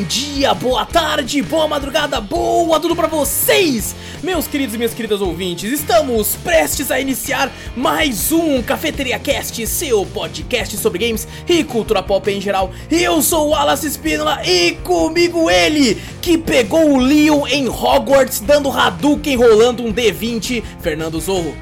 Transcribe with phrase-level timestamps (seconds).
[0.00, 5.20] bom dia, boa tarde, boa madrugada, boa tudo pra vocês, meus queridos e minhas queridas
[5.20, 5.70] ouvintes.
[5.70, 12.30] Estamos prestes a iniciar mais um Cafeteria Cast, seu podcast sobre games e cultura pop
[12.30, 12.72] em geral.
[12.90, 18.70] Eu sou o Wallace Spínola e comigo ele, que pegou o Leon em Hogwarts dando
[18.70, 21.54] Hadouken rolando um D20, Fernando Zorro.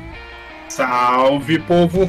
[0.69, 2.09] Salve, povo!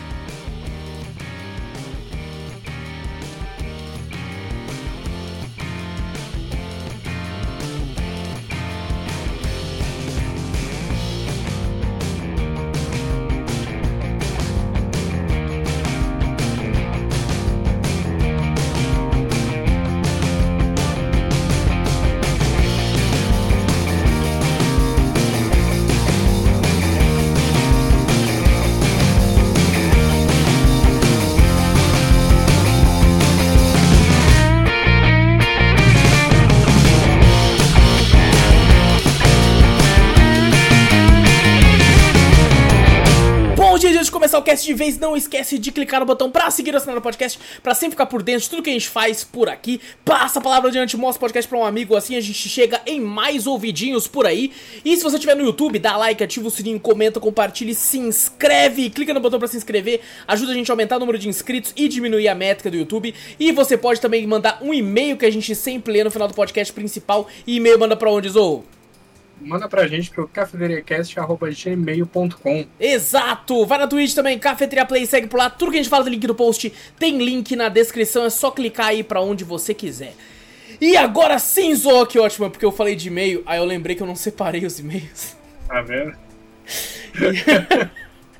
[44.51, 46.99] Começar o cast de vez, não esquece de clicar no botão pra seguir o assinando
[46.99, 49.79] o podcast, pra sempre ficar por dentro de tudo que a gente faz por aqui.
[50.03, 52.99] Passa a palavra adiante, mostra o podcast pra um amigo, assim a gente chega em
[52.99, 54.51] mais ouvidinhos por aí.
[54.83, 58.89] E se você estiver no YouTube, dá like, ativa o sininho, comenta, compartilhe, se inscreve,
[58.89, 61.73] clica no botão pra se inscrever, ajuda a gente a aumentar o número de inscritos
[61.75, 63.13] e diminuir a métrica do YouTube.
[63.39, 66.33] E você pode também mandar um e-mail que a gente sempre lê no final do
[66.33, 67.27] podcast principal.
[67.47, 68.65] E e-mail manda pra onde, Zou?
[69.41, 72.65] Manda pra gente pro cafeteriacast.gmail.com.
[72.79, 73.65] Exato!
[73.65, 75.49] Vai na Twitch também, Cafeteria Play, segue por lá.
[75.49, 78.51] Tudo que a gente fala do link do post tem link na descrição, é só
[78.51, 80.13] clicar aí pra onde você quiser.
[80.79, 84.03] E agora sim, Zo, que ótimo, porque eu falei de e-mail, aí eu lembrei que
[84.03, 85.35] eu não separei os e-mails.
[85.67, 86.15] Tá vendo?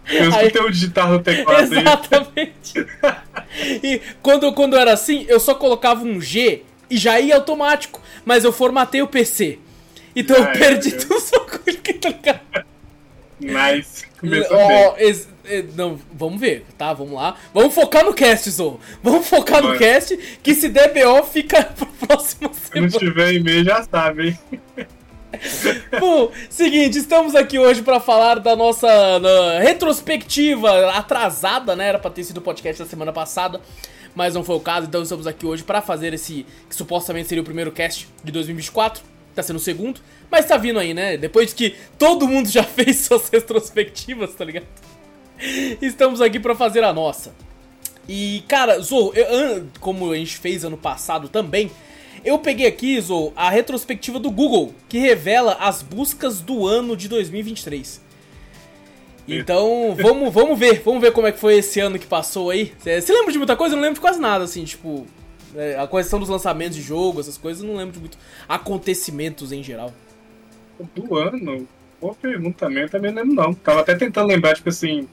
[0.10, 2.74] Eu escutei o digitar no teclado Exatamente.
[3.82, 8.44] e quando, quando era assim, eu só colocava um G e já ia automático, mas
[8.44, 9.60] eu formatei o PC.
[10.16, 10.98] Então eu perdi é.
[10.98, 12.66] tudo os bagulho que tá ligado?
[13.40, 14.06] Nice.
[14.20, 15.28] Começou oh, ex,
[15.76, 16.94] não, vamos ver, tá?
[16.94, 17.36] Vamos lá.
[17.54, 18.80] Vamos focar no cast, Zou.
[19.02, 22.90] Vamos focar no cast, que se der BO fica pro próximo semana.
[22.90, 24.62] Se não tiver e-mail, já sabe, hein?
[26.00, 28.88] Bom, seguinte, estamos aqui hoje para falar da nossa
[29.60, 31.88] retrospectiva atrasada, né?
[31.88, 33.62] Era pra ter sido o podcast da semana passada,
[34.14, 37.42] mas não foi o caso, então estamos aqui hoje para fazer esse que supostamente seria
[37.42, 40.00] o primeiro cast de 2024 tá sendo o segundo,
[40.30, 41.18] mas tá vindo aí, né?
[41.18, 44.66] Depois que todo mundo já fez suas retrospectivas, tá ligado?
[45.82, 47.34] Estamos aqui para fazer a nossa.
[48.08, 51.72] E, cara, Zou, eu, como a gente fez ano passado também,
[52.24, 57.08] eu peguei aqui, Zou, a retrospectiva do Google, que revela as buscas do ano de
[57.08, 58.02] 2023.
[59.28, 62.74] Então, vamos, vamos ver, vamos ver como é que foi esse ano que passou aí.
[62.80, 63.74] Você lembra de muita coisa?
[63.74, 65.08] Eu não lembro de quase nada, assim, tipo,
[65.56, 68.18] é, a questão dos lançamentos de jogo, essas coisas, não lembro de muito
[68.48, 69.94] acontecimentos em geral.
[70.96, 71.68] Do ano?
[72.00, 73.54] Boa pergunta também, eu também lembro não.
[73.54, 75.08] Tava até tentando lembrar, tipo assim,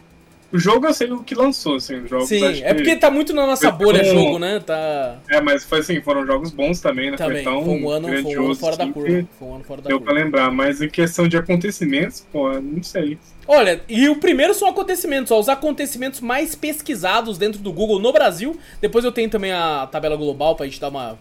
[0.51, 2.29] o jogo eu sei o que lançou, assim, os jogos.
[2.29, 4.61] Sim, é porque tá muito na nossa bolha o jogo, né?
[4.61, 5.19] Tá...
[5.29, 7.19] É, mas foi assim, foram jogos bons também, né?
[7.19, 9.29] Também, foi, tão foi um ano, foi um ano fora da assim, curva.
[9.39, 10.13] Foi um ano fora da deu curva.
[10.15, 13.19] pra lembrar, mas em questão de acontecimentos, pô, não sei.
[13.47, 18.11] Olha, e o primeiro são acontecimentos, ó, os acontecimentos mais pesquisados dentro do Google no
[18.11, 18.59] Brasil.
[18.81, 21.19] Depois eu tenho também a tabela global pra gente dar uma.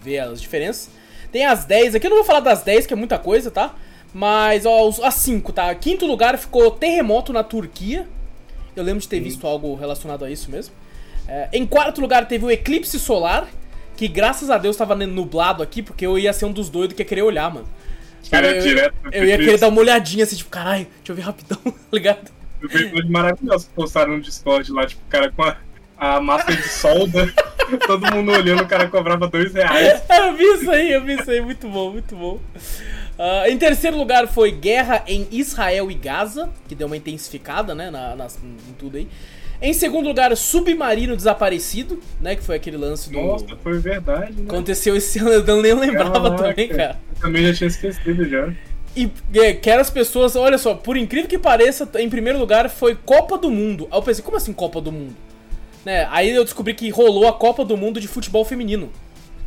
[0.00, 0.90] ver as diferenças.
[1.30, 3.74] Tem as 10, aqui eu não vou falar das 10, que é muita coisa, tá?
[4.14, 5.74] Mas, ó, as 5, tá?
[5.74, 8.06] Quinto lugar ficou terremoto na Turquia.
[8.74, 10.74] Eu lembro de ter visto algo relacionado a isso mesmo.
[11.28, 13.48] É, em quarto lugar teve o eclipse solar,
[13.96, 17.02] que graças a Deus estava nublado aqui, porque eu ia ser um dos doidos que
[17.02, 17.68] ia querer olhar, mano.
[18.30, 21.16] Cara, eu, direto eu, eu ia querer dar uma olhadinha assim, tipo, caralho, deixa eu
[21.16, 22.30] ver rapidão, tá ligado?
[22.60, 25.56] Eu vi coisa maravilhosa que postaram no Discord lá, tipo, o cara com a,
[25.98, 27.32] a massa de solda,
[27.86, 30.02] todo mundo olhando, o cara cobrava dois reais.
[30.08, 32.40] Eu vi isso aí, eu vi isso aí, muito bom, muito bom.
[33.22, 37.88] Uh, em terceiro lugar foi Guerra em Israel e Gaza, que deu uma intensificada, né,
[37.88, 39.06] na, em tudo aí.
[39.60, 43.20] Em segundo lugar, Submarino Desaparecido, né, que foi aquele lance do...
[43.20, 44.46] Nossa, foi verdade, né?
[44.48, 46.98] Aconteceu esse ano, eu nem lembrava Caraca, também, cara.
[47.14, 48.52] Eu também já tinha esquecido, já.
[48.96, 52.96] E é, quero as pessoas, olha só, por incrível que pareça, em primeiro lugar foi
[52.96, 53.86] Copa do Mundo.
[53.92, 55.14] Aí eu pensei, como assim Copa do Mundo?
[55.84, 58.90] Né, aí eu descobri que rolou a Copa do Mundo de futebol feminino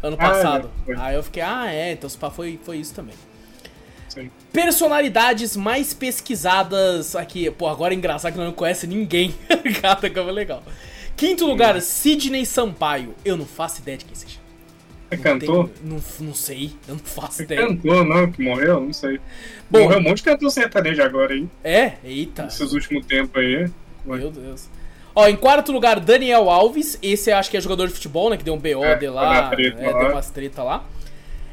[0.01, 0.71] ano passado.
[0.95, 3.15] Ah, aí eu fiquei, ah, é, então foi, foi isso também.
[4.51, 7.49] Personalidades mais pesquisadas aqui.
[7.51, 9.33] Pô, agora é engraçado que não conhece ninguém.
[9.51, 10.63] Obrigado, que é legal.
[11.15, 13.13] Quinto lugar, Sidney Sampaio.
[13.23, 14.37] Eu não faço ideia de quem seja.
[15.11, 15.69] É cantor?
[15.83, 17.67] não, não sei, eu não faço É ideia.
[17.67, 18.81] cantor, não, que morreu?
[18.81, 19.19] Não sei.
[19.69, 21.49] Bom, Morreu um monte de cantor sertanejo agora, hein?
[21.63, 21.93] é?
[22.03, 22.43] Eita.
[22.45, 23.69] Nesses últimos tempos aí.
[24.03, 24.67] Meu Deus.
[25.13, 26.97] Ó, em quarto lugar, Daniel Alves.
[27.01, 28.35] Esse eu acho que é jogador de futebol, né?
[28.37, 29.49] Que deu um BO É, de foi lá.
[29.49, 29.99] treta é, lá.
[29.99, 30.83] deu umas treta lá.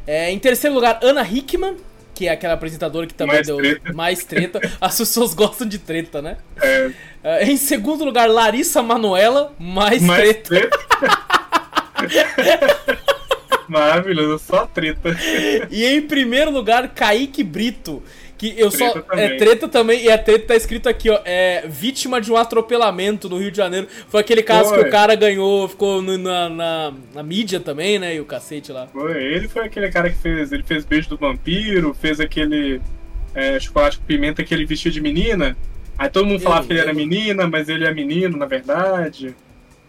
[0.06, 1.76] É, em terceiro lugar, Ana Hickman,
[2.22, 3.92] que é aquela apresentadora que também Mais deu treta.
[3.92, 4.60] mais treta.
[4.80, 6.36] As pessoas gostam de treta, né?
[6.60, 6.90] É,
[7.24, 10.70] É, em segundo lugar, Larissa Manuela, mais, mais treta.
[10.70, 10.78] treta.
[13.68, 15.16] Maravilhoso, só treta.
[15.70, 18.02] E em primeiro lugar, Kaique Brito.
[18.42, 18.90] Que eu só.
[18.90, 19.24] Treta também.
[19.24, 21.20] É treta também, e a treta tá escrito aqui, ó.
[21.24, 23.86] É vítima de um atropelamento no Rio de Janeiro.
[24.08, 24.80] Foi aquele caso Foi.
[24.82, 28.16] que o cara ganhou, ficou no- na, na, na mídia também, né?
[28.16, 28.88] E o cacete lá.
[28.88, 30.50] Foi, ele foi aquele cara que fez.
[30.50, 32.80] Ele fez Beijo do Vampiro, fez aquele
[33.32, 35.56] é, chocolate com pimenta que ele vestiu de menina.
[35.96, 39.36] Aí todo mundo Eu falava que ele era menina, mas ele é menino, na verdade.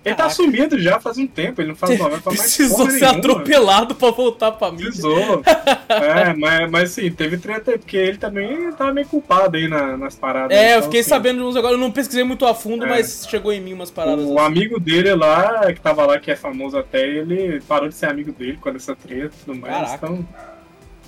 [0.06, 3.00] Ele tá sumido já faz um tempo, ele não faz novela pra mais Precisou ser
[3.00, 3.18] nenhuma.
[3.20, 4.88] atropelado pra voltar pra mídia.
[4.88, 5.42] Precisou.
[5.90, 9.96] é, mas, mas sim, teve treta aí, porque ele também tava meio culpado aí na-
[9.96, 10.58] nas paradas.
[10.58, 11.76] É, eu Então, fiquei assim, sabendo de uns agora.
[11.76, 12.90] Eu não pesquisei muito a fundo, É.
[12.90, 14.26] mas chegou em mim umas paradas.
[14.26, 14.46] O assim.
[14.46, 18.34] amigo dele lá, que tava lá, que é famoso até, ele parou de ser amigo
[18.34, 19.74] dele com essa treta e tudo mais.
[19.74, 20.06] Caraca.
[20.06, 20.28] Então,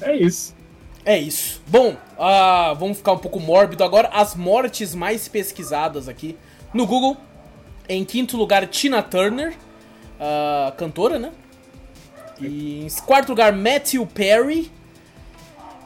[0.02, 0.56] é isso.
[1.04, 1.62] É isso.
[1.68, 4.10] Bom, ah, vamos ficar um pouco mórbido agora.
[4.14, 6.38] As mortes mais pesquisadas aqui
[6.74, 7.18] no Google.
[7.88, 9.56] Em quinto lugar, Tina Turner,
[10.20, 11.32] ah, cantora, né?
[12.40, 14.72] E em quarto lugar, Matthew Perry.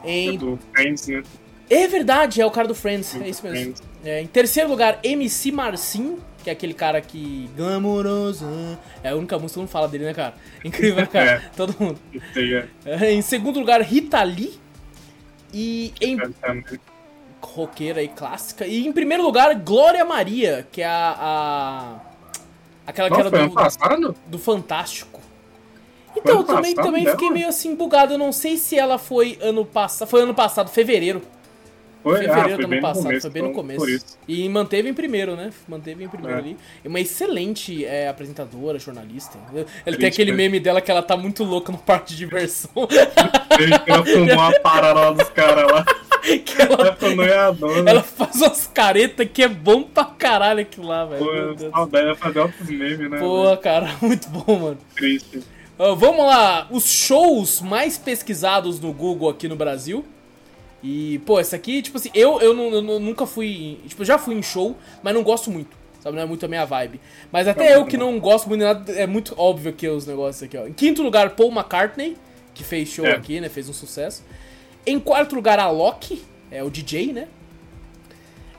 [0.04, 0.36] Em...
[0.36, 1.22] Do Friends, né?
[1.68, 3.74] É verdade, é o cara do Friends, é isso mesmo.
[4.04, 7.48] É, em terceiro lugar, MC Marcinho, que é aquele cara que.
[7.56, 8.46] Glamouroso.
[9.04, 10.34] É a única música que não fala dele, né, cara?
[10.64, 11.30] Incrível, né, cara?
[11.30, 11.38] É.
[11.56, 12.00] Todo mundo.
[12.34, 12.66] É.
[12.84, 14.58] É, em segundo lugar, Rita Lee.
[15.52, 16.16] E em.
[17.54, 18.66] Roqueira e clássica.
[18.66, 21.16] E em primeiro lugar, Glória Maria, que é a.
[21.18, 22.00] a-
[22.86, 24.14] aquela que era ano do, passado?
[24.26, 25.20] do Fantástico.
[26.16, 27.16] Então, ano também, também dela?
[27.16, 28.14] fiquei meio assim bugado.
[28.14, 30.08] Eu não sei se ela foi ano passado.
[30.08, 31.22] Foi ano passado, fevereiro.
[32.02, 33.20] Foi, Fevereiro ah, do foi ano bem no passado, começo.
[33.20, 34.18] foi bem no então, começo.
[34.26, 35.50] E manteve em primeiro, né?
[35.68, 36.40] Manteve em primeiro É.
[36.40, 36.56] ali.
[36.82, 39.36] É uma excelente é, apresentadora, jornalista.
[39.52, 42.70] Ele tem Triste, aquele meme dela que ela tá muito louca no parque de diversão.
[43.86, 45.84] Ela fumou uma parada lá dos caras lá.
[46.44, 47.90] que ela, noiadona.
[47.90, 51.24] ela faz umas caretas que é bom pra caralho aquilo lá, velho.
[51.56, 53.18] Pô, saudade de fazer outros memes, né?
[53.18, 54.78] Pô, cara, muito bom, mano.
[54.94, 55.42] Triste.
[55.78, 60.04] Ah, vamos lá, os shows mais pesquisados no Google aqui no Brasil.
[60.82, 63.78] E, pô, essa aqui, tipo assim, eu, eu, eu não- nunca fui.
[63.86, 65.78] Tipo, eu já fui em show, mas não gosto muito.
[66.00, 66.98] Sabe, não é muito a minha vibe.
[67.30, 70.06] Mas até Também eu que não gosto muito de nada, é muito óbvio que os
[70.06, 70.66] negócios aqui, ó.
[70.66, 72.16] Em quinto lugar, Paul McCartney,
[72.54, 73.12] que fez show É.
[73.12, 73.50] aqui, né?
[73.50, 74.24] Fez um sucesso.
[74.86, 77.28] Em quarto lugar, a Loki, é o DJ, né?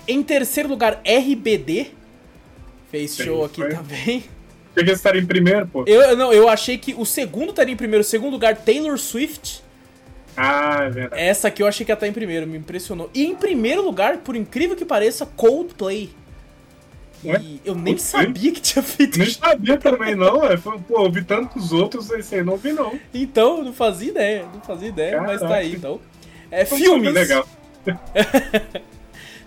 [0.08, 1.92] Em terceiro lugar, RBD.
[2.90, 3.70] Fez Sim, show aqui foi.
[3.74, 4.24] também.
[4.74, 5.84] Tinha que estar em primeiro, pô.
[5.86, 8.02] Eu, não, eu achei que o segundo estaria em primeiro.
[8.02, 9.64] O segundo lugar, Taylor Swift.
[10.36, 11.22] Ah, é verdade.
[11.22, 13.10] Essa aqui eu achei que ia estar em primeiro, me impressionou.
[13.14, 16.10] E em primeiro lugar, por incrível que pareça, Coldplay.
[17.24, 17.40] Ué?
[17.42, 18.26] E eu nem Coldplay?
[18.26, 20.44] sabia que tinha feito Nem sabia também, não.
[20.46, 20.56] É.
[20.58, 22.98] Pô, ouvi tantos outros, esse aí não ouvi, não.
[23.14, 25.56] Então, eu não fazia ideia, não fazia ideia, mas tá Caraca.
[25.56, 26.00] aí, então.
[26.51, 27.13] É, filmes.
[27.13, 27.48] Legal.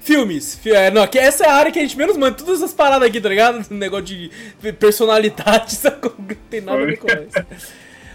[0.00, 0.56] Filmes.
[0.56, 2.36] Fi- é, não, que essa é a área que a gente menos manda.
[2.36, 3.64] Todas essas paradas aqui, tá ligado?
[3.72, 4.30] Negócio de
[4.78, 6.14] personalidade, sacou?
[6.18, 7.46] Não tem nada a ver com isso.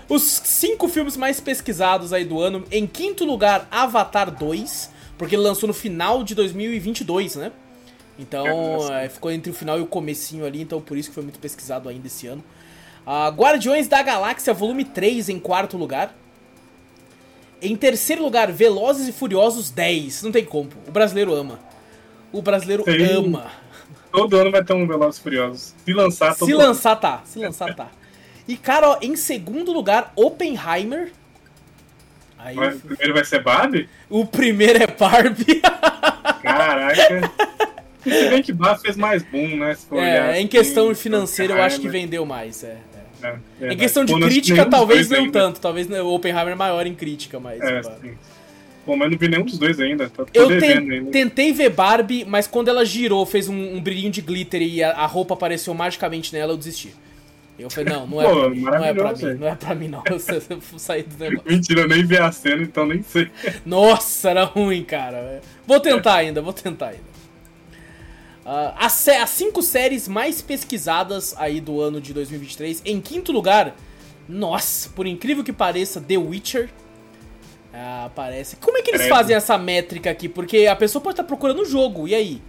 [0.08, 2.64] Os cinco filmes mais pesquisados aí do ano.
[2.72, 4.92] Em quinto lugar, Avatar 2.
[5.18, 7.52] Porque ele lançou no final de 2022, né?
[8.18, 8.46] Então,
[8.94, 10.62] é, ficou entre o final e o comecinho ali.
[10.62, 12.44] Então, por isso que foi muito pesquisado ainda esse ano.
[13.06, 16.16] Ah, Guardiões da Galáxia, volume 3, em quarto lugar.
[17.62, 20.24] Em terceiro lugar, Velozes e Furiosos 10.
[20.24, 20.70] Não tem como.
[20.88, 21.60] O brasileiro ama.
[22.32, 23.04] O brasileiro Sim.
[23.04, 23.52] ama.
[24.12, 25.76] Todo ano vai ter um Velozes e Furiosos.
[25.86, 26.64] Se lançar, todo Se ano.
[26.64, 27.22] lançar, tá.
[27.26, 27.90] Se lançar, tá.
[28.48, 31.12] E, cara, ó, em segundo lugar, Oppenheimer.
[32.38, 33.90] Aí, Mas primeiro vai ser Barbie?
[34.10, 35.62] o primeiro é Barbie.
[36.42, 37.32] Caraca.
[38.02, 39.76] Se bem que Barbie fez mais boom, né?
[39.76, 42.64] For olhar é, em assim, questão financeira, eu acho que vendeu mais.
[42.64, 42.99] É, é.
[43.22, 45.60] É, Em questão de crítica, talvez não tanto.
[45.60, 47.62] Talvez né, o Oppenheimer é maior em crítica, mas.
[47.62, 48.14] É, sim.
[48.86, 50.10] Pô, mas não vi nenhum dos dois ainda.
[50.10, 51.12] Tô Eu devendo ainda.
[51.12, 54.92] tentei ver Barbie, mas quando ela girou, fez um, um brilhinho de glitter e a,
[54.92, 56.94] a roupa apareceu magicamente nela, eu desisti.
[57.60, 59.76] Eu falei, não, não é Pô, pra mim, não é pra mim, não é pra
[59.76, 61.52] mim não, eu, eu vou sair do negócio.
[61.52, 63.30] Mentira, eu nem vi a cena, então nem sei.
[63.66, 65.42] Nossa, era ruim, cara.
[65.68, 67.09] Vou tentar ainda, vou tentar ainda.
[68.52, 72.82] Ah, as, as cinco séries mais pesquisadas aí do ano de 2023.
[72.84, 73.76] Em quinto lugar,
[74.28, 76.68] nossa, por incrível que pareça, The Witcher.
[77.72, 78.56] Ah, aparece.
[78.56, 79.16] Como é que eles Credo.
[79.16, 80.28] fazem essa métrica aqui?
[80.28, 82.42] Porque a pessoa pode estar procurando o jogo, e aí?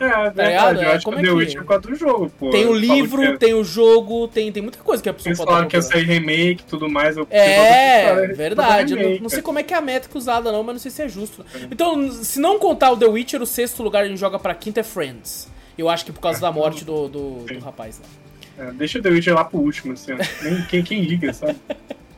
[0.00, 0.34] É, é ligado?
[0.34, 0.80] verdade.
[0.80, 2.50] É, Eu acho que como o é The que- Witcher é por do jogo, pô.
[2.50, 5.28] Tem o Eles livro, é- tem o jogo, tem, tem muita coisa que a pessoa
[5.30, 7.16] Eles pode falaram que ia sair remake e tudo mais.
[7.16, 8.94] Eu É, verdade.
[8.96, 11.02] Não, não sei como é que é a métrica usada, não, mas não sei se
[11.02, 11.44] é justo.
[11.70, 14.80] Então, se não contar o The Witcher, o sexto lugar a gente joga pra quinta
[14.80, 15.48] é Friends.
[15.76, 18.66] Eu acho que por causa da morte do, do, do rapaz lá.
[18.66, 20.12] É, deixa o The Witcher lá pro último, assim.
[20.42, 21.56] Nem, quem, quem liga, sabe?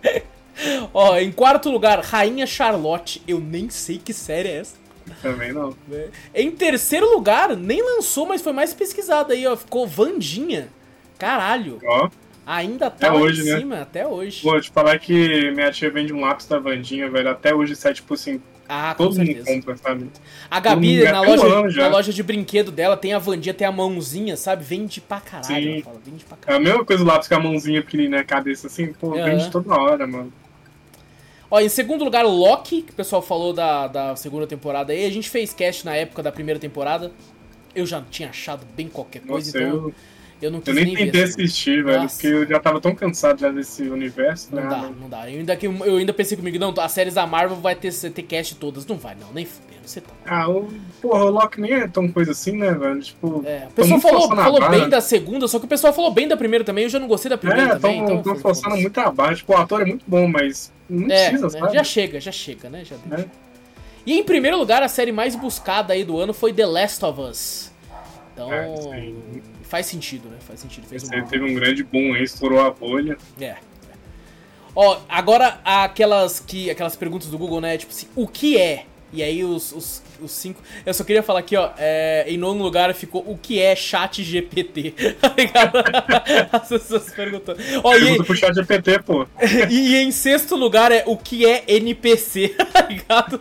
[0.93, 3.23] Ó, em quarto lugar, Rainha Charlotte.
[3.27, 4.82] Eu nem sei que série é essa.
[5.23, 5.75] Também não.
[5.89, 6.09] né?
[6.35, 9.57] Em terceiro lugar, nem lançou, mas foi mais pesquisado aí, ó.
[9.57, 10.69] Ficou Vandinha.
[11.19, 11.79] Caralho.
[11.85, 12.09] Ó,
[12.45, 13.59] Ainda tá Até hoje, em né?
[13.59, 14.43] cima, até hoje.
[14.43, 17.31] vou te falar que minha tia vende um lápis da Vandinha, velho.
[17.31, 19.47] Até hoje sai, tipo assim, Ah, com todo mundo certeza.
[19.55, 20.11] compra, sabe?
[20.51, 23.71] A Gabi, mundo- na loja, na loja de brinquedo dela, tem a Vandinha, tem a
[23.71, 24.65] mãozinha, sabe?
[24.65, 25.47] Vende pra caralho.
[25.77, 25.83] Sim.
[25.83, 26.65] fala, vende pra É a caralho.
[26.65, 29.25] mesma coisa o lápis com a mãozinha pequenininha na cabeça, assim, pô, Aham.
[29.25, 30.33] vende toda hora, mano.
[31.53, 35.05] Ó, em segundo lugar, Loki, que o pessoal falou da, da segunda temporada aí.
[35.05, 37.13] A gente fez cast na época da primeira temporada.
[37.75, 39.95] Eu já tinha achado bem qualquer coisa, Nossa, então eu,
[40.41, 41.05] eu não quis eu nem nem ver.
[41.07, 41.45] tentei essa segunda.
[41.45, 42.15] assistir, velho, Nossa.
[42.15, 44.69] porque eu já tava tão cansado já desse universo, Não né?
[44.71, 45.31] dá, não dá.
[45.31, 48.55] Eu ainda, eu ainda pensei comigo, não, as séries da Marvel vai ter, ter cast
[48.55, 48.87] todas.
[48.87, 49.47] Não vai, não, nem
[49.89, 50.11] você tá.
[50.27, 50.69] Ah, o,
[51.01, 53.01] porra, o Loki nem é tão coisa assim, né, velho?
[53.01, 54.79] Tipo, É, o pessoal falou, falou barra.
[54.79, 57.09] bem da segunda, só que o pessoal falou bem da primeira também, eu já não
[57.09, 58.35] gostei da primeira É, também, tão, então.
[58.35, 59.35] tão forçando muito a barra.
[59.35, 61.75] Tipo, o ator é muito bom, mas não É, precisa, né, sabe?
[61.75, 62.85] já chega, já chega, né?
[62.85, 62.97] Já.
[63.17, 63.25] É.
[64.05, 67.21] E em primeiro lugar, a série mais buscada aí do ano foi The Last of
[67.21, 67.73] Us.
[68.35, 69.13] Então, É,
[69.63, 70.37] faz sentido, né?
[70.41, 70.87] Faz sentido.
[70.87, 73.17] Fez Esse um teve um grande boom aí, estourou a bolha.
[73.41, 73.45] É.
[73.45, 73.57] é.
[74.75, 77.77] Ó, agora aquelas que aquelas perguntas do Google, né?
[77.77, 78.87] Tipo assim, o que é?
[79.13, 80.63] E aí os, os, os cinco.
[80.87, 81.71] Eu só queria falar aqui, ó.
[81.77, 84.95] é, em nono lugar ficou o que é chat GPT.
[85.21, 85.79] Tá ligado?
[86.51, 87.61] As pessoas perguntando.
[87.85, 89.27] Ó, e, pro chat GPT, pô.
[89.71, 93.41] e, e em sexto lugar é o que é NPC, tá ligado?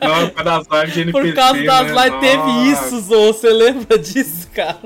[0.00, 2.04] Não, por causa das lives de NPC, Por causa das né?
[2.04, 2.86] lives teve Nossa.
[2.86, 3.32] isso, Zô.
[3.32, 4.78] Você lembra disso, cara?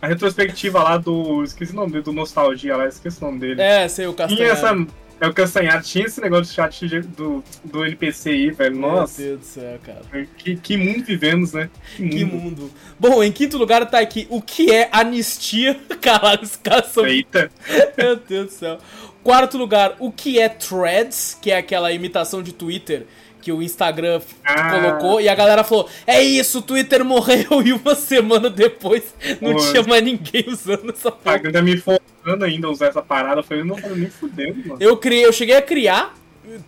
[0.00, 1.42] A retrospectiva lá do.
[1.44, 3.60] Esqueci o nome dele, do Nostalgia lá, esqueci o nome dele.
[3.60, 4.52] É, sei, o tinha Castanhar.
[4.52, 4.86] essa.
[5.20, 8.76] É o Castanhado, tinha esse negócio de chat de- do, do NPC aí, velho.
[8.76, 10.26] Nossa, Meu Deus do céu, cara.
[10.38, 11.68] que, que mundo vivemos, né?
[11.96, 12.10] Que mundo.
[12.14, 12.70] Que mundo.
[12.98, 15.78] Bom, em quinto lugar tá aqui o que é anistia.
[16.00, 17.06] Caralho, os caras são.
[17.06, 17.50] Eita,
[17.98, 18.78] Meu Deus do céu.
[19.22, 23.06] Quarto lugar, o que é threads, que é aquela imitação de Twitter
[23.40, 24.70] que o Instagram Ah.
[24.70, 25.20] colocou.
[25.20, 27.60] E a galera falou: É isso, o Twitter morreu.
[27.64, 29.02] E uma semana depois
[29.40, 29.60] não Pô.
[29.70, 31.36] tinha mais ninguém usando essa a porra.
[31.44, 33.40] ainda me forçando ainda a usar essa parada.
[33.40, 34.76] Eu falei, não, eu nem fudendo, mano.
[34.80, 36.14] Eu criei, eu cheguei a criar,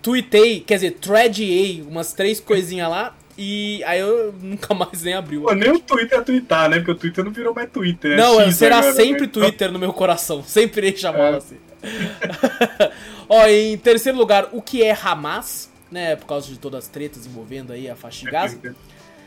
[0.00, 3.14] tweetei, quer dizer, threadei umas três coisinhas lá.
[3.38, 5.42] E aí eu nunca mais nem abriu.
[5.42, 6.76] Pô, nem o Twitter é twittar, né?
[6.76, 8.12] Porque o Twitter não virou mais Twitter.
[8.12, 9.28] é Não, X será agora, sempre né?
[9.28, 10.42] Twitter no meu coração.
[10.46, 11.38] Sempre irei chamá-lo É.
[11.38, 11.56] assim.
[13.28, 15.70] Ó, em terceiro lugar, o que é Hamas?
[15.92, 18.58] Né, por causa de todas as tretas envolvendo aí a faixa de Gaza.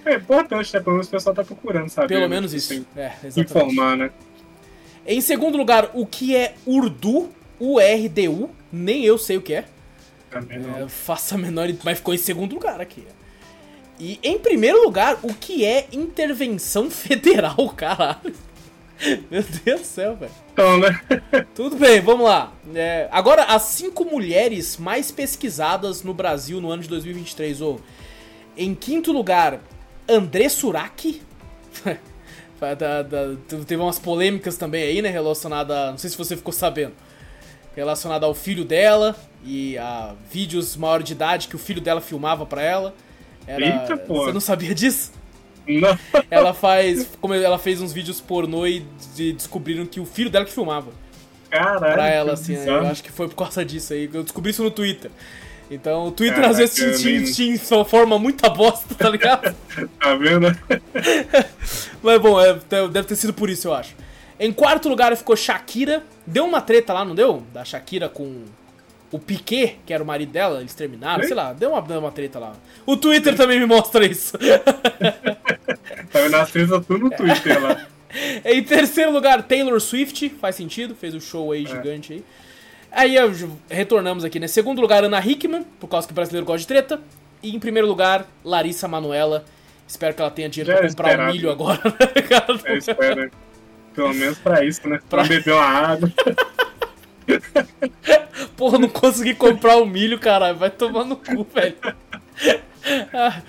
[0.03, 0.79] É importante, né?
[0.79, 2.07] Pelo menos o pessoal tá procurando, sabe?
[2.07, 2.73] Pelo menos isso.
[2.73, 3.39] Assim, É, exatamente.
[3.39, 4.11] informar, né?
[5.05, 7.29] Em segundo lugar, o que é Urdu?
[7.59, 8.49] U-R-D-U?
[8.71, 9.65] Nem eu sei o que é.
[10.33, 13.07] É, faço a menor mas ficou em segundo lugar aqui.
[13.99, 18.33] E em primeiro lugar, o que é intervenção federal, caralho?
[19.29, 20.31] Meu Deus do céu, velho.
[20.53, 20.99] Então, né?
[21.53, 22.53] Tudo bem, vamos lá.
[22.73, 27.61] É, agora, as cinco mulheres mais pesquisadas no Brasil no ano de 2023.
[27.61, 27.79] Ou,
[28.57, 29.59] em quinto lugar,
[30.07, 31.21] André Surak.
[32.79, 33.35] Da- da-
[33.67, 35.09] teve umas polêmicas também aí, né?
[35.09, 35.91] Relacionada.
[35.91, 36.93] Não sei se você ficou sabendo.
[37.75, 42.43] Relacionada ao filho dela e a vídeos maior de idade que o filho dela filmava
[42.45, 42.95] pra ela.
[43.45, 44.23] Era, Eita, pô.
[44.23, 45.11] Você não sabia disso?
[45.67, 45.97] Não.
[46.29, 47.09] Ela faz.
[47.21, 50.91] Como ela fez uns vídeos pornô e de- descobriram que o filho dela que filmava
[51.49, 51.93] Caralho.
[51.93, 52.53] pra ela, assim.
[52.55, 52.67] né?
[52.67, 54.09] Eu acho que foi por causa disso aí.
[54.13, 55.09] Eu descobri isso no Twitter.
[55.71, 59.55] Então, o Twitter Caraca, às vezes te, te, nem- te informa muita bosta, tá ligado?
[59.99, 60.47] Tá vendo?
[62.03, 62.53] Mas bom, é,
[62.91, 63.95] deve ter sido por isso, eu acho.
[64.39, 66.03] Em quarto lugar ficou Shakira.
[66.27, 67.43] Deu uma treta lá, não deu?
[67.53, 68.43] Da Shakira com
[69.15, 71.27] o Piquet, que era o marido dela, eles terminaram, Oi?
[71.27, 72.53] sei lá, deu uma, deu uma treta lá.
[72.85, 74.37] O Twitter também me mostra isso.
[74.37, 77.85] Tá vendo as tretas tudo no Twitter lá.
[78.45, 81.57] em terceiro lugar, Taylor Swift, faz sentido, fez o show É.
[81.57, 82.23] aí gigante aí.
[82.91, 83.15] Aí
[83.69, 84.47] retornamos aqui, né?
[84.47, 87.01] Segundo lugar, Ana Hickman, por causa que o brasileiro gosta de treta.
[87.43, 89.43] E em primeiro lugar, Larissa Manoela.
[89.87, 91.33] Espero que ela tenha dinheiro Já pra comprar o esperado.
[91.33, 92.59] milho agora, né, cara?
[92.65, 93.31] Eu espero.
[93.93, 94.99] Pelo menos pra isso, né?
[95.09, 96.11] Pra, Pra- beber uma água.
[98.55, 100.57] Porra, não consegui comprar o milho, caralho.
[100.57, 101.75] Vai tomar no cu, velho.
[103.13, 103.41] Ah,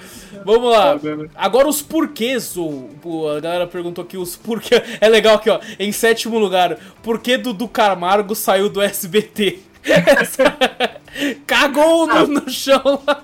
[0.44, 0.98] Vamos lá.
[0.98, 1.08] Tá?
[1.34, 2.56] Agora os porquês.
[2.56, 4.82] O, a galera perguntou aqui os porquês.
[5.00, 5.60] É legal aqui, ó.
[5.78, 9.60] Em sétimo lugar, por que Dudu Camargo saiu do SBT?
[11.46, 13.22] Cagou no, no chão lá.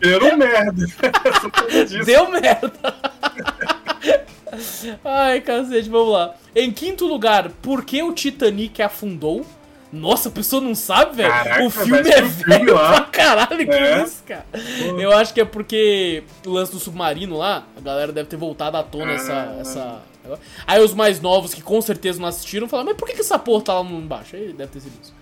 [0.00, 0.86] Deu merda.
[2.04, 2.72] Deu merda.
[5.04, 6.34] Ai, cacete, vamos lá.
[6.54, 9.46] Em quinto lugar, por que o Titanic afundou?
[9.92, 11.66] Nossa, a pessoa não sabe, velho.
[11.66, 12.92] O filme é velho lá.
[12.92, 14.02] pra caralho, que É.
[14.02, 14.46] isso, cara.
[14.98, 18.76] Eu acho que é porque o lance do submarino lá, a galera deve ter voltado
[18.78, 19.60] à tona essa, Ah.
[19.60, 20.02] essa.
[20.66, 23.38] Aí os mais novos, que com certeza não assistiram, falaram, mas por que, que essa
[23.38, 24.34] porra tá lá embaixo?
[24.34, 25.12] Aí deve ter sido isso.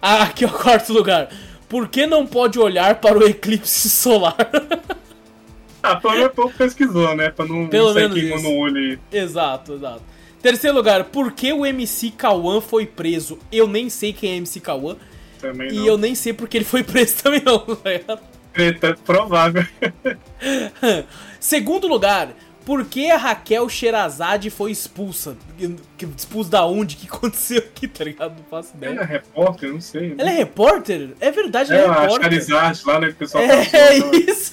[0.00, 1.28] Ah, aqui é o quarto lugar.
[1.68, 4.36] Por que não pode olhar para o eclipse solar?
[5.82, 7.30] Ah, pelo menos pouco pesquisou, né?
[7.30, 8.98] Pra não Pelo sair menos queimando o olho aí.
[9.18, 10.02] exato, exato.
[10.42, 13.38] Terceiro lugar, por que o MC Kawan foi preso?
[13.52, 14.96] Eu nem sei quem é MC Kawan.
[15.40, 15.86] Também E não.
[15.86, 18.20] eu nem sei porque ele foi preso também não, tá ligado?
[18.52, 19.64] Treta, provável.
[21.38, 22.30] Segundo lugar,
[22.64, 25.36] por que a Raquel Sherazade foi expulsa?
[26.16, 26.94] Expulsa da onde?
[26.96, 28.36] O que aconteceu aqui, tá ligado?
[28.36, 29.06] Não faço Ela é ideia.
[29.06, 30.08] repórter, não sei.
[30.10, 30.14] né?
[30.18, 31.10] Ela é repórter?
[31.20, 32.22] É verdade, É, ela é a repórter.
[32.24, 33.06] Charizard lá, né?
[33.08, 34.18] Que o pessoal É, passou, né?
[34.28, 34.52] isso,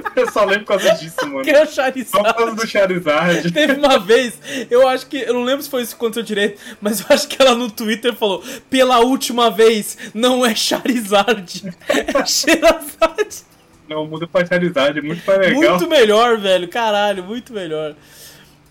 [0.16, 1.42] Eu só lembro por causa disso, mano.
[1.42, 2.34] que é o Só por Charizard.
[2.34, 3.50] causa do Charizard.
[3.52, 4.38] Teve uma vez,
[4.70, 7.28] eu acho que, eu não lembro se foi isso que aconteceu direito, mas eu acho
[7.28, 13.42] que ela no Twitter falou, pela última vez, não é Charizard, é Sherazade.
[13.88, 15.70] Não, muda pra Charizard, é muito mais legal.
[15.78, 17.94] Muito melhor, velho, caralho, muito melhor.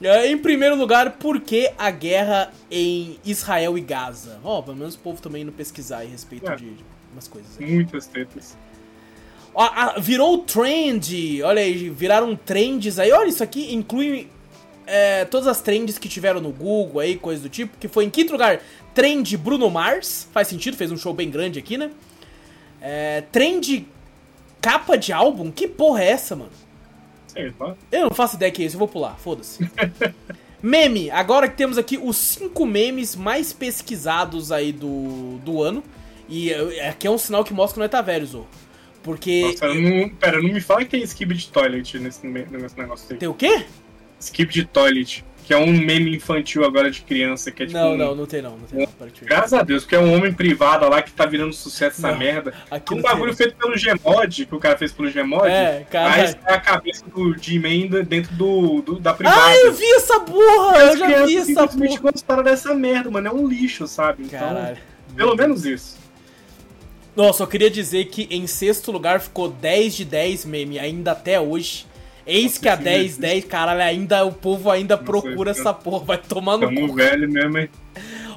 [0.01, 4.39] É, Em primeiro lugar, por que a guerra em Israel e Gaza?
[4.43, 6.55] Ó, pelo menos o povo também indo pesquisar a respeito É.
[6.55, 7.71] de, de umas coisas aí.
[7.75, 8.57] Muitas tretas.
[9.55, 13.11] Ah, virou trend, olha aí, viraram trends aí.
[13.11, 14.29] Olha, isso aqui inclui
[14.87, 17.77] é, todas as trends que tiveram no Google aí, coisa do tipo.
[17.77, 18.61] Que foi em quinto lugar,
[18.93, 20.27] trend Bruno Mars.
[20.31, 21.91] Faz sentido, fez um show bem grande aqui, né?
[22.81, 23.87] É, trend
[24.61, 25.51] capa de álbum?
[25.51, 26.51] Que porra é essa, mano?
[27.27, 27.75] Sei lá.
[27.91, 29.69] Eu não faço ideia que é isso, eu vou pular, foda-se.
[30.61, 35.83] Meme, agora que temos aqui os cinco memes mais pesquisados aí do, do ano.
[36.29, 38.45] E aqui é um sinal que mostra que nós tá velho, Zô.
[39.03, 39.41] Porque.
[39.41, 43.07] Nossa, eu não, pera, não me fala que tem skip de toilet nesse, nesse negócio
[43.11, 43.17] aí.
[43.17, 43.65] Tem o quê?
[44.19, 47.79] Skip de toilet, que é um meme infantil agora de criança, que é tipo.
[47.79, 48.87] Não, um- não, não tem não, não tem não.
[49.23, 52.19] Graças a Deus, porque é um homem privado lá que tá virando sucesso essa Não,
[52.19, 52.53] merda.
[52.69, 55.47] aqui um não bagulho feito pelo Gmod, que o cara fez pelo Gmod.
[55.49, 56.13] É, cara.
[56.13, 59.41] Aí é a cabeça do G-Man dentro do, do- da privada.
[59.43, 60.77] Ah, eu vi essa porra!
[60.77, 61.99] Eu já vi essa porra.
[61.99, 63.27] gostaram dessa merda, mano.
[63.27, 64.25] É um lixo, sabe?
[64.25, 64.77] Então, Caralho.
[65.15, 65.99] pelo menos isso.
[67.15, 71.39] Nossa, eu queria dizer que em sexto lugar ficou 10 de 10 meme, ainda até
[71.39, 71.85] hoje.
[72.25, 73.21] Eis que a Nossa, 10, sim.
[73.21, 76.93] 10, caralho, ainda o povo ainda procura essa porra, vai tomar no Tamo cu.
[76.95, 77.69] velho mesmo, hein?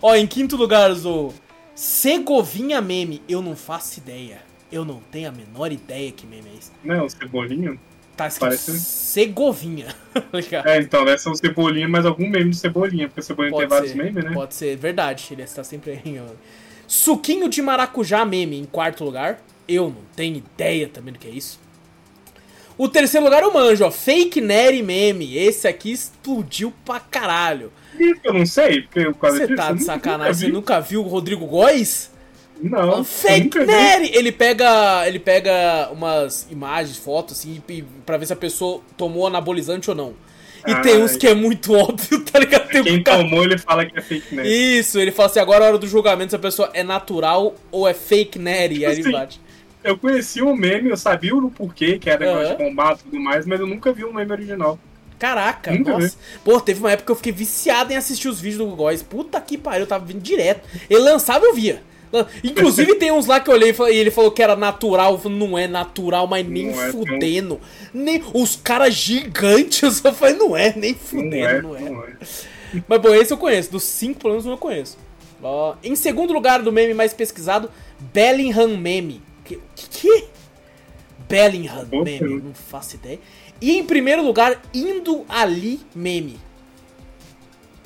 [0.02, 1.32] Ó, em quinto lugar, Zo,
[1.74, 4.38] Segovinha meme, eu não faço ideia.
[4.72, 6.70] Eu não tenho a menor ideia que meme é esse.
[6.82, 7.78] Não, cebolinha.
[8.16, 9.94] Tá escrito Parece- Segovinha.
[10.32, 10.64] Legal.
[10.66, 13.70] É, então, deve ser um cebolinha, mas algum meme de cebolinha, porque cebolinha tem Pode
[13.70, 14.30] vários ser, memes, né?
[14.32, 16.18] pode ser, verdade, ele está sempre aí.
[16.20, 16.32] ó.
[16.94, 19.42] Suquinho de maracujá meme em quarto lugar.
[19.66, 21.58] Eu não tenho ideia também do que é isso.
[22.78, 23.90] O terceiro lugar eu manjo, ó.
[23.90, 25.36] Fake Neri meme.
[25.36, 27.72] Esse aqui explodiu pra caralho.
[27.98, 31.08] Isso eu não sei, porque eu quase Você tá de sacanagem, você nunca viu o
[31.08, 32.12] Rodrigo Góes?
[32.62, 33.58] Não, Fake.
[33.58, 34.12] Neri!
[34.14, 37.60] Ele pega, ele pega umas imagens, fotos, assim,
[38.06, 40.14] pra ver se a pessoa tomou anabolizante ou não.
[40.66, 42.68] E tem uns que é muito óbvio, tá ligado?
[42.68, 44.48] Tem um Quem cara- tomou, ele fala que é fake news.
[44.48, 47.54] Isso, ele fala assim, agora é a hora do julgamento se a pessoa é natural
[47.70, 48.78] ou é fake Neri.
[48.78, 49.40] E aí ele Assim, bate.
[49.82, 52.56] Eu conheci o meme, eu sabia o porquê, que era negócio Aham.
[52.56, 54.78] de combate e tudo mais, mas eu nunca vi um meme original.
[55.18, 56.16] Caraca, Nunca nossa.
[56.44, 59.02] Pô, teve uma época que eu fiquei viciado em assistir os vídeos do Góis.
[59.02, 60.66] Puta que pariu, eu tava vindo direto.
[60.90, 61.82] Ele lançava, eu via.
[62.42, 65.18] Inclusive tem uns lá que eu olhei e ele falou que era natural.
[65.18, 67.60] Falei, não é natural, mas nem Não é, fudendo.
[67.92, 71.80] Nem, os caras gigantes, eu falei, não é, nem Não fudendo, é, não é.
[71.80, 72.12] não é.
[72.88, 73.70] Mas bom, esse eu conheço.
[73.70, 74.98] Dos cinco, pelo menos, eu conheço.
[75.42, 77.70] Ó, em segundo lugar do meme mais pesquisado,
[78.12, 79.22] Bellingham Meme.
[79.44, 79.60] Que?
[79.76, 80.24] que?
[81.28, 83.20] Bellingham Boa Meme, não faço ideia.
[83.60, 86.40] E em primeiro lugar, Indo Ali Meme.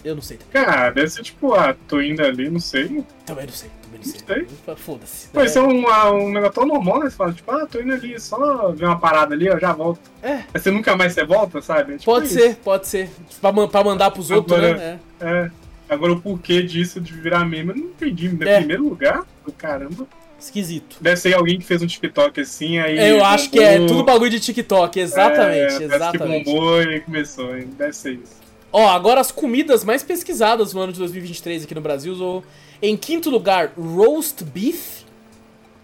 [0.05, 0.65] Eu não sei também.
[0.65, 3.05] Cara, deve ser tipo, ah, tô indo ali, não sei.
[3.27, 4.77] Também não sei, também não sei.
[4.77, 5.29] Foda-se.
[5.29, 7.11] Pode É, ser um, ah, um negócio tão normal, né?
[7.11, 10.01] Você fala, tipo, ah, tô indo ali, só ver uma parada ali, ó, já volto.
[10.23, 10.33] É.
[10.53, 11.95] Aí você nunca mais você volta, sabe?
[11.95, 12.35] É tipo Pode isso.
[12.39, 13.09] ser, pode ser.
[13.41, 14.99] Pra, pra mandar pros outros, Agora- né?
[15.21, 15.51] É.
[15.89, 18.27] Agora o porquê disso de virar meme, eu não entendi.
[18.29, 18.59] Em É.
[18.59, 19.25] primeiro lugar,
[19.57, 20.05] caramba.
[20.15, 20.19] É.
[20.39, 20.97] Esquisito.
[21.01, 22.97] Deve ser alguém que fez um TikTok assim, aí.
[23.11, 26.45] Eu acho que é bombou, tudo bagulho de TikTok, exatamente, é, exatamente.
[26.45, 27.69] que bombou e começou, hein?
[27.77, 28.39] deve ser isso.
[28.71, 32.15] Ó, agora as comidas mais pesquisadas no ano de 2023 aqui no Brasil.
[32.15, 32.45] Zo.
[32.81, 35.05] Em quinto lugar, roast beef.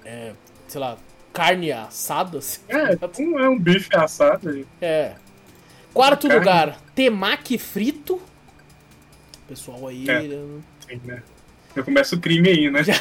[0.05, 0.33] É,
[0.69, 0.97] sei lá,
[1.33, 2.39] carne assada.
[2.39, 2.61] assim.
[2.69, 4.67] É, um, é um bife assado aí.
[4.81, 5.15] É.
[5.93, 6.39] Quarto Carne.
[6.39, 8.21] lugar, temaki frito.
[9.49, 10.09] Pessoal aí.
[10.09, 10.23] É.
[10.23, 10.61] né?
[10.89, 11.23] Sim, né?
[11.75, 12.81] Eu começo o crime aí, né?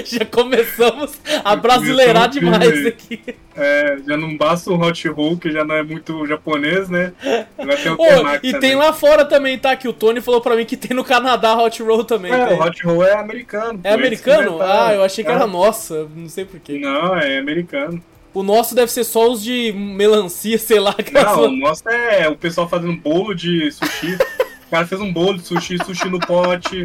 [0.04, 3.20] já começamos a brasileirar demais aqui.
[3.56, 7.12] É, já não basta o Hot Roll, que já não é muito japonês, né?
[7.56, 8.60] O Ô, E também.
[8.60, 9.76] tem lá fora também, tá?
[9.76, 12.32] Que o Tony falou pra mim que tem no Canadá Hot Roll também.
[12.32, 12.58] É, tem.
[12.58, 13.80] o Hot Roll é americano.
[13.84, 14.58] É americano?
[14.60, 15.34] Ah, eu achei que é.
[15.34, 16.78] era nossa, não sei porquê.
[16.78, 18.02] Não, é americano.
[18.32, 20.94] O nosso deve ser só os de melancia, sei lá.
[21.12, 24.16] Não, o nosso é o pessoal fazendo bolo de sushi.
[24.66, 26.84] o cara fez um bolo de sushi, sushi no pote.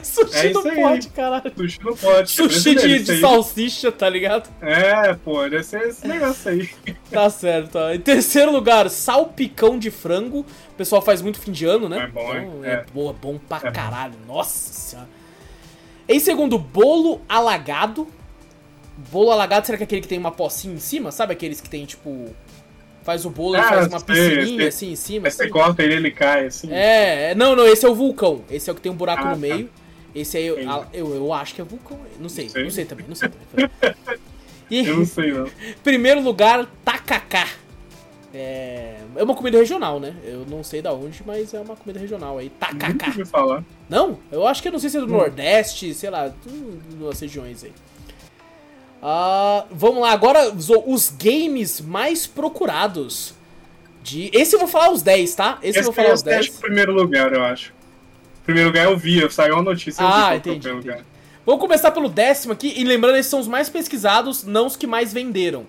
[0.04, 1.52] Sushi é no pote, caralho.
[1.56, 2.30] Sushi no pote.
[2.30, 4.48] Sushi de, de salsicha, tá ligado?
[4.60, 6.68] É, pô, deve ser esse negócio aí.
[7.10, 7.76] Tá certo.
[7.76, 7.90] Ó.
[7.90, 10.40] Em terceiro lugar, salpicão de frango.
[10.40, 12.04] O pessoal faz muito fim de ano, né?
[12.04, 12.70] É bom, então, é.
[12.70, 14.14] é boa, bom pra é caralho.
[14.26, 15.08] Nossa senhora.
[16.08, 18.06] Em segundo, bolo alagado.
[19.10, 21.10] Bolo alagado, será que é aquele que tem uma pocinha em cima?
[21.10, 22.34] Sabe aqueles que tem, tipo.
[23.02, 25.28] Faz o bolo ah, e faz uma piscininha assim em cima?
[25.28, 25.38] Assim?
[25.38, 26.68] você corta ele ele cai assim.
[26.70, 28.44] É, não, não, esse é o vulcão.
[28.50, 29.36] Esse é o que tem um buraco ah, no tá.
[29.36, 29.64] meio.
[29.64, 29.87] Tá.
[30.14, 30.58] Esse aí eu,
[30.92, 31.98] eu, eu, acho que é vulcão.
[32.18, 33.70] Não sei, não sei, não sei também, não sei também.
[34.70, 35.48] E, eu não sei não.
[35.84, 37.46] Primeiro lugar, tacacá.
[38.32, 40.14] É, é uma comida regional, né?
[40.24, 42.50] Eu não sei da onde, mas é uma comida regional aí.
[42.50, 43.08] Tacacá.
[43.08, 43.64] Nunca falar.
[43.88, 44.18] Não?
[44.30, 45.16] Eu acho que eu não sei se é do hum.
[45.16, 46.32] Nordeste, sei lá,
[46.98, 47.72] duas regiões aí.
[49.00, 53.34] Uh, vamos lá, agora os games mais procurados.
[54.02, 54.30] De...
[54.32, 55.58] Esse eu vou falar os 10, tá?
[55.62, 56.46] Esse, Esse eu vou falar os 10.
[56.46, 57.72] Esse primeiro lugar, eu acho.
[58.48, 60.02] Primeiro lugar eu vi, saiu uma notícia.
[60.02, 61.04] Ah, entendi, entendi.
[61.44, 64.86] Vamos começar pelo décimo aqui, e lembrando, esses são os mais pesquisados, não os que
[64.86, 65.66] mais venderam.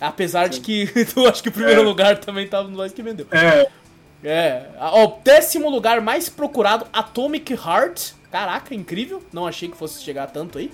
[0.00, 0.50] Apesar Sim.
[0.50, 1.84] de que eu acho que o primeiro é.
[1.84, 3.26] lugar também tava nos mais que vendeu.
[3.32, 3.68] É.
[4.22, 4.66] É.
[4.78, 8.12] Ó, décimo lugar mais procurado, Atomic Heart.
[8.30, 9.20] Caraca, incrível.
[9.32, 10.70] Não achei que fosse chegar tanto aí.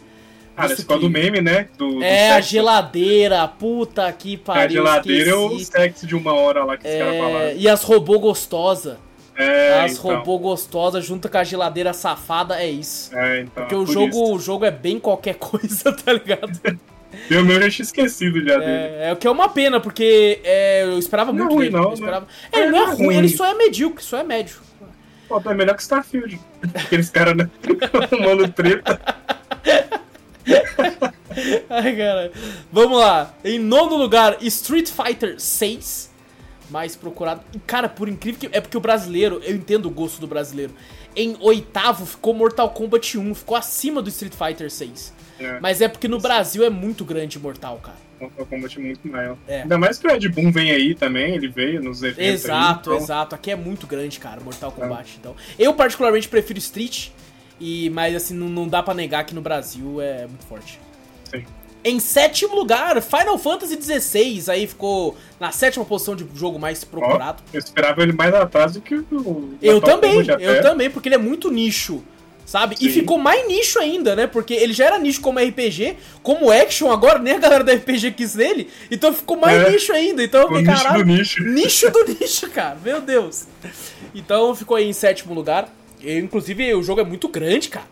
[0.54, 0.98] Ah, esse que...
[0.98, 1.68] do meme, né?
[1.78, 2.34] Do, do é, sexo.
[2.34, 4.62] a geladeira, puta que pariu.
[4.62, 5.52] A geladeira esqueci.
[5.52, 6.92] é o sexo de uma hora lá que é...
[6.92, 7.56] os caras falaram.
[7.56, 8.98] E as robô gostosa.
[9.36, 10.16] É, as então.
[10.16, 13.16] robô gostosa junto com a geladeira safada, é isso.
[13.16, 13.52] É, então.
[13.54, 16.60] Porque o jogo, o jogo é bem qualquer coisa, tá ligado?
[17.30, 19.04] Eu mesmo já tinha esquecido já é, dele.
[19.04, 21.82] É o que é uma pena, porque é, eu esperava não muito é ruim, dele.
[21.82, 22.26] Não, esperava...
[22.52, 24.56] É, ele não é, é ruim, ruim, ele só é medíocre, só é médio.
[25.26, 26.38] Pô, é melhor que Starfield.
[26.74, 27.50] Aqueles caras, né?
[28.10, 29.00] Tomando treta.
[31.70, 32.32] Ai, cara.
[32.70, 33.34] Vamos lá.
[33.44, 36.10] Em nono lugar, Street Fighter 6.
[36.70, 37.42] Mais procurado.
[37.66, 38.56] Cara, por incrível que.
[38.56, 40.72] É porque o brasileiro, eu entendo o gosto do brasileiro.
[41.14, 45.14] Em oitavo ficou Mortal Kombat 1, ficou acima do Street Fighter 6.
[45.38, 45.60] É.
[45.60, 47.96] Mas é porque no Brasil é muito grande Mortal, cara.
[48.20, 49.36] Mortal Kombat é muito maior.
[49.46, 49.62] É.
[49.62, 52.44] Ainda mais que o Ed Boon vem aí também, ele veio nos eventos.
[52.44, 53.04] Exato, aí, então...
[53.04, 53.34] exato.
[53.34, 54.80] Aqui é muito grande, cara, Mortal é.
[54.80, 55.12] Kombat.
[55.12, 55.18] É.
[55.18, 57.10] Então, eu particularmente prefiro Street.
[57.58, 60.78] E, mas assim, não, não dá para negar que no Brasil é muito forte.
[61.24, 61.44] Sim.
[61.88, 67.44] Em sétimo lugar, Final Fantasy XVI, aí ficou na sétima posição de jogo mais procurado.
[67.46, 69.54] Oh, eu esperava ele mais atrás do que o.
[69.62, 72.02] Eu também, eu também, porque ele é muito nicho
[72.44, 72.76] sabe?
[72.76, 72.86] Sim.
[72.86, 74.26] E ficou mais nicho ainda, né?
[74.26, 78.12] Porque ele já era nicho como RPG, como action, agora nem a galera da RPG
[78.12, 79.70] quis nele, então ficou mais é.
[79.70, 80.22] nicho ainda.
[80.22, 81.04] Então eu fiquei, caralho.
[81.04, 81.42] Nicho.
[81.42, 83.46] nicho do nicho, cara, meu Deus.
[84.14, 85.68] Então ficou aí em sétimo lugar.
[86.02, 87.86] Eu, inclusive, o jogo é muito grande, cara.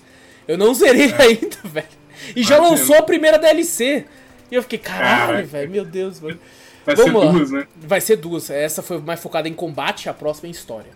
[0.46, 1.14] Eu não zerei é.
[1.22, 2.03] ainda, velho.
[2.34, 4.04] E já lançou a primeira DLC.
[4.50, 6.38] E eu fiquei, caralho, velho, meu Deus, mano.
[6.84, 7.32] Vai Vamos ser lá.
[7.32, 7.66] duas, né?
[7.76, 8.50] Vai ser duas.
[8.50, 10.90] Essa foi mais focada em combate, a próxima em história.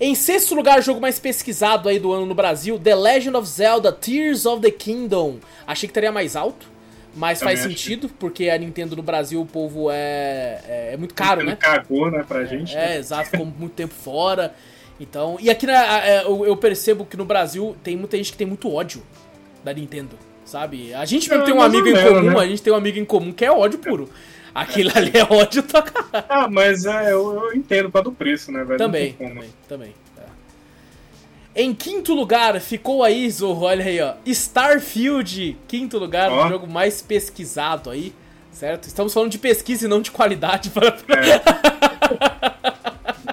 [0.00, 3.92] Em sexto lugar, jogo mais pesquisado aí do ano no Brasil, The Legend of Zelda
[3.92, 5.36] Tears of the Kingdom.
[5.66, 6.66] Achei que estaria mais alto,
[7.14, 11.14] mas Também faz sentido, porque a Nintendo no Brasil, o povo é, é, é muito
[11.14, 11.54] caro, né?
[11.54, 12.74] cagou, né, pra gente.
[12.74, 12.96] É, né?
[12.96, 14.54] exato, ficou muito tempo fora.
[14.98, 15.74] Então, e aqui né,
[16.24, 19.02] eu percebo que no Brasil tem muita gente que tem muito ódio
[19.64, 20.92] da Nintendo, sabe?
[20.94, 22.40] A gente mesmo tem um amigo em comum, né?
[22.40, 24.08] a gente tem um amigo em comum que é ódio puro.
[24.54, 26.26] Aquilo ali é ódio pra caralho.
[26.28, 28.78] Ah, mas é, eu, eu entendo para do preço, né, velho?
[28.78, 29.94] Também, também, também.
[30.18, 31.62] É.
[31.62, 34.14] Em quinto lugar, ficou aí, Zorro, olha aí, ó.
[34.26, 38.12] Starfield, quinto lugar, o jogo mais pesquisado aí,
[38.50, 38.84] certo?
[38.84, 40.70] Estamos falando de pesquisa e não de qualidade.
[40.74, 40.88] Para...
[40.88, 41.79] É.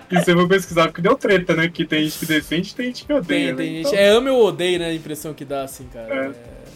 [0.10, 1.70] E você vai pesquisar porque deu treta, né?
[1.70, 3.48] Que tem gente que defende e tem gente que odeia.
[3.48, 3.58] Tem, né?
[3.58, 3.88] tem gente.
[3.88, 4.00] Então...
[4.00, 4.86] É ama ou odeia, né?
[4.88, 6.14] A impressão que dá, assim, cara.
[6.14, 6.28] É.
[6.30, 6.68] É...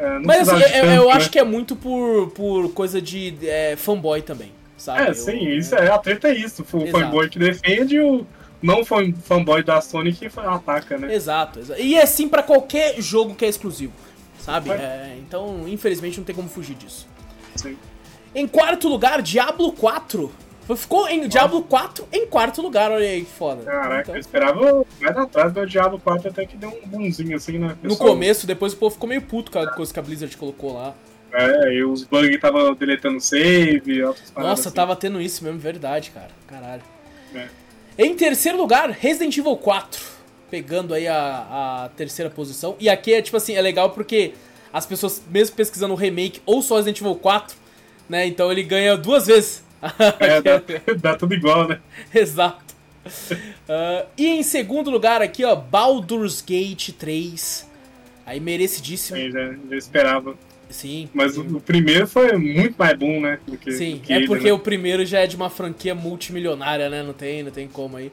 [0.00, 1.12] É, Mas assim, tanto, eu, né?
[1.12, 5.10] acho que é muito por, por coisa de é, fanboy também, sabe?
[5.10, 6.64] É, sim, eu, isso é, a treta é isso.
[6.72, 6.90] O Exato.
[6.90, 8.26] fanboy que defende o
[8.62, 11.14] não fanboy da Sony que ataca, né?
[11.14, 11.80] Exato, exato.
[11.80, 13.92] E é assim para qualquer jogo que é exclusivo,
[14.38, 14.70] sabe?
[14.70, 17.06] É, então, infelizmente, não tem como fugir disso.
[17.56, 17.76] Sim.
[18.34, 20.32] Em quarto lugar, Diablo 4.
[20.76, 23.62] Ficou em Diablo 4 em quarto lugar, olha aí que foda.
[23.62, 27.58] Caraca, então, eu esperava mais atrás do Diablo 4 até que deu um bonzinho assim,
[27.58, 27.76] né?
[27.80, 27.88] Pessoal...
[27.90, 30.74] No começo, depois o povo ficou meio puto com a coisa que a Blizzard colocou
[30.74, 30.94] lá.
[31.32, 34.02] É, e os bugs estavam deletando save,
[34.36, 34.70] Nossa, assim.
[34.70, 36.30] tava tendo isso mesmo, verdade, cara.
[36.46, 36.82] Caralho.
[37.34, 37.48] É.
[37.96, 40.00] Em terceiro lugar, Resident Evil 4.
[40.50, 42.74] Pegando aí a, a terceira posição.
[42.80, 44.32] E aqui é tipo assim, é legal porque
[44.72, 47.56] as pessoas, mesmo pesquisando o remake ou só Resident Evil 4,
[48.08, 48.26] né?
[48.26, 49.62] Então ele ganha duas vezes.
[50.20, 50.62] É, dá,
[51.00, 51.80] dá tudo igual, né?
[52.14, 52.74] Exato.
[53.06, 57.68] Uh, e em segundo lugar aqui, ó, Baldur's Gate 3.
[58.26, 59.18] Aí merecidíssimo.
[59.18, 60.34] Sim, já, já esperava.
[60.68, 61.08] Sim.
[61.12, 63.40] Mas o, o primeiro foi muito mais bom, né?
[63.46, 64.52] Do que, Sim, do que é ele, porque né?
[64.52, 67.02] o primeiro já é de uma franquia multimilionária, né?
[67.02, 68.12] Não tem, não tem como aí.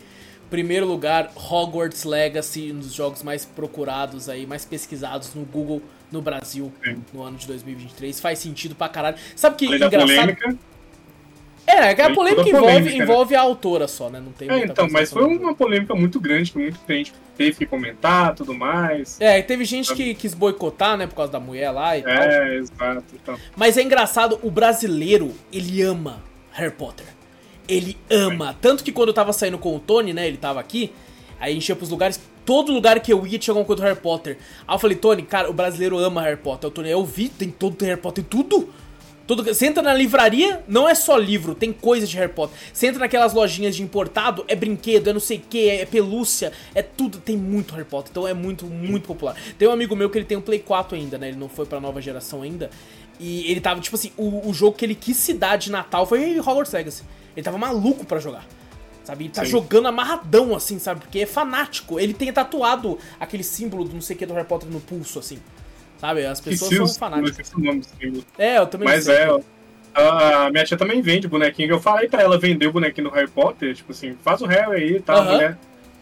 [0.50, 6.22] Primeiro lugar, Hogwarts Legacy, um dos jogos mais procurados aí, mais pesquisados no Google no
[6.22, 7.04] Brasil Sim.
[7.14, 8.20] no ano de 2023.
[8.20, 9.18] Faz sentido pra caralho.
[9.36, 10.08] Sabe que Além engraçado?
[10.08, 10.58] polêmica.
[11.68, 13.04] É, que a polêmica envolve, né?
[13.04, 14.22] envolve a autora só, né?
[14.22, 17.66] Não tem É, então, mas foi uma polêmica muito grande, que muita gente teve que
[17.66, 19.20] comentar tudo mais.
[19.20, 22.14] É, e teve gente que quis boicotar, né, por causa da mulher lá e tal.
[22.14, 23.04] É, exato.
[23.14, 23.38] Então.
[23.54, 27.06] Mas é engraçado, o brasileiro, ele ama Harry Potter.
[27.68, 28.56] Ele ama.
[28.62, 30.94] Tanto que quando eu tava saindo com o Tony, né, ele tava aqui,
[31.38, 33.86] aí a gente ia pros lugares, todo lugar que eu ia tinha alguma coisa do
[33.86, 34.38] Harry Potter.
[34.66, 36.70] Aí eu falei, Tony, cara, o brasileiro ama Harry Potter.
[36.70, 38.74] O Tony, eu vi, tem todo tem Harry Potter, tem tudo.
[39.28, 42.58] Tudo, você entra na livraria, não é só livro, tem coisa de Harry Potter.
[42.72, 46.54] Você entra naquelas lojinhas de importado, é brinquedo, é não sei o que, é pelúcia,
[46.74, 49.36] é tudo, tem muito Harry Potter, então é muito, muito popular.
[49.60, 51.28] Tem um amigo meu que ele tem um Play 4 ainda, né?
[51.28, 52.70] Ele não foi pra nova geração ainda.
[53.20, 56.06] E ele tava, tipo assim, o, o jogo que ele quis se dar de Natal
[56.06, 57.04] foi Hogwarts Legacy.
[57.36, 58.46] Ele tava maluco pra jogar.
[59.04, 59.26] Sabe?
[59.26, 59.52] Ele tá Sim.
[59.52, 61.02] jogando amarradão, assim, sabe?
[61.02, 62.00] Porque é fanático.
[62.00, 65.20] Ele tem tatuado aquele símbolo do não sei o que do Harry Potter no pulso,
[65.20, 65.40] assim.
[66.00, 66.26] Sabe?
[66.26, 67.52] As pessoas Esqueci são os- fanáticas.
[67.54, 68.26] o nome do.
[68.38, 69.16] É, eu também Mas sei.
[69.16, 69.40] é,
[69.96, 71.72] a, minha tia também vende bonequinho.
[71.72, 74.76] Eu falei pra ela vender o bonequinho do Harry Potter, tipo assim, faz o Harry
[74.84, 75.18] aí e tal.
[75.22, 75.58] A mulher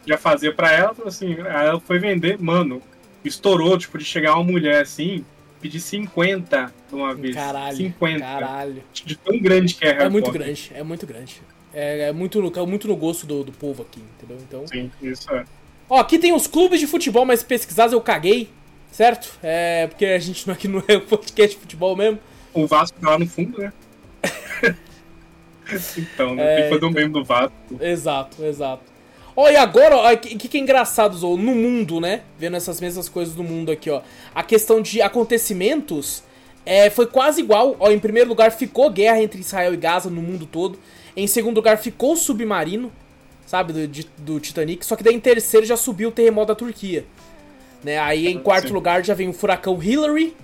[0.06, 2.82] já fazia pra ela, assim, ela foi vender, mano,
[3.24, 5.24] estourou, tipo, de chegar uma mulher assim,
[5.62, 7.36] pedir 50 de uma vez.
[7.36, 7.76] Caralho.
[7.78, 8.20] 50.
[8.20, 8.84] Caralho.
[8.94, 10.42] De tão grande que é Harry É muito Potter.
[10.42, 11.42] grande, é muito grande.
[11.74, 14.38] É, é muito, no- é muito no gosto do, do povo aqui, entendeu?
[14.48, 14.68] Então.
[14.68, 15.44] Sim, isso é.
[15.90, 18.50] Ó, aqui tem os clubes de futebol mais pesquisados, eu caguei,
[18.96, 19.38] certo?
[19.44, 22.18] É, porque a gente não aqui não é um podcast de futebol mesmo.
[22.54, 23.74] O Vasco tá lá no fundo, né?
[25.98, 26.44] então, né?
[26.44, 26.92] É, tem que fazer um então.
[26.92, 27.54] meme do Vasco.
[27.82, 28.84] Exato, exato.
[29.36, 32.22] Ó, e agora, o que, que que é engraçado, Zou, no mundo, né?
[32.40, 34.02] Vendo essas mesmas coisas do mundo aqui, ó.
[34.34, 36.24] A questão de acontecimentos
[36.66, 37.76] é, foi quase igual.
[37.78, 40.80] Ó, em primeiro lugar ficou guerra entre Israel e Gaza no mundo todo.
[41.18, 42.94] Em segundo lugar ficou o submarino,
[43.46, 44.86] sabe, do, de- do Titanic.
[44.86, 47.06] Só que daí em terceiro já subiu o terremoto da Turquia.
[47.86, 48.00] Né?
[48.00, 48.74] Aí em quarto Sim.
[48.74, 50.36] lugar já vem o furacão Hillary.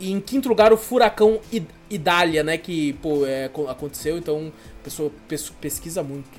[0.00, 2.56] E em quinto lugar o furacão Id- Idália, né?
[2.56, 4.16] Que, pô, é, co- aconteceu.
[4.16, 6.30] Então a pessoa pes- pesquisa muito.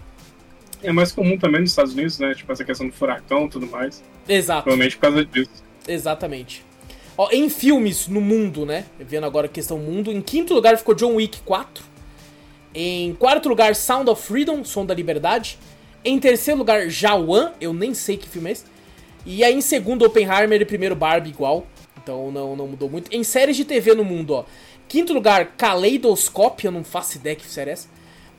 [0.81, 2.33] É mais comum também nos Estados Unidos, né?
[2.33, 4.03] Tipo, essa questão do furacão e tudo mais.
[4.27, 4.63] Exato.
[4.63, 5.51] Provavelmente por causa disso.
[5.87, 6.65] Exatamente.
[7.15, 8.85] Ó, em filmes no mundo, né?
[8.99, 10.11] Vendo agora a questão mundo.
[10.11, 11.83] Em quinto lugar ficou John Wick 4.
[12.73, 15.57] Em quarto lugar, Sound of Freedom, Som da Liberdade.
[16.03, 18.65] Em terceiro lugar, Jawan, eu nem sei que filme é esse.
[19.29, 21.67] E aí em segundo, Oppenheimer e primeiro Barbie igual.
[22.01, 23.13] Então não, não mudou muito.
[23.13, 24.45] Em séries de TV no mundo, ó.
[24.87, 27.89] Quinto lugar, Kaleidoscope, eu não faço ideia que série é essa.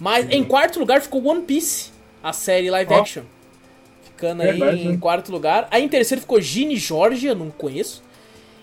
[0.00, 1.90] Mas em quarto lugar ficou One Piece,
[2.22, 3.00] a série live Ó.
[3.00, 3.22] action.
[4.02, 4.98] Ficando aí Verdade, em né?
[4.98, 5.68] quarto lugar.
[5.70, 8.02] Aí em terceiro ficou Gini Georgia, não conheço.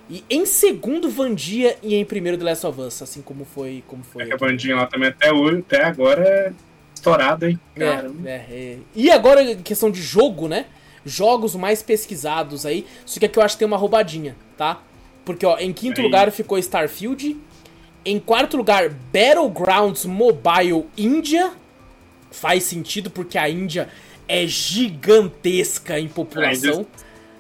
[0.10, 3.84] E em segundo, Vandia e em primeiro The Last of Us, assim como foi.
[3.88, 4.46] Como foi É que a aqui.
[4.46, 6.54] bandinha lá também até hoje, até agora é
[6.94, 7.60] estourada, hein?
[7.76, 8.30] É, Caramba.
[8.30, 8.78] é, é.
[8.96, 10.66] E agora, questão de jogo, né?
[11.06, 12.86] Jogos mais pesquisados aí.
[13.06, 14.82] Só que aqui eu acho que tem uma roubadinha, tá?
[15.24, 16.06] Porque, ó, em quinto Aí.
[16.06, 17.38] lugar ficou Starfield.
[18.04, 21.52] Em quarto lugar, Battlegrounds Mobile Índia.
[22.32, 23.90] Faz sentido porque a Índia
[24.28, 26.86] é gigantesca em população.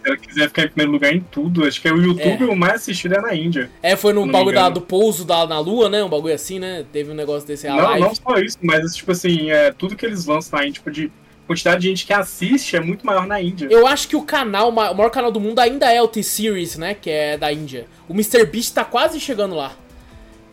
[0.03, 2.55] Se ela quiser ficar em primeiro lugar em tudo, acho que é o YouTube o
[2.55, 3.71] mais assistido é na Índia.
[3.81, 6.03] É, foi no bagulho da- do pouso da, na lua, né?
[6.03, 6.85] Um bagulho assim, né?
[6.93, 8.01] Teve um negócio desse Não, live.
[8.01, 11.11] não só isso, mas tipo assim, é, tudo que eles lançam na Índia, tipo, de
[11.47, 13.67] quantidade de gente que assiste é muito maior na Índia.
[13.69, 16.07] Eu acho que o canal, o ma- o maior canal do mundo ainda é o
[16.07, 16.93] T-Series, né?
[16.93, 17.85] Que é da Índia.
[18.07, 19.73] O MrBeast tá quase chegando lá.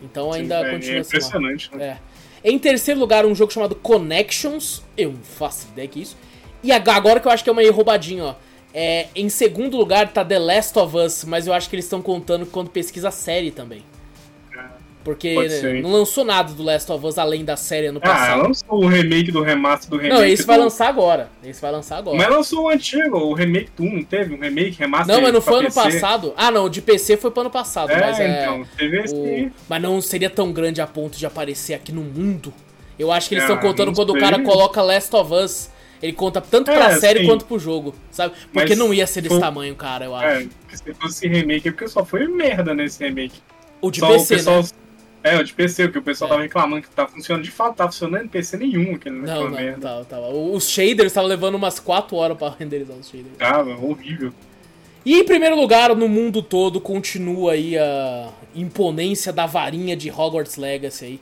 [0.02, 1.08] Então ainda é, continua é assim.
[1.08, 1.84] impressionante, né?
[2.44, 2.50] É.
[2.50, 4.82] Em terceiro lugar, um jogo chamado Connections.
[4.96, 6.16] Eu não faço ideia que é isso.
[6.62, 8.34] E ag- agora que eu acho que é uma roubadinha, ó.
[8.74, 12.00] É, em segundo lugar tá The Last of Us, mas eu acho que eles estão
[12.00, 13.84] contando quando pesquisa a série também.
[15.04, 18.42] Porque né, não lançou nada do Last of Us além da série ano Ah, passado.
[18.44, 20.14] lançou o remake do remaster do remake.
[20.14, 21.28] não, esse vai do- lançar agora.
[21.44, 22.16] Esse vai lançar agora.
[22.16, 24.34] Mas lançou o antigo, o remake do 1, não teve?
[24.34, 25.80] Um remake, remaster Não, mas não foi ano PC?
[25.80, 26.32] passado.
[26.36, 28.42] Ah, não, de PC foi pro ano passado, É, mas é.
[28.42, 29.50] então, teve esse o-.
[29.68, 32.52] Mas não seria tão grande a ponto de aparecer aqui no mundo.
[32.98, 35.70] Eu acho que eles estão Ah, contando quando o cara coloca Last of Us.
[36.00, 37.26] Ele conta tanto É, pra série sim.
[37.26, 38.34] quanto pro jogo, sabe?
[38.52, 40.48] Porque Mas não ia ser desse foi- tamanho, cara, eu acho.
[40.72, 43.40] É, se fosse remake, é porque só foi merda nesse remake.
[43.80, 44.62] O de só PC, o pessoal.
[44.62, 44.68] né?
[45.24, 46.30] É, o de PC, porque o pessoal É.
[46.32, 47.44] tava reclamando que tá funcionando.
[47.44, 49.80] De fato, tá funcionando PC nenhum, aquele Não, não, merda.
[49.80, 50.28] tava, tava.
[50.28, 53.36] Os shaders estavam levando umas 4 horas pra renderizar os shaders.
[53.38, 54.32] Tava horrível.
[55.04, 60.56] E em primeiro lugar, no mundo todo, continua aí a imponência da varinha de Hogwarts
[60.56, 61.20] Legacy aí,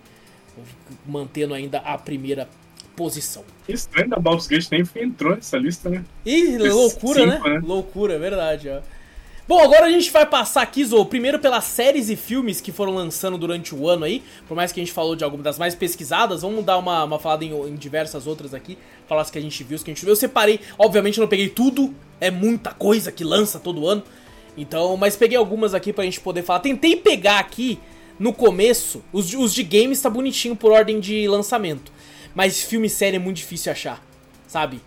[1.07, 2.49] mantendo ainda a primeira
[2.97, 3.43] posição.
[3.69, 6.05] Estranho da Baldur's Gate nem entrou nessa lista, né?
[6.27, 7.37] Ih, loucura, né?
[7.37, 7.61] Cinco, né?
[7.65, 8.81] Loucura, é verdade, ó.
[9.51, 12.95] Bom, agora a gente vai passar aqui, Zou, primeiro pelas séries e filmes que foram
[12.95, 14.23] lançando durante o ano aí.
[14.47, 17.19] Por mais que a gente falou de algumas das mais pesquisadas, vamos dar uma, uma
[17.19, 18.79] falada em, em diversas outras aqui.
[19.09, 20.13] Falar as que a gente viu, as que a gente viu.
[20.13, 24.05] Eu separei, obviamente eu não peguei tudo, é muita coisa que lança todo ano.
[24.57, 26.61] Então, mas peguei algumas aqui pra gente poder falar.
[26.61, 27.77] Tentei pegar aqui
[28.21, 31.91] no começo, os, os de games tá bonitinho por ordem de lançamento.
[32.37, 34.01] Mas filme e série é muito difícil achar,
[34.47, 34.81] sabe?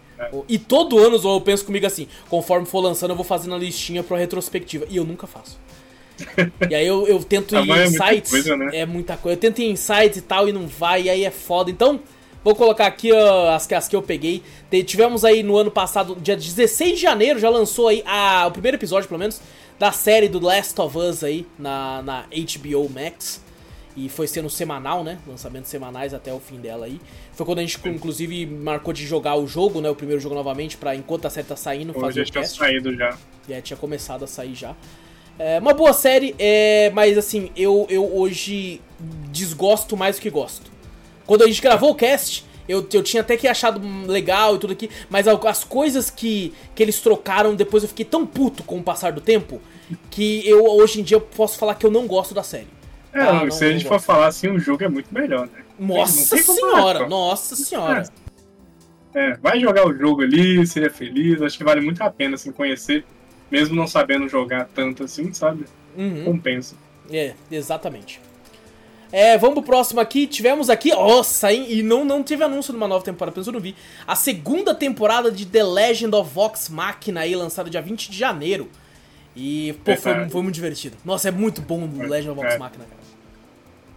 [0.48, 4.04] E todo ano eu penso comigo assim, conforme for lançando eu vou fazendo a listinha
[4.04, 4.86] pra retrospectiva.
[4.90, 5.60] E eu nunca faço.
[6.70, 8.32] e aí eu, eu tento ir em é muita sites.
[8.32, 8.70] coisa, né?
[8.74, 9.36] É muita coisa.
[9.36, 11.72] Eu tento ir em sites e tal e não vai, e aí é foda.
[11.72, 12.00] Então,
[12.44, 14.42] vou colocar aqui ó, as, que- as que eu peguei.
[14.86, 18.78] Tivemos aí no ano passado, dia 16 de janeiro, já lançou aí a, o primeiro
[18.78, 19.42] episódio, pelo menos,
[19.80, 23.43] da série do Last of Us aí na, na HBO Max.
[23.96, 25.20] E foi sendo semanal, né?
[25.28, 27.00] Lançamentos semanais até o fim dela aí.
[27.34, 29.90] Foi quando a gente, inclusive, marcou de jogar o jogo, né?
[29.90, 32.58] O primeiro jogo novamente, pra enquanto a série tá saindo, fazer já o tinha teste.
[32.58, 33.18] saído já.
[33.48, 34.76] Já tinha começado a sair já.
[35.38, 38.82] É uma boa série, é, mas assim, eu, eu hoje
[39.32, 40.72] desgosto mais do que gosto.
[41.26, 44.74] Quando a gente gravou o cast, eu, eu tinha até que achado legal e tudo
[44.74, 48.84] aqui, mas as coisas que, que eles trocaram depois eu fiquei tão puto com o
[48.84, 49.60] passar do tempo
[50.10, 52.68] que eu hoje em dia posso falar que eu não gosto da série.
[53.14, 55.64] É, Ah, não, se a gente for falar assim, o jogo é muito melhor, né?
[55.80, 58.04] Nossa senhora, nossa senhora.
[59.14, 61.42] É, vai jogar o jogo ali, seria feliz.
[61.42, 63.06] Acho que vale muito a pena, assim, conhecer,
[63.52, 65.66] mesmo não sabendo jogar tanto assim, sabe?
[65.96, 66.24] Uhum.
[66.26, 66.76] Compensa.
[67.12, 68.20] É, exatamente.
[69.12, 70.26] É, vamos pro próximo aqui.
[70.26, 71.68] Tivemos aqui, nossa, hein?
[71.70, 73.76] E não, não teve anúncio de uma nova temporada, pelo menos eu não vi.
[74.08, 78.68] A segunda temporada de The Legend of Vox Machina aí, lançada dia 20 de janeiro.
[79.36, 80.98] E, pô, foi, foi muito divertido.
[81.06, 82.58] Nossa, é muito bom o Legend of Vox É.
[82.58, 83.03] Machina, cara.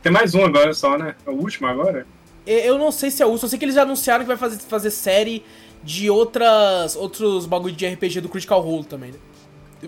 [0.03, 1.15] Tem mais um agora só, né?
[1.27, 2.07] É o último agora?
[2.47, 4.59] Eu não sei se é o, só sei que eles já anunciaram que vai fazer,
[4.59, 5.45] fazer série
[5.83, 9.19] de outras outros bagulho de RPG do Critical Role também, né?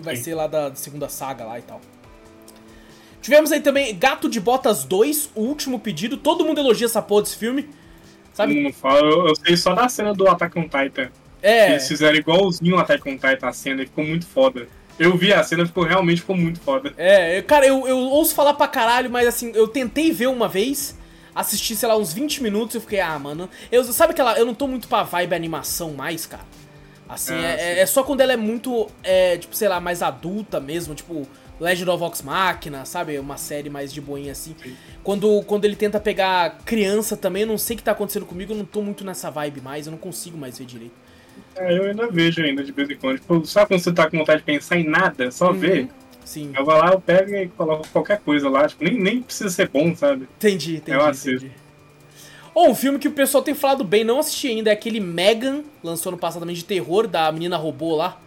[0.01, 0.23] Vai Sim.
[0.23, 1.79] ser lá da segunda saga lá e tal.
[3.21, 6.17] Tivemos aí também Gato de Botas 2, o último pedido.
[6.17, 7.69] Todo mundo elogia essa porra desse filme.
[8.33, 8.55] Sabe?
[8.55, 8.99] mundo fala.
[9.01, 11.09] Eu, eu sei só da cena do Attack on Titan.
[11.41, 11.71] É.
[11.71, 14.67] Eles fizeram igualzinho o Attack on Titan a cena e ficou muito foda.
[14.99, 16.93] Eu vi a cena, ficou realmente ficou muito foda.
[16.97, 20.47] É, eu- cara, eu, eu ouço falar pra caralho, mas assim, eu tentei ver uma
[20.47, 20.97] vez,
[21.33, 23.49] assisti, sei lá, uns 20 minutos e eu fiquei, ah, mano.
[23.71, 24.37] Eu, sabe aquela.
[24.37, 26.43] Eu não tô muito pra vibe animação mais, cara.
[27.07, 30.01] Assim, Ah, é, é- é só quando ela é muito, é, tipo, sei lá, mais
[30.03, 31.27] adulta mesmo, tipo.
[31.59, 33.19] Legend of Vox Machina, sabe?
[33.19, 34.55] Uma série mais de boinha assim.
[34.63, 34.77] Sim.
[35.03, 38.53] Quando, quando ele tenta pegar criança também, eu não sei o que tá acontecendo comigo,
[38.53, 40.93] eu não tô muito nessa vibe mais, eu não consigo mais ver direito.
[41.55, 43.19] É, eu ainda vejo ainda de vez em quando.
[43.19, 45.53] Tipo, sabe quando você tá com vontade de pensar em nada, só Uhum.
[45.59, 45.87] ver?
[46.25, 48.67] Sim, Eu vou lá, eu pego e coloco qualquer coisa lá.
[48.67, 50.27] Tipo, nem, nem precisa ser bom, sabe?
[50.37, 50.97] entendi, entendi.
[50.97, 51.45] Eu assisto.
[51.45, 51.51] entendi.
[52.53, 55.61] Ou um filme que o pessoal tem falado bem, não assisti ainda, é aquele Megan,
[55.83, 58.19] lançou no passado também de terror, da menina robô lá.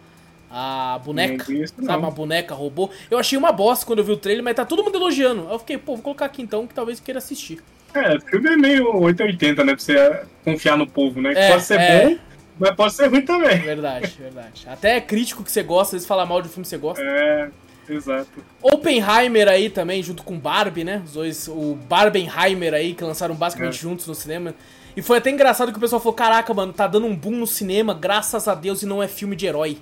[0.49, 1.97] A boneca, Não isso, sabe?
[1.97, 2.89] Uma boneca robô.
[3.09, 5.47] Eu achei uma bosta quando eu vi o trailer, mas tá todo mundo elogiando.
[5.49, 7.59] Eu fiquei, pô, vou colocar aqui então, que talvez eu queira assistir.
[7.93, 9.73] É, o filme é meio 880, né?
[9.75, 11.33] Pra você confiar no povo, né?
[11.33, 12.05] Que É, pode ser é.
[12.09, 12.17] bom,
[12.59, 13.59] mas pode ser ruim também.
[13.59, 14.65] Verdade, verdade.
[14.67, 17.01] Até crítico que você gosta, às vezes fala mal de um filme que você gosta.
[17.03, 17.49] É,
[17.89, 18.43] exato.
[18.61, 21.01] Oppenheimer aí também, junto com Barbie, né?
[21.05, 23.81] Os dois, o Barbenheimer aí, que lançaram basicamente É.
[23.81, 24.53] juntos no cinema.
[24.95, 27.47] E foi até engraçado que o pessoal falou: caraca, mano, tá dando um boom no
[27.47, 29.77] cinema, graças a Deus, e não é filme de herói.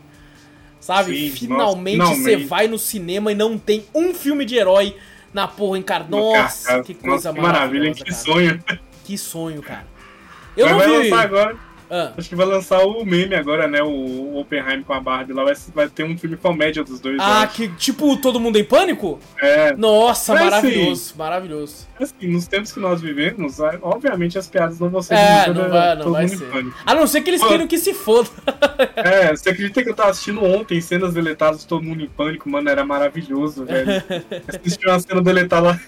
[0.79, 1.15] Sabe?
[1.15, 2.47] Sim, finalmente nossa, você finalmente.
[2.47, 4.95] vai no cinema e não tem um filme de herói
[5.31, 6.05] na porra em cara.
[6.09, 7.93] No Nossa, que coisa Nossa, que maravilha, hein?
[7.93, 8.23] maravilhosa, Que cara.
[8.23, 8.63] sonho.
[9.03, 9.85] Que sonho, cara.
[10.57, 11.09] Eu Mas não vai vi.
[11.09, 11.57] lançar agora.
[11.93, 13.83] Ah, Acho que vai lançar o meme agora, né?
[13.83, 15.43] O Oppenheim com a Barbie lá.
[15.43, 17.17] Vai, vai ter um filme comédia dos dois.
[17.19, 19.19] ah, que tipo Todo Mundo em Pânico?
[19.41, 21.87] É, Nossa, Mas, maravilhoso, maravilhoso.
[21.99, 25.53] assim, nos tempos que nós vivemos, ah, obviamente as piadas não vão ser É, não
[25.53, 26.45] nível vai, não Todo vai Mundo em ser.
[26.49, 26.77] Pânico.
[26.85, 27.47] A não ser que eles Pô.
[27.49, 28.29] queiram que se foda.
[28.95, 32.49] É, você acredita que eu tava assistindo ontem cenas deletadas de Todo Mundo em Pânico?
[32.49, 34.01] Mano, era maravilhoso, velho.
[34.47, 35.79] Assistir uma cena deletada lá.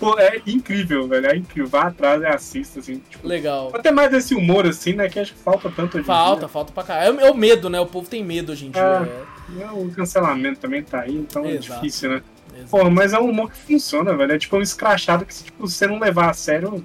[0.00, 1.26] Pô, é incrível, velho.
[1.26, 1.68] É incrível.
[1.68, 3.00] Vá atrás e assista, assim.
[3.10, 3.70] Tipo, Legal.
[3.74, 5.08] até mais desse humor, assim, né?
[5.10, 7.20] Que acho que falta tanto hoje Falta, falta pra caralho.
[7.20, 7.78] É, é o medo, né?
[7.78, 8.80] O povo tem medo hoje em dia.
[8.82, 9.54] É.
[9.54, 9.64] dia.
[9.66, 11.80] É, O cancelamento também tá aí, então é Exato.
[11.82, 12.22] difícil, né?
[12.54, 12.70] É, exato.
[12.70, 14.32] Pô, mas é um humor que funciona, velho.
[14.32, 16.82] É tipo um escrachado que, se tipo, você não levar a sério.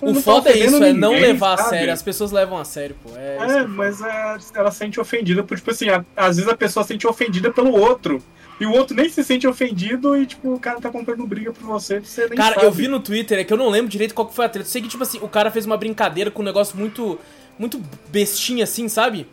[0.00, 1.68] o foda é isso, ofendendo é não ninguém, levar a sabe?
[1.70, 1.92] sério.
[1.92, 3.10] As pessoas levam a sério, pô.
[3.16, 6.56] É, É, mas é, ela se sente ofendida por, tipo assim, a- às vezes a
[6.56, 8.22] pessoa se sente ofendida pelo outro.
[8.60, 11.62] E o outro nem se sente ofendido e, tipo, o cara tá comprando briga por
[11.66, 12.66] você, você nem Cara, sabe.
[12.66, 14.66] eu vi no Twitter, é que eu não lembro direito qual que foi a treta.
[14.66, 17.18] Eu sei que, tipo assim, o cara fez uma brincadeira com um negócio muito.
[17.58, 17.80] Muito
[18.10, 19.26] bestinha assim, sabe?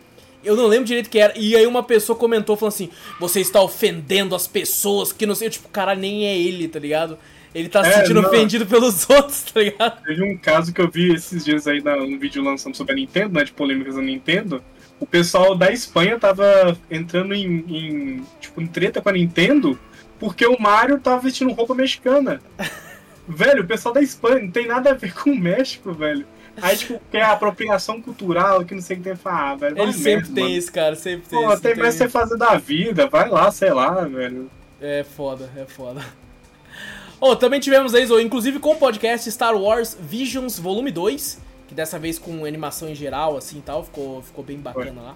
[0.45, 1.33] Eu não lembro direito o que era.
[1.37, 5.47] E aí uma pessoa comentou falando assim: Você está ofendendo as pessoas que não sei.
[5.47, 7.17] Eu, tipo, cara, nem é ele, tá ligado?
[7.53, 8.29] Ele tá se É, sentindo não.
[8.29, 10.01] ofendido pelos outros, tá ligado?
[10.03, 12.95] Teve um caso que eu vi esses dias aí na, um vídeo lançando sobre a
[12.95, 13.43] Nintendo, né?
[13.43, 14.63] De polêmicas da Nintendo.
[15.03, 19.77] O pessoal da Espanha tava entrando em, em, tipo, em treta com a Nintendo
[20.17, 22.39] porque o Mario tava vestindo roupa mexicana.
[23.27, 26.25] velho, o pessoal da Espanha não tem nada a ver com o México, velho.
[26.61, 29.77] Aí, tipo, quer apropriação cultural, que não sei o que tem que falar, ah, velho.
[29.77, 30.55] Ele sempre merda, tem mano.
[30.55, 30.95] isso, cara.
[30.95, 31.61] Sempre tem Pô, isso.
[31.61, 34.49] tem não mais tem- você fazer da vida, vai lá, sei lá, velho.
[34.79, 36.01] É foda, é foda.
[37.19, 41.41] Oh, também tivemos aí, inclusive com o podcast Star Wars Visions Volume 2,
[41.73, 45.15] que dessa vez com animação em geral, assim e tal, ficou, ficou bem bacana lá.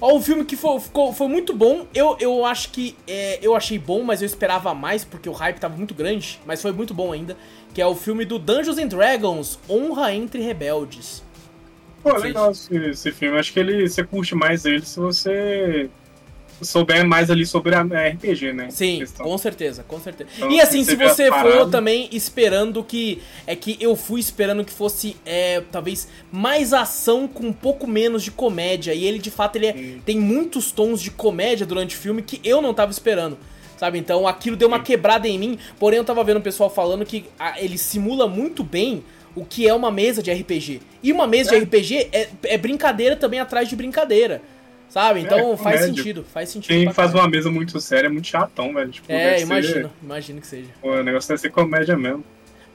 [0.00, 1.86] Ó, um filme que foi, ficou, foi muito bom.
[1.94, 2.96] Eu, eu acho que.
[3.06, 6.62] é, eu achei bom, mas eu esperava mais, porque o hype tava muito grande, mas
[6.62, 7.36] foi muito bom ainda.
[7.74, 11.22] Que é o filme do Dungeons and Dragons Honra entre Rebeldes.
[12.02, 13.38] Pô, legal esse, esse filme.
[13.38, 15.88] Acho que ele, você curte mais ele se você
[16.62, 18.68] souber mais ali sobre a a RPG, né?
[18.70, 20.30] Sim, com certeza, com certeza.
[20.36, 23.20] Então, e assim, se você for também esperando que.
[23.46, 28.22] É que eu fui esperando que fosse, é, talvez, mais ação com um pouco menos
[28.22, 28.94] de comédia.
[28.94, 32.40] E ele, de fato, ele é- tem muitos tons de comédia durante o filme que
[32.44, 33.36] eu não tava esperando.
[33.76, 33.98] Sabe?
[33.98, 35.58] Então aquilo deu uma quebrada em mim.
[35.78, 39.02] Porém, eu tava vendo o pessoal falando que ah, ele simula muito bem
[39.34, 40.80] o que é uma mesa de RPG.
[41.02, 41.58] E uma mesa É.
[41.58, 44.40] de RPG é, é brincadeira também atrás de brincadeira.
[44.92, 45.20] Sabe?
[45.20, 45.86] Então É, faz comédia.
[45.96, 46.68] sentido, faz sentido.
[46.68, 48.90] Quem faz uma mesa muito séria é muito chatão, velho.
[48.90, 50.68] Tipo, É, deve ser- imagino, imagino que seja.
[50.82, 52.22] Pô, o negócio deve ser comédia mesmo.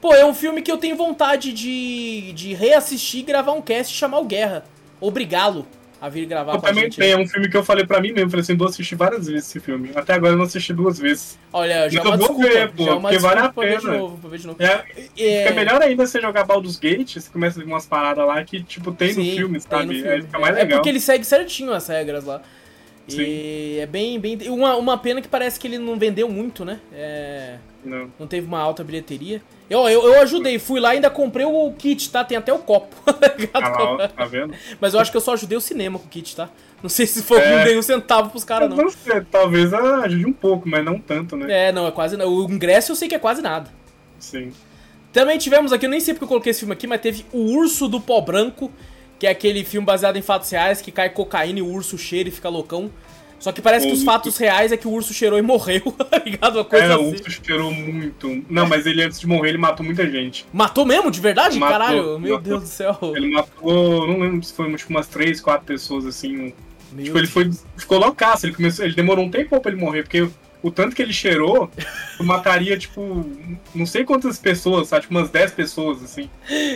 [0.00, 3.96] Pô, é um filme que eu tenho vontade de, de reassistir, gravar um cast e
[3.96, 4.64] chamar o Guerra.
[5.00, 5.64] Obrigá-lo
[6.00, 6.96] a vir gravar Eu com a também gente.
[6.98, 8.30] tem, é um filme que eu falei pra mim mesmo.
[8.30, 9.90] Falei assim, vou assistir várias vezes esse filme.
[9.94, 11.38] Até agora eu não assisti duas vezes.
[11.52, 12.42] Olha, já é Eu uma vou desculpa.
[12.48, 13.98] ver, pô, já é uma porque vale a pra ver de pena.
[13.98, 14.62] novo, pra ver de novo.
[14.62, 14.84] É,
[15.18, 18.42] É, Fica melhor ainda você jogar Baldur's Gate, você começa a ver umas paradas lá
[18.44, 19.94] que, tipo, tem no sim, filme, tem no sabe?
[19.96, 20.08] filme.
[20.10, 20.78] Aí fica mais É legal.
[20.78, 22.42] porque ele segue certinho as regras lá.
[23.08, 24.38] E é bem, bem.
[24.50, 26.80] Uma, uma pena que parece que ele não vendeu muito, né?
[26.92, 28.10] É, Não.
[28.18, 29.40] não teve uma alta bilheteria.
[29.70, 32.24] Eu, eu, eu ajudei, fui lá e ainda comprei o kit, tá?
[32.24, 32.94] Tem até o copo.
[33.04, 33.14] tá?
[33.54, 34.54] Ah, lá, tá vendo?
[34.80, 36.50] Mas eu acho que eu só ajudei o cinema com o kit, tá?
[36.82, 37.56] Não sei se foi É.
[37.56, 38.76] não dei um centavo pros caras, não.
[38.76, 41.68] não sei, talvez ajude um pouco, mas não tanto, né?
[41.68, 42.28] É, não, é quase nada.
[42.30, 43.70] O ingresso eu sei que é quase nada.
[44.18, 44.52] Sim.
[45.12, 47.56] Também tivemos aqui, eu nem sei porque eu coloquei esse filme aqui, mas teve O
[47.56, 48.70] Urso do Pó Branco,
[49.18, 52.28] que é aquele filme baseado em fatos reais, que cai cocaína e o urso cheira
[52.28, 52.90] e fica loucão.
[53.40, 55.80] Só que parece que os O- fatos reais é que o urso cheirou e morreu,
[56.10, 56.56] tá ligado?
[56.56, 57.10] Uma coisa É, o assim.
[57.24, 58.44] urso cheirou muito.
[58.50, 60.44] Não, mas ele antes de morrer, ele matou muita gente.
[60.52, 61.56] Matou mesmo, de verdade?
[61.56, 62.38] Matou, Caralho, meu matou.
[62.40, 62.98] Deus do céu.
[63.14, 66.52] Ele matou, não lembro se foi tipo, umas três, quatro pessoas assim.
[66.92, 67.50] Meu Tipo, ele foi.
[67.76, 68.84] Ficou loucaço, ele começou.
[68.84, 70.28] Ele demorou um tempo pra ele morrer, porque
[70.62, 71.70] o tanto que ele cheirou,
[72.20, 73.24] mataria, tipo,
[73.74, 75.02] não sei quantas pessoas, sabe?
[75.02, 76.28] Tipo, umas 10 pessoas, assim.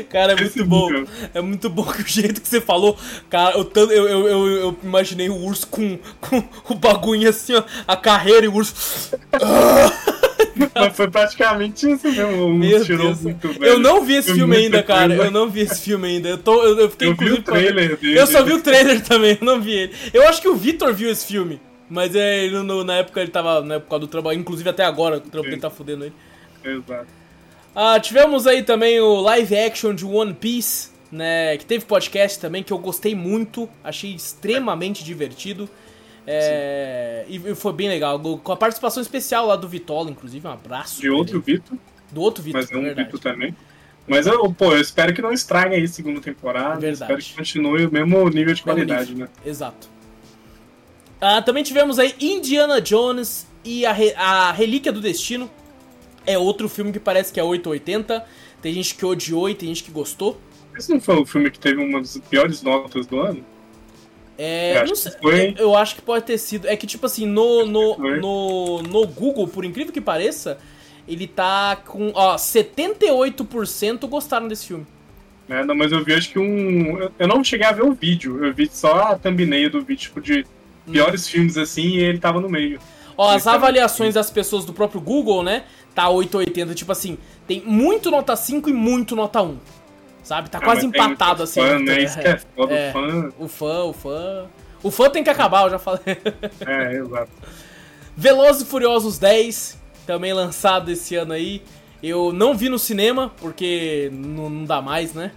[0.08, 0.88] Cara, é muito bom.
[1.34, 2.96] É muito bom que o jeito que você falou,
[3.28, 7.62] cara, eu, tanto- eu, eu, eu, imaginei o urso com, com o bagulho assim, ó,
[7.86, 8.74] a carreira e o urso.
[10.74, 12.46] Mas foi praticamente isso mesmo.
[12.46, 13.20] O Meu Deus.
[13.22, 13.48] muito.
[13.64, 15.08] Eu não vi esse filme ainda, cara.
[15.08, 15.24] coisa.
[15.24, 16.28] Eu não vi esse filme ainda.
[16.28, 18.18] Eu, tô, eu, eu fiquei Eu vi o pra- trailer dele.
[18.18, 19.92] Eu só vi o trailer também, eu não vi ele.
[20.12, 21.60] Eu acho que o Vitor viu esse filme.
[21.92, 25.18] Mas é, ele no- na época ele tava na época do trabalho, inclusive até agora,
[25.18, 26.14] o trampo dele tá fudendo ele.
[26.64, 27.06] Exato.
[27.74, 31.54] Ah, tivemos aí também o live action de One Piece, né?
[31.58, 35.68] Que teve podcast também, que eu gostei muito, achei extremamente divertido.
[36.26, 40.50] É, e e foi bem legal, com a participação especial lá do Vitola, inclusive, um
[40.50, 41.00] abraço.
[41.00, 41.58] De outro ele.
[41.58, 41.78] Vitor,
[42.10, 43.06] Do outro Vitor, mas é um verdade.
[43.12, 43.54] Vitor também.
[44.08, 46.80] Mas eu, pô, eu espero que não estrague aí a segunda temporada.
[46.80, 46.92] Verdade.
[47.12, 49.26] Espero que continue o mesmo nível de Mesmo qualidade, nível.
[49.26, 49.32] né?
[49.44, 49.91] Exato.
[51.22, 55.48] Ah, também tivemos aí Indiana Jones e a, Re- a Relíquia do Destino.
[56.26, 58.24] É outro filme que parece que é 880.
[58.60, 60.40] Tem gente que odiou e tem gente que gostou.
[60.76, 63.44] Esse não foi o filme que teve uma das piores notas do ano?
[64.36, 64.92] É, Eu acho
[65.58, 66.66] eu acho que pode ter sido.
[66.66, 70.58] É que, tipo assim, no, no, no, no Google, por incrível que pareça,
[71.06, 72.10] ele tá com.
[72.14, 74.86] Ó, 78% gostaram desse filme.
[75.48, 76.98] É, não, mas eu vi acho que um.
[76.98, 80.02] eu- Eu não cheguei a ver o vídeo, eu vi só a thumbnail do vídeo,
[80.02, 80.46] tipo, de
[80.90, 82.78] piores filmes assim, e ele tava no meio.
[83.16, 85.64] Ó, as Isso é avaliações das pessoas do próprio Google, né?
[85.94, 89.58] Tá 880, tipo assim, tem muito nota 5 e muito nota 1.
[90.22, 90.48] Sabe?
[90.48, 91.60] Tá Ah, quase empatado assim.
[91.60, 92.00] Fã, né?
[92.02, 92.90] Isso que é foda, É.
[92.90, 93.32] o fã.
[93.38, 94.46] O fã, o fã.
[94.82, 96.00] O fã tem que acabar, eu já falei.
[96.66, 97.30] É, exato.
[98.16, 101.62] Velozes e Furiosos 10, também lançado esse ano aí.
[102.02, 105.32] Eu não vi no cinema, porque não, não dá mais, né?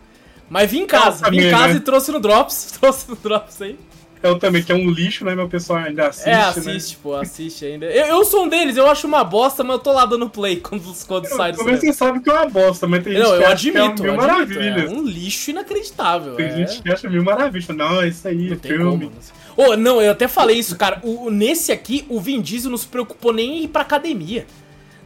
[0.49, 1.75] Mas vi em casa, vi em também, casa né?
[1.75, 2.71] e trouxe no Drops.
[2.79, 3.77] Trouxe no Drops aí.
[4.25, 5.35] É o também, que é um lixo, né?
[5.35, 6.29] Meu pessoal ainda assiste.
[6.29, 6.99] É, assiste, né?
[7.03, 7.85] pô, assiste ainda.
[7.85, 10.57] Eu, eu sou um deles, eu acho uma bosta, mas eu tô lá dando play
[10.61, 13.37] quando, quando sai do Talvez você sabe que é uma bosta, mas tem gente Não,
[13.37, 14.27] que eu acha que é admito, mil admito.
[14.27, 14.91] maravilhas.
[14.91, 16.35] É um lixo inacreditável.
[16.35, 16.57] Tem é.
[16.57, 17.67] gente que acha mil maravilhas.
[17.75, 19.05] Não, é isso aí, Não tem filme.
[19.05, 19.11] como.
[19.57, 20.99] Ô, não, eu até falei isso, cara.
[21.03, 24.45] O, nesse aqui, o Vin Diesel não se preocupou nem em ir pra academia.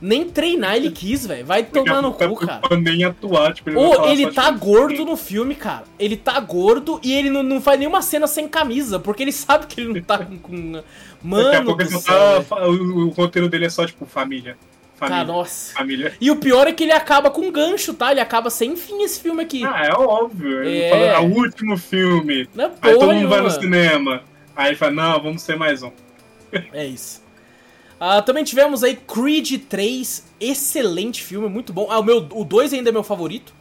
[0.02, 1.46] Nem treinar ele quis, velho.
[1.46, 2.62] Vai tomar no cu, cara.
[2.78, 5.84] Nem atuar, tipo, ele falar ele tá tipo, gordo no filme, cara.
[6.00, 9.68] Ele tá gordo e ele não, não faz nenhuma cena sem camisa, porque ele sabe
[9.68, 10.38] que ele não tá com.
[10.38, 10.72] com...
[10.72, 10.86] Daqui
[11.22, 12.44] a Mano pouco do céu.
[12.46, 14.58] tá, o, o roteiro dele é só, tipo, família.
[14.98, 15.34] Cara, Família.
[15.34, 15.74] nossa.
[15.74, 16.14] família.
[16.20, 18.12] E o pior é que ele acaba com um gancho, tá?
[18.12, 19.64] Ele acaba sem fim esse filme aqui.
[19.66, 20.62] Ah, é óbvio.
[20.64, 20.90] Ele É.
[20.90, 22.50] fala, é o último filme.
[22.54, 24.24] não é Aí todo mundo vai no cinema.
[24.56, 25.92] Aí ele fala, não, vamos ser mais um.
[26.74, 27.22] É isso.
[28.00, 31.88] Ah, também tivemos aí Creed 3, excelente filme, muito bom.
[31.90, 33.54] Ah, o, meu, o 2 ainda é meu favorito.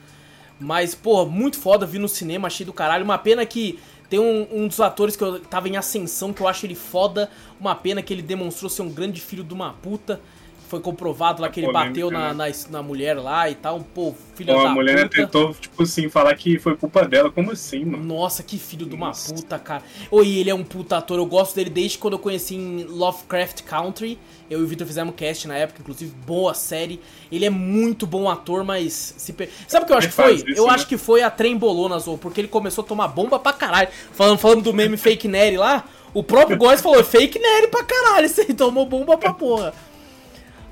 [0.60, 3.04] Mas, pô, muito foda, vi no cinema, achei do caralho.
[3.04, 3.78] Uma pena que
[4.08, 7.30] tem um, um dos atores que eu tava em ascensão, que eu acho ele foda.
[7.60, 10.20] Uma pena que ele demonstrou ser um grande filho de uma puta.
[10.68, 13.80] Foi comprovado lá que ele bateu na, na, na mulher lá e tal.
[13.94, 15.22] Pô, filho Ó, da a mulher puta.
[15.22, 17.30] tentou, tipo assim, falar que foi culpa dela.
[17.30, 18.04] Como assim, mano?
[18.04, 19.32] Nossa, que filho de uma Nossa.
[19.32, 19.82] puta, cara.
[20.10, 21.18] Oi, ele é um puta ator.
[21.18, 24.18] Eu gosto dele desde quando eu conheci em Lovecraft Country.
[24.50, 27.00] Eu e o Victor fizemos cast na época, inclusive, boa série.
[27.30, 29.14] Ele é muito bom ator, mas.
[29.16, 29.48] Se per...
[29.66, 30.34] Sabe o que eu acho que foi?
[30.34, 30.72] isso, eu né?
[30.72, 33.88] acho que foi a trembolona azul, porque ele começou a tomar bomba pra caralho.
[34.12, 38.28] Falando, falando do meme fake Nery lá, o próprio Góes falou: fake Nery pra caralho.
[38.38, 39.74] Aí tomou bomba pra porra.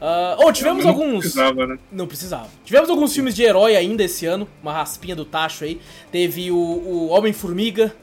[0.00, 1.20] Ah, oh, tivemos Não alguns.
[1.20, 1.78] precisava, né?
[1.90, 2.48] Não precisava.
[2.64, 5.80] Tivemos alguns filmes de herói ainda esse ano, uma raspinha do tacho aí.
[6.12, 7.94] Teve o, o Homem-Formiga,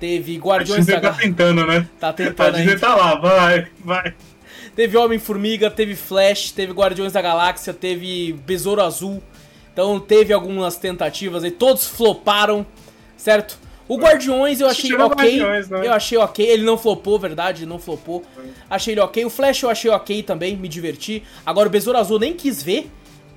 [0.00, 1.28] teve A Guardiões da Disney tá Galáxia.
[1.28, 1.88] tentando, né?
[2.00, 2.78] Tá A tentando Disney aí.
[2.78, 4.14] tá lá, vai, vai.
[4.74, 9.22] Teve Homem-Formiga, teve Flash, teve Guardiões da Galáxia, teve Besouro Azul.
[9.72, 12.64] Então teve algumas tentativas aí, todos floparam,
[13.16, 13.58] certo?
[13.86, 15.40] O Guardiões eu achei ok.
[15.40, 15.86] Né?
[15.86, 16.46] Eu achei ok.
[16.46, 18.24] Ele não flopou, verdade, não flopou.
[18.68, 19.24] Achei ele ok.
[19.24, 21.22] O Flash eu achei ok também, me diverti.
[21.44, 22.90] Agora o Besouro Azul nem quis ver.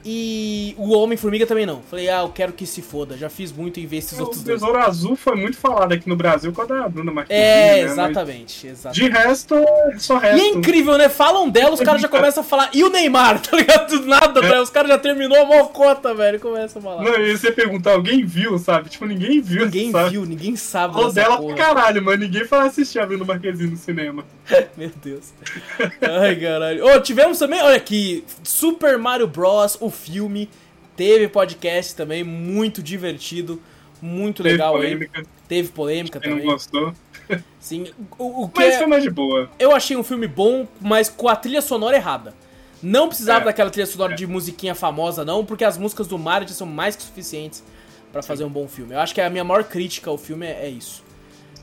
[0.10, 1.82] E o Homem-Formiga também não.
[1.82, 3.18] Falei, ah, eu quero que se foda.
[3.18, 4.62] Já fiz muito em ver esses O outros dois.
[4.62, 7.92] Besouro Azul foi muito falado aqui no Brasil com a da Bruna Marquezine, É, né?
[7.92, 9.02] Exatamente, exatamente.
[9.02, 9.56] De resto,
[9.98, 10.38] só resto.
[10.38, 11.10] E é incrível, né?
[11.10, 12.70] Falam dela, os caras já começam a falar.
[12.74, 14.00] E o Neymar, tá ligado?
[14.00, 14.62] Do nada, né?
[14.62, 16.40] Os caras já terminou a mocota, velho.
[16.40, 17.04] Começa a falar.
[17.04, 18.90] Não, e você perguntar, alguém viu, sabe?
[18.90, 20.10] Tipo, ninguém viu, ninguém sabe?
[20.12, 21.54] viu, ninguém sabe Falou dela porra.
[21.54, 24.24] pra caralho, mas ninguém foi assistir a Bruna Marquezine no cinema.
[24.78, 25.34] Meu Deus.
[26.02, 26.86] Ai, caralho.
[26.86, 30.50] Ô, tivemos também, olha aqui, Super Mario Bros, o filme.
[30.96, 33.62] Teve podcast também, muito divertido.
[34.02, 35.26] Muito Teve legal polêmica, aí.
[35.48, 36.52] Teve polêmica quem não também.
[36.52, 36.94] gostou.
[37.60, 37.88] Sim.
[38.18, 39.50] O, o que Mas é- foi mais de boa.
[39.58, 42.34] Eu achei um filme bom, mas com a trilha sonora errada.
[42.82, 46.48] Não precisava É, daquela trilha sonora de musiquinha famosa, não, porque as músicas do Mario
[46.50, 47.64] são mais que suficientes
[48.14, 48.94] pra fazer um bom filme.
[48.94, 51.04] Eu acho que a minha maior crítica ao filme é, é isso.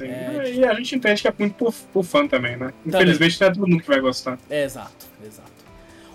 [0.00, 2.72] É, E a gente entende que é muito por, por fã também, né?
[2.84, 4.36] Infelizmente não é todo mundo que vai gostar.
[4.50, 5.52] É, exato, exato.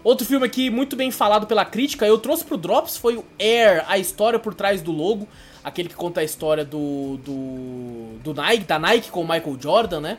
[0.04, 3.84] Outro filme aqui muito bem falado pela crítica, eu trouxe pro Drops, foi o Air,
[3.88, 5.28] a história por trás do logo.
[5.62, 10.00] Aquele que conta a história do, do, do Nike, da Nike com o Michael Jordan,
[10.00, 10.18] né?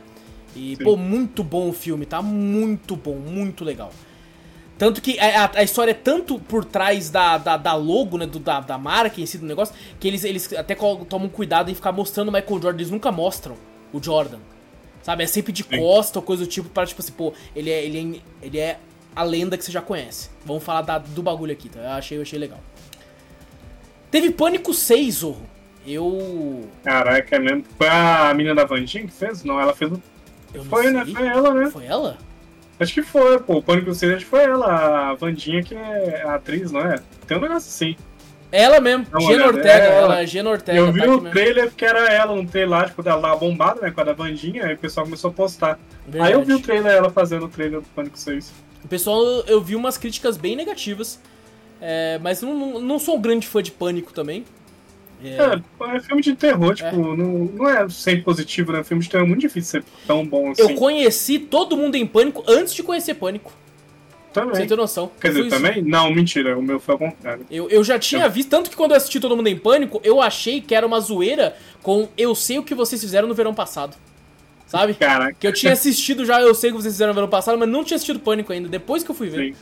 [0.55, 0.85] E, Sim.
[0.85, 2.21] pô, muito bom o filme, tá?
[2.21, 3.91] Muito bom, muito legal.
[4.77, 8.27] Tanto que a, a- a história é tanto por trás da, da, da logo, né?
[8.27, 10.75] Do, da, da marca em si do negócio, que eles, eles até
[11.09, 12.79] tomam cuidado em ficar mostrando o Michael Jordan.
[12.79, 13.57] Eles nunca mostram
[13.95, 14.39] o Jordan.
[15.03, 15.25] Sabe?
[15.25, 15.79] É sempre de Sim.
[15.79, 18.79] costa ou coisa do tipo, para tipo assim, pô, ele é, ele é, ele é
[19.15, 20.31] a lenda que você já conhece.
[20.45, 21.81] Vamos falar da- do bagulho aqui, tá?
[21.81, 22.61] Eu achei, eu achei legal.
[24.11, 25.47] Teve Pânico 6, Zorro.
[25.87, 26.69] Eu.
[26.85, 27.65] Caraca, é mesmo.
[27.79, 29.45] Foi a menina da Vandinha que fez?
[29.45, 30.03] Não, ela fez o.
[30.53, 31.05] eu não Foi, né?
[31.05, 31.15] sei.
[31.15, 31.71] Foi ela, né?
[31.71, 32.19] Foi ela?
[32.79, 33.59] Acho que foi, pô.
[33.59, 35.11] O Pânico 6 acho que foi ela.
[35.11, 36.97] A Vandinha que é a atriz, não é?
[37.27, 37.97] Tem um negócio assim.
[38.53, 39.85] Ela mesmo, uma Gena olhada, Ortega.
[39.85, 39.97] é ela.
[40.15, 40.23] ela.
[40.23, 40.79] é Gena Ortega.
[40.79, 41.31] eu vi tá o mesmo.
[41.31, 43.91] trailer porque era ela, um trailer lá, tipo, ela tava bombada, né?
[43.93, 45.79] Com a da Vandinha, aí o pessoal começou a postar.
[46.07, 46.33] Verdade.
[46.33, 48.53] Aí eu vi o trailer, ela fazendo o trailer do Pânico 6.
[48.85, 51.21] O pessoal, eu vi umas críticas bem negativas.
[51.81, 54.45] é, mas não, não, não sou um grande fã de Pânico também.
[55.23, 58.83] É, É, é filme de terror, tipo, Não, não é sempre positivo, né?
[58.83, 60.63] Filme de terror é muito difícil ser tão bom assim.
[60.63, 63.53] eu conheci todo mundo em Pânico antes de conhecer Pânico.
[64.33, 64.55] Também.
[64.55, 65.11] você ter noção.
[65.21, 65.83] Quer Eu dizer, também?
[65.83, 67.45] Não, mentira, o meu foi ao contrário.
[67.51, 70.21] Eu, eu já tinha visto, tanto que quando eu assisti Todo Mundo em Pânico, eu
[70.23, 73.97] achei que era uma zoeira com Eu Sei O Que Vocês Fizeram no Verão Passado.
[74.71, 74.95] Sabe?
[74.95, 75.35] Caraca.
[75.39, 77.83] Que eu tinha assistido já Eu Sei Que Vocês Fizeram no Verão Passado, mas não
[77.83, 79.53] tinha assistido Pânico ainda, depois que eu fui ver.
[79.53, 79.57] Sim.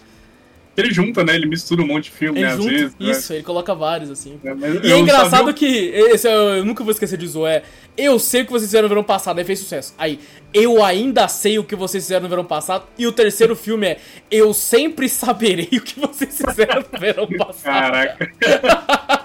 [0.81, 1.35] Ele junta, né?
[1.35, 2.97] Ele mistura um monte de filme, Ele né, às junta, vezes.
[2.99, 3.11] né?
[3.11, 4.39] isso, ele coloca vários, assim.
[4.45, 5.67] É, E é engraçado o- que.
[5.67, 7.63] Esse, eu, eu nunca vou esquecer disso, é.
[7.97, 9.93] Eu sei o que vocês fizeram no verão passado, aí fez sucesso.
[9.99, 10.21] Aí,
[10.55, 12.85] eu ainda sei o que vocês fizeram no verão passado.
[12.97, 13.99] E o terceiro filme é
[14.31, 17.81] Eu sempre saberei o que vocês fizeram no verão passado.
[17.93, 18.31] Caraca.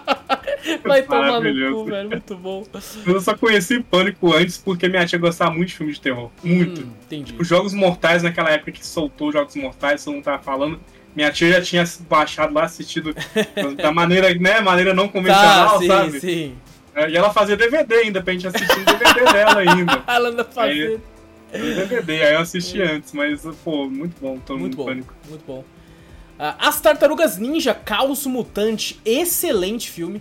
[0.84, 2.10] Vai tomar no cu, velho.
[2.10, 2.64] Muito bom.
[3.06, 6.30] Eu só conheci Pânico antes porque minha tia gostava muito de filme de terror.
[6.44, 6.82] Muito.
[6.82, 7.36] Hum, entendi.
[7.38, 10.80] Os Jogos Mortais, naquela época que soltou os Jogos Mortais, todo mundo tava falando.
[11.16, 13.14] Minha tia já tinha baixado lá, assistido
[13.78, 16.20] da maneira, né, maneira não Tá, convencional, sim, sabe?
[16.20, 16.56] sim.
[16.96, 20.04] É, E ela fazia DVD ainda, pra gente assistir o DVD dela ainda.
[20.08, 21.02] Ela anda fazendo.
[21.54, 25.14] No DVD, aí eu assisti antes, mas, pô, muito bom, todo Muito mundo bom, pânico.
[25.30, 25.64] muito bom.
[26.40, 30.20] Ah, As Tartarugas Ninja Caos Mutante, excelente filme.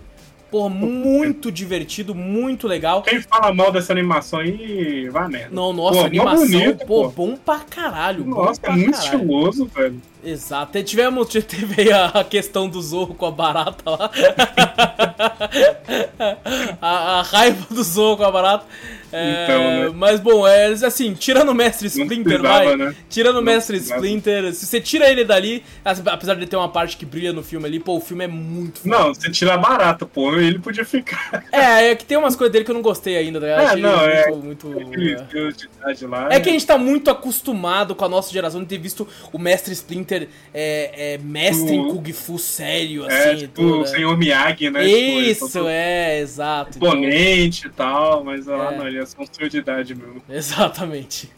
[0.51, 3.01] Pô, muito divertido, muito legal.
[3.01, 5.49] Quem fala mal dessa animação aí, vai merda.
[5.51, 7.09] Não, nossa, Pô, animação, bonito, pô, pô.
[7.09, 8.23] bom pra caralho.
[8.25, 9.15] Nossa, é muito caralho.
[9.15, 9.99] estiloso, velho.
[10.23, 10.77] Exato.
[10.77, 14.09] E tivemos, teve a questão do Zorro com a barata lá.
[16.81, 18.65] a, a raiva do Zorro com a barata.
[19.13, 19.93] É, Então, né?
[19.95, 22.75] Mas bom, é, assim, tirando o Mestre Splinter, vai.
[22.75, 22.95] né?
[23.09, 23.77] Tirando o Mestre.
[23.77, 27.65] Splinter, se você tira ele dali, apesar de ter uma parte que brilha no filme
[27.67, 28.97] ali, pô, o filme é muito foda.
[28.97, 31.43] Não, você tira a barata, pô, ele podia ficar.
[31.51, 33.61] É, é que tem umas coisas dele que eu não gostei ainda, ligado?
[33.61, 36.05] É, Achei não, é- muito, é.
[36.07, 36.27] Lá.
[36.31, 39.37] É que a gente tá muito acostumado com a nossa geração de ter visto o
[39.37, 43.75] Mestre Splinter é, é, mestre em O- Kung Fu sério, É, assim, tipo, tudo.
[43.77, 43.85] o né?
[43.87, 44.83] Senhor Miyagi, né?
[44.83, 46.77] Tipo, Isso, todo é, exato.
[46.77, 48.77] então- Imponente e tal, mas lá É.
[48.77, 50.21] não, ele é senhor de idade mesmo.
[50.29, 51.29] exatamente.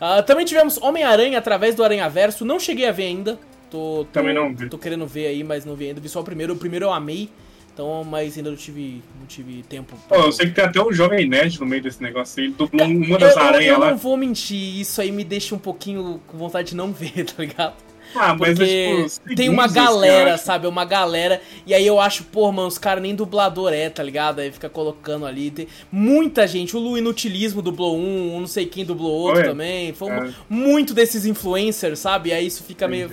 [0.00, 2.44] Ah, também tivemos Homem-Aranha através do Aranhaverso.
[2.44, 3.34] Não cheguei a ver ainda.
[3.70, 4.68] Tô, tô- Também não vi.
[4.68, 6.00] Tô querendo ver aí, mas não vi ainda.
[6.00, 6.52] Vi só o primeiro.
[6.54, 7.28] O primeiro eu amei.
[7.72, 9.96] Então, mas ainda não tive, não tive tempo.
[10.08, 12.46] Pô, eu sei que tem até um jovem nerd no meio desse negócio aí.
[12.46, 13.90] Ele dublou uma eu, das eu- aranhas eu lá.
[13.90, 17.34] não vou mentir, isso aí me deixa um pouquinho com vontade de não ver, tá
[17.42, 17.74] ligado?
[18.14, 19.34] Ah, mas Porque é tipo.
[19.36, 20.66] tem uma galera, sabe?
[20.66, 21.40] Uma galera.
[21.66, 24.40] E aí eu acho, pô, mano, os caras nem dublador é, tá ligado?
[24.40, 25.50] Aí fica colocando ali.
[25.50, 26.76] Tem muita gente.
[26.76, 29.48] O Lu Inutilismo dublou um, o não sei quem dublou outro Foi?
[29.50, 29.92] também.
[29.92, 30.30] Foi um- É.
[30.48, 32.32] muito desses influencers, sabe?
[32.32, 33.10] Aí isso fica meio.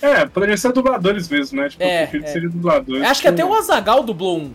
[0.00, 1.68] É, poderia ser dubladores mesmo, né?
[1.68, 2.32] Tipo, É, eu prefiro que é.
[2.32, 3.02] seria dubladores.
[3.02, 4.50] Acho que até o Azagal dublou um.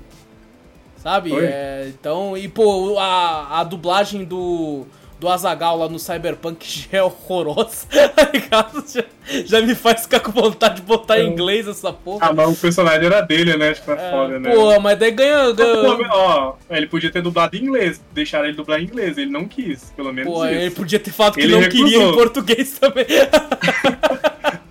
[0.97, 1.33] Sabe?
[1.35, 4.85] É, então, e pô, a, a dublagem do.
[5.21, 8.83] Do Azagal lá no Cyberpunk já é horrorosa, tá ligado?
[8.91, 9.03] Já,
[9.45, 11.29] já me faz ficar com vontade de botar em É.
[11.29, 12.29] inglês essa porra.
[12.29, 13.71] Ah, mas o personagem era dele, né?
[13.71, 14.49] Tipo, é foda, né?
[14.51, 15.51] Pô, mas daí ganha.
[15.53, 19.29] ganha Pô, Ó, ele podia ter dublado em inglês, deixaram ele dublar em inglês, ele
[19.29, 20.55] não quis, pelo menos Pô, isso.
[20.55, 21.85] ele podia ter falado que Ele não recusou.
[21.85, 23.05] queria em português também.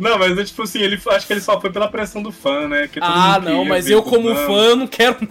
[0.01, 2.67] Não, mas é tipo assim, ele, acho que ele só foi pela pressão do fã,
[2.67, 2.89] né?
[3.03, 5.17] Ah, não, mas eu como fã não quero.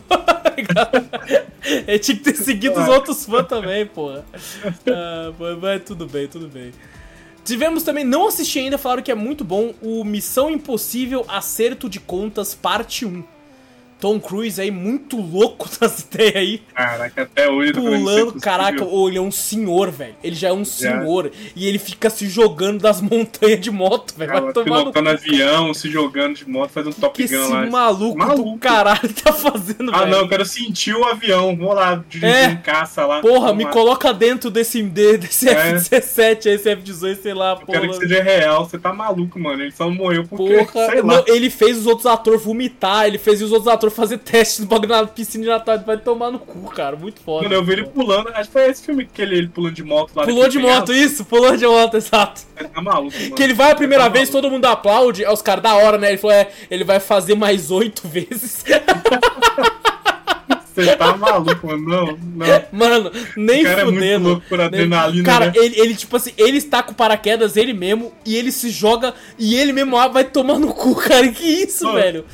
[1.88, 2.92] ele tinha que ter seguido os Ah.
[2.92, 4.26] outros fãs também, porra.
[4.88, 6.72] Ah, mas, mas tudo bem, tudo bem.
[7.46, 12.00] Tivemos também, não assisti ainda, falaram que é muito bom, o Missão Impossível Acerto de
[12.00, 13.24] Contas, parte 1.
[14.00, 16.62] Tom Cruise aí, muito louco das ideias aí.
[16.74, 20.16] Caraca, até hoje Pulando, caraca, ô, ele é um senhor, velho.
[20.24, 21.32] Ele já é um senhor.
[21.56, 24.32] E ele fica se jogando das montanhas de moto, velho.
[24.32, 27.66] Vai tomar no pilotando avião, se jogando de moto, fazendo que Top esse Gun lá.
[27.66, 28.58] maluco, do Maluco.
[28.60, 30.12] caralho tá fazendo, Ah, velho.
[30.12, 31.56] não, eu quero sentir o avião.
[31.58, 32.48] Vou lá, dirigir É.
[32.50, 33.20] um caça lá.
[33.22, 33.70] Porra, me lá.
[33.72, 35.52] coloca dentro desse, de- desse É.
[35.76, 37.80] F-17, esse F-18, sei lá, Eu porra.
[37.82, 38.64] quero que seja real.
[38.66, 39.62] Você tá maluco, mano.
[39.62, 41.16] Ele só morreu porque, Porra, sei lá.
[41.18, 44.68] não, ele fez os outros atores vomitar, ele fez os outros atores fazer teste no
[44.68, 47.44] bagulho na piscina de Natal, vai tomar no cu, cara, muito foda.
[47.44, 48.30] Mano, eu vi ele pulando.
[48.30, 50.24] Acho que foi esse filme que ele, ele pulando de moto lá.
[50.26, 52.42] Pulou de moto, isso, pulou de moto, exato.
[52.56, 52.76] penhasco.
[52.76, 53.36] Tá maluco, mano.
[53.36, 54.42] Que ele vai a primeira Tá vez, maluco.
[54.48, 56.10] todo mundo aplaude, aí os caras da hora, né?
[56.10, 58.64] Ele falou, é, ele vai fazer mais oito vezes.
[60.74, 61.82] Você tá maluco, mano.
[61.90, 62.64] Não, não.
[62.72, 64.30] Mano, nem O cara é muito fudendo.
[64.30, 65.54] louco por adrenalina, Cara, né?
[65.56, 69.56] ele, ele, tipo assim, ele está com paraquedas ele mesmo, e ele se joga, e
[69.56, 71.28] ele mesmo ah, vai tomar no cu, cara.
[71.30, 72.26] Que isso, Mano, velho?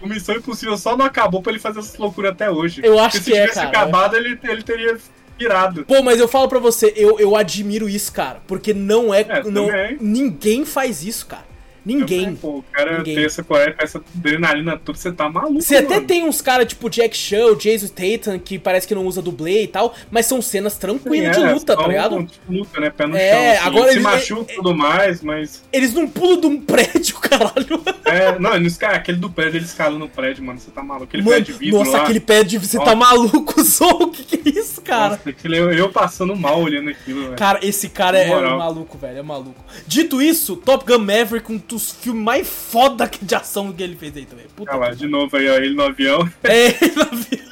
[0.00, 2.80] O Missão Impossível só não acabou pra ele fazer essas loucuras até hoje.
[2.84, 3.68] Eu acho Porque que é, se tivesse cara.
[3.68, 4.98] acabado, ele, ele teria
[5.38, 5.84] virado.
[5.84, 8.40] Pô, mas eu falo pra você, eu, eu admiro isso, cara.
[8.46, 9.20] Porque não é.
[9.20, 9.68] É, não,
[10.00, 11.49] ninguém faz isso, cara.
[11.94, 12.34] Ninguém.
[12.36, 13.14] Pô, o cara Ninguém.
[13.16, 13.44] ter essa
[13.78, 17.88] essa adrenalina toda, você tá maluco, Você até tem uns caras tipo Jack Chan, Jason
[17.88, 21.52] Tatum, que parece que não usa dublê e tal, mas são cenas tranquilas de É,
[21.52, 22.24] luta, tá um- ligado?
[22.26, 22.90] tipo, luta, né?
[22.90, 23.52] Pé no É, chão.
[23.60, 23.66] assim.
[23.68, 25.62] agora ele ele- se machuca e tudo mais, mas.
[25.72, 27.82] Eles não pulam de um prédio, caralho.
[28.04, 30.58] É, não, ele esca- aquele do prédio, ele escalando no prédio, mano.
[30.58, 31.04] Você tá maluco.
[31.04, 32.02] Aquele Mano, prédio de vidro nossa, lá.
[32.02, 32.58] aquele pé de.
[32.58, 32.84] Você Ó.
[32.84, 34.02] tá maluco, Zou?
[34.04, 35.20] O que, que é isso, cara?
[35.24, 37.36] Nossa, eu, eu passando mal olhando aquilo, velho.
[37.36, 38.58] Cara, esse cara é, é Moral.
[38.58, 39.64] maluco, velho, é maluco.
[39.86, 44.16] Dito isso, Top Gun Maverick, um dos filmes mais foda de ação que ele fez
[44.16, 44.46] aí também.
[44.56, 46.28] Puta Olha lá, de novo aí, ó, ele no avião.
[46.42, 47.40] É, ele não viu.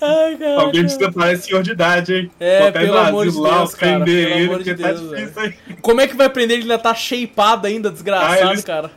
[0.00, 0.60] Ai, cara.
[0.62, 2.30] Alguém precisa falar senhor de idade, hein?
[2.40, 4.74] É, Botar ele pelo no amor de lá, Deus, cara, prender pelo ele, amor de
[4.74, 5.54] tá Deus, difícil aí.
[5.82, 6.56] como é que vai prender?
[6.56, 8.90] Ele ainda tá shapeado ainda, desgraçado, Ah, eles- cara.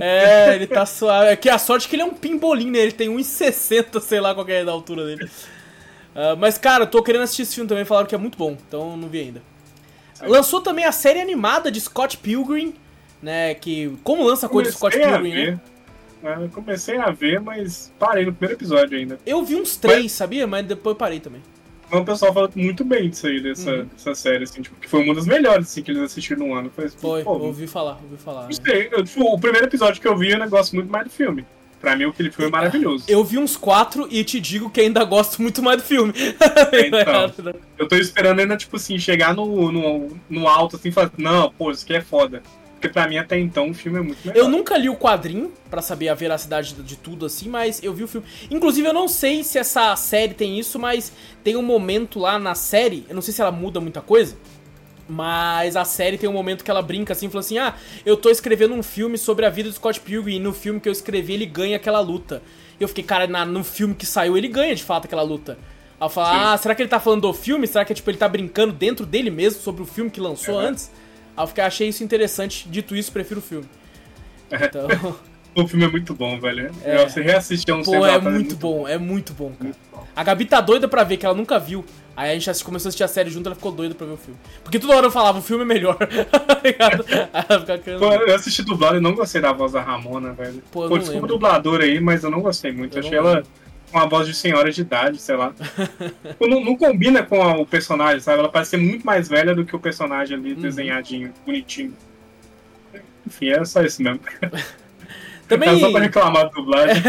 [0.00, 1.30] É, ele tá suave.
[1.30, 2.78] É que a sorte é que ele é um pimbolim, né?
[2.78, 5.28] Ele tem 1,60, sei lá qual é da altura dele.
[6.14, 8.56] Ah, mas, cara, eu tô querendo assistir esse filme também, falaram que é muito bom,
[8.68, 9.42] então não vi ainda.
[10.22, 12.74] Lançou também a série animada de Scott Pilgrim,
[13.22, 13.54] né?
[13.54, 13.96] Que.
[14.04, 15.36] Como lança coisa de Scott a Pilgrim, né?
[15.44, 15.60] ver.
[16.22, 19.18] É, Eu comecei a ver, mas parei no primeiro episódio ainda.
[19.26, 20.46] Eu vi uns três, sabia?
[20.46, 21.42] Mas depois parei também.
[21.90, 23.84] Mas o pessoal fala muito bem disso aí, dessa, Uhum.
[23.92, 26.68] dessa série, assim, tipo, que foi uma das melhores assim, que eles assistiram no ano.
[26.74, 28.44] Foi, Foi, pô, ouvi falar, ouvi falar.
[28.44, 31.04] Não sei, eu, tipo, o primeiro episódio que eu vi, eu ainda gosto muito mais
[31.04, 31.46] do filme.
[31.80, 33.04] Pra mim, aquele filme é maravilhoso.
[33.06, 36.12] Eu vi uns quatro e te digo que ainda gosto muito mais do filme.
[36.86, 37.32] Então.
[37.78, 41.50] Eu tô esperando ainda, tipo assim, chegar no, no, no alto, assim, e falar, não,
[41.50, 42.42] pô, isso aqui é foda.
[42.74, 44.38] Porque pra mim, até então, o filme é muito melhor.
[44.38, 47.92] Eu nunca li o quadrinho pra saber a veracidade de, de tudo assim, mas eu
[47.92, 48.26] vi o filme.
[48.50, 51.12] Inclusive, eu não sei se essa série tem isso, mas
[51.42, 54.36] tem um momento lá na série, eu não sei se ela muda muita coisa,
[55.08, 58.28] mas a série tem um momento que ela brinca assim, fala assim: "Ah, eu tô
[58.30, 61.34] escrevendo um filme sobre a vida do Scott Pilgrim e no filme que eu escrevi
[61.34, 62.42] ele ganha aquela luta".
[62.78, 65.56] Eu fiquei, cara, na- no filme que saiu ele ganha de fato aquela luta.
[65.98, 66.44] Aí eu falo, Sim.
[66.44, 67.66] ah, será que ele tá falando do filme?
[67.66, 70.60] Será que tipo, ele tá brincando dentro dele mesmo sobre o filme que lançou Uhum.
[70.60, 70.90] antes?
[71.34, 72.68] Aí eu fiquei, achei isso interessante.
[72.68, 73.66] Dito isso, prefiro o filme.
[74.50, 74.86] Então,
[75.54, 76.70] O filme é muito bom, velho.
[76.84, 77.08] É.
[77.08, 79.64] Você reassistir um pô, é muito bom, é muito bom, cara.
[79.64, 80.06] Muito bom.
[80.14, 81.82] A Gabi tá doida pra ver, que ela nunca viu.
[82.16, 84.16] Aí a gente começou a assistir a série junto, ela ficou doida pra ver o
[84.16, 84.40] filme.
[84.64, 85.96] Porque toda hora eu falava, o filme é melhor.
[85.98, 87.04] tá ligado?
[87.08, 90.62] Ela ficava querendo Pô, eu assisti dublado e não gostei da voz da Ramona, velho.
[90.72, 92.96] Pô, eu Pô, desculpa o dublador aí, mas eu não gostei muito.
[92.96, 93.42] Eu Achei ela
[93.92, 95.52] com uma voz de senhora de idade, sei lá.
[96.40, 98.38] Não, não combina com a- o personagem, sabe?
[98.40, 100.60] Ela parece ser muito mais velha do que o personagem ali, Uhum.
[100.60, 101.94] desenhadinho, bonitinho.
[103.26, 104.20] Enfim, era só isso mesmo.
[105.48, 107.02] Também, Era só pra reclamar da dublagem.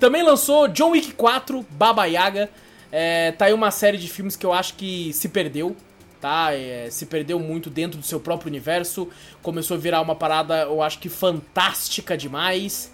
[0.00, 2.48] também lançou John Wick 4, Baba Yaga.
[2.90, 5.76] É, tá aí uma série de filmes que eu acho que se perdeu,
[6.20, 6.52] tá?
[6.54, 9.08] É, se perdeu muito dentro do seu próprio universo.
[9.42, 12.92] Começou a virar uma parada, eu acho que fantástica demais.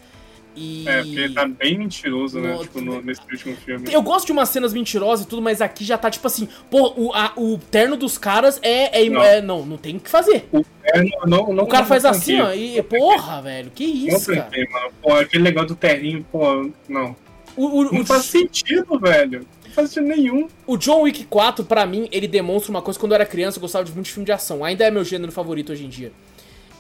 [0.57, 0.85] E...
[0.89, 2.53] É, porque ele tá bem mentiroso, né?
[2.55, 3.93] No- Tipo, no- nesse último filme.
[3.93, 6.93] Eu gosto de umas cenas mentirosas e tudo, mas aqui já tá tipo assim, pô,
[6.97, 9.21] o, a- o terno dos caras é, é, Não.
[9.23, 10.49] é- não, não tem o que fazer.
[10.85, 14.17] É, não, não, não, O cara não faz assim, ó, e porra, velho, que Não
[14.17, 14.43] isso, cara.
[14.43, 14.93] tranquei, mano.
[15.03, 17.17] Pô, aquele negócio do terninho, pô, não.
[17.57, 19.45] O, o, Não o, faz sentido, velho.
[19.75, 20.49] Faz sentido nenhum.
[20.67, 22.99] o John Wick 4, pra mim, ele demonstra uma coisa.
[22.99, 24.65] Quando eu era criança, eu gostava de muito de filme de ação.
[24.65, 26.13] Ainda é meu gênero favorito hoje em dia.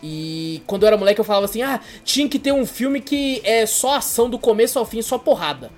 [0.03, 3.41] E quando eu era moleque, eu falava assim: ah, tinha que ter um filme que
[3.45, 5.71] é só ação do começo ao fim, só porrada.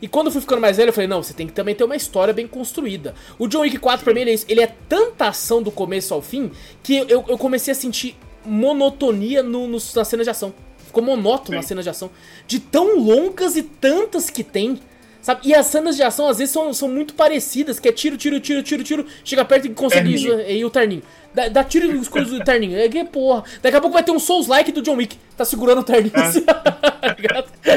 [0.00, 1.84] E quando eu fui ficando mais velho, eu falei: não, você tem que também ter
[1.84, 3.14] uma história bem construída.
[3.38, 4.46] O John Wick 4, pra mim, ele é isso.
[4.48, 6.50] Ele é tanta ação do começo ao fim
[6.82, 10.52] que eu, eu comecei a sentir monotonia no, nos- nas cenas de ação.
[10.86, 11.58] Ficou monótono Sim.
[11.60, 12.10] as cenas de ação.
[12.46, 14.80] De tão longas e tantas que tem.
[15.20, 15.40] Sabe?
[15.44, 18.40] E as cenas de ação às vezes são, são muito parecidas, que é tiro, tiro,
[18.40, 21.02] tiro, tiro, tiro, chega perto e consegue isso, e o terninho.
[21.34, 22.78] Dá, dá tiro as coisas do terninho.
[22.78, 23.44] É que porra.
[23.62, 25.16] Daqui a pouco vai ter um Souls-like do John Wick.
[25.36, 26.20] Tá segurando o terninho É.
[26.20, 26.44] assim?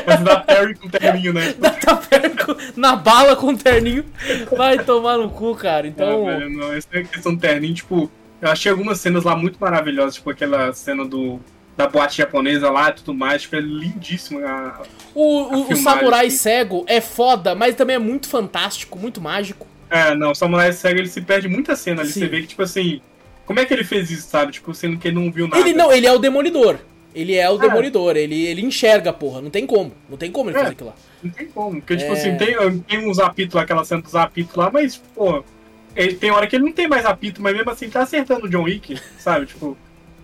[0.07, 1.53] Mas dá Perry com terninho, né?
[1.53, 4.05] Tá perto na bala com o terninho.
[4.55, 5.87] Vai tomar no cu, cara.
[5.87, 6.29] Então.
[6.29, 8.09] É, velho, não, essa é a questão do terninho, tipo,
[8.41, 11.39] eu achei algumas cenas lá muito maravilhosas, tipo aquela cena do
[11.81, 14.39] da boate japonesa lá e tudo mais, tipo, é lindíssimo.
[14.45, 14.81] A,
[15.13, 16.37] O, o- A o filmagem, samurai assim.
[16.37, 19.67] cego é foda, mas também é muito fantástico, muito mágico.
[19.89, 22.21] é, não, o Samurai Cego ele se perde muita cena ali, Sim.
[22.21, 23.01] você vê que, tipo assim,
[23.45, 24.53] como é que ele fez isso, sabe?
[24.53, 25.59] Tipo, sendo que ele não viu nada.
[25.59, 26.77] Ele não, ele é o demolidor.
[27.13, 27.59] Ele é o É.
[27.59, 29.41] demolidor, ele, ele enxerga, porra.
[29.41, 29.91] Não tem como.
[30.09, 30.61] Não tem como ele É.
[30.61, 30.95] fazer aquilo lá.
[31.21, 31.71] Não tem como.
[31.81, 32.13] Porque, tipo É.
[32.13, 35.43] assim, tem, tem uns apitos lá, aquela cena dos apitos lá, mas, pô,
[35.93, 38.49] ele, tem hora que ele não tem mais apito, mas mesmo assim tá acertando o
[38.49, 39.45] John Wick, sabe?
[39.47, 39.77] Tipo,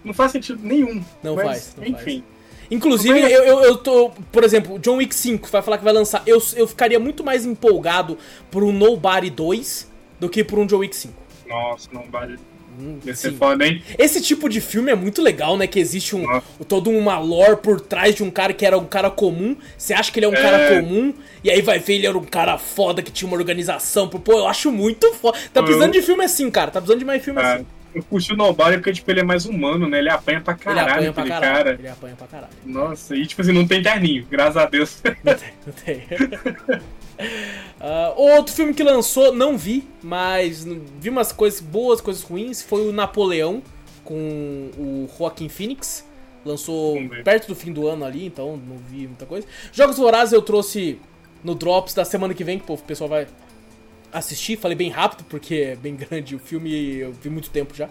[0.08, 1.03] não faz sentido nenhum.
[1.22, 2.24] Não mas, faz, não enfim.
[2.70, 4.12] Inclusive, Mas- eu, eu, eu tô.
[4.32, 6.22] Por exemplo, o John Wick 5 vai falar que vai lançar.
[6.26, 8.18] Eu, eu ficaria muito mais empolgado
[8.51, 9.89] por um Nobody 2
[10.20, 11.14] do que por um John Wick 5.
[11.47, 12.38] Nossa, não vale.
[12.80, 13.32] Hum, sim.
[13.38, 13.82] foda, hein?
[13.97, 15.66] Esse tipo de filme é muito legal, né?
[15.66, 16.45] Que existe um, Nossa.
[16.68, 19.55] todo uma lore por trás de um cara que era um cara comum.
[19.78, 20.41] Você acha que ele é um É.
[20.41, 21.12] cara comum,
[21.43, 24.08] e aí vai ver ele era um cara foda que tinha uma organização.
[24.10, 25.39] Pô, eu acho muito foda.
[25.53, 26.70] Tá precisando de filme assim, cara.
[26.70, 27.66] Tá precisando de mais filme Ah, assim.
[27.95, 29.99] Eu curti o Nobody porque, tipo, ele é mais humano, né?
[29.99, 31.55] Ele apanha pra Ele caralho, apanha pra aquele caralho.
[31.65, 31.75] cara.
[31.79, 32.53] Ele apanha pra caralho.
[32.65, 35.01] Nossa, e tipo assim, não tem terninho, graças a Deus.
[35.23, 36.81] Não tem, não tem.
[37.79, 40.65] Ah, outro filme que lançou, não vi, mas
[40.99, 43.63] vi umas coisas boas, coisas ruins, foi o Napoleão,
[44.03, 46.05] com o Joaquim Phoenix.
[46.45, 49.47] Lançou perto do fim do ano ali, então não vi muita coisa.
[49.73, 50.99] Jogos Vorazes eu trouxe
[51.43, 53.27] no Drops da semana que vem, que o pessoal vai
[54.12, 54.58] assistir.
[54.58, 57.89] Falei bem rápido, porque é bem grande o filme e eu vi muito tempo já.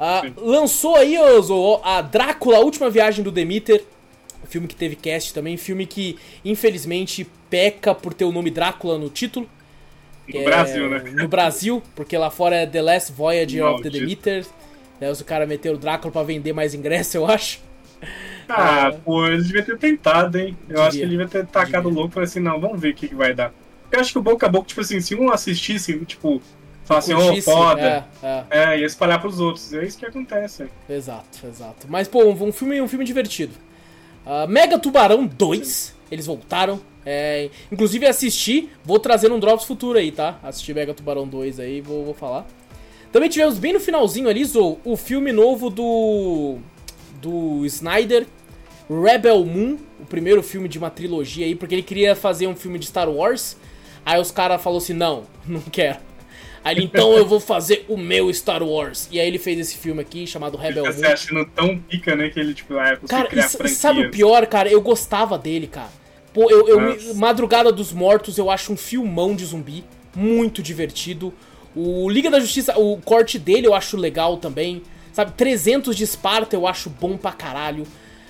[0.00, 3.84] Ah, lançou aí Ozo, a Drácula, a última viagem do Demeter.
[4.48, 9.10] Filme que teve cast também, filme que infelizmente peca por ter o nome Drácula no
[9.10, 9.48] título.
[10.32, 11.02] No Brasil, né?
[11.14, 13.90] No Brasil, porque lá fora é The Last Voyage of the Maldito.
[13.90, 14.46] Demeter.
[15.00, 17.60] Né, os caras meteram o Drácula pra vender mais ingresso, eu acho.
[18.48, 18.92] Ah, É.
[19.04, 20.56] pô, eles deviam ter tentado, hein?
[20.68, 22.00] Eu acho que ele devia ter tacado Devia.
[22.00, 23.52] louco e assim, não, vamos ver o que, que vai dar.
[23.90, 26.40] Eu acho que o boca a boca, tipo assim, se um assistisse, tipo,
[26.84, 28.44] falar assim, Curtisse, foda, É, é.
[28.50, 29.72] é, ia espalhar pros outros.
[29.72, 30.66] É isso que acontece.
[30.88, 31.86] Exato, exato.
[31.88, 33.52] Mas, pô, um, um filme, um filme divertido.
[34.26, 36.80] Ah, Mega Tubarão 2, eles voltaram.
[37.06, 40.38] É, inclusive assisti, vou trazer um Drops futuro aí, tá?
[40.42, 42.46] Assisti Mega Tubarão 2 aí, vou, vou falar.
[43.10, 46.58] Também tivemos bem no finalzinho ali, Zou, o filme novo do.
[47.22, 48.26] do Snyder,
[48.90, 52.78] Rebel Moon, o primeiro filme de uma trilogia aí, porque ele queria fazer um filme
[52.78, 53.56] de Star Wars.
[54.08, 55.98] Aí os caras falaram assim: não, não quero.
[56.64, 59.06] Aí ele, então eu vou fazer o meu Star Wars.
[59.12, 60.92] E aí ele fez esse filme aqui chamado Rebel Moon.
[60.92, 64.10] se achando tão pica, né, que ele, tipo, ah, consigo Cara, criar e sabe o
[64.10, 64.68] pior, cara?
[64.68, 65.90] Eu gostava dele, cara.
[66.32, 67.14] Pô, eu, eu.
[67.16, 69.84] Madrugada dos Mortos eu acho um filmão de zumbi.
[70.16, 71.32] Muito divertido.
[71.76, 74.82] O Liga da Justiça, o corte dele eu acho legal também.
[75.12, 77.86] Sabe, 300 de Esparta eu acho bom pra caralho.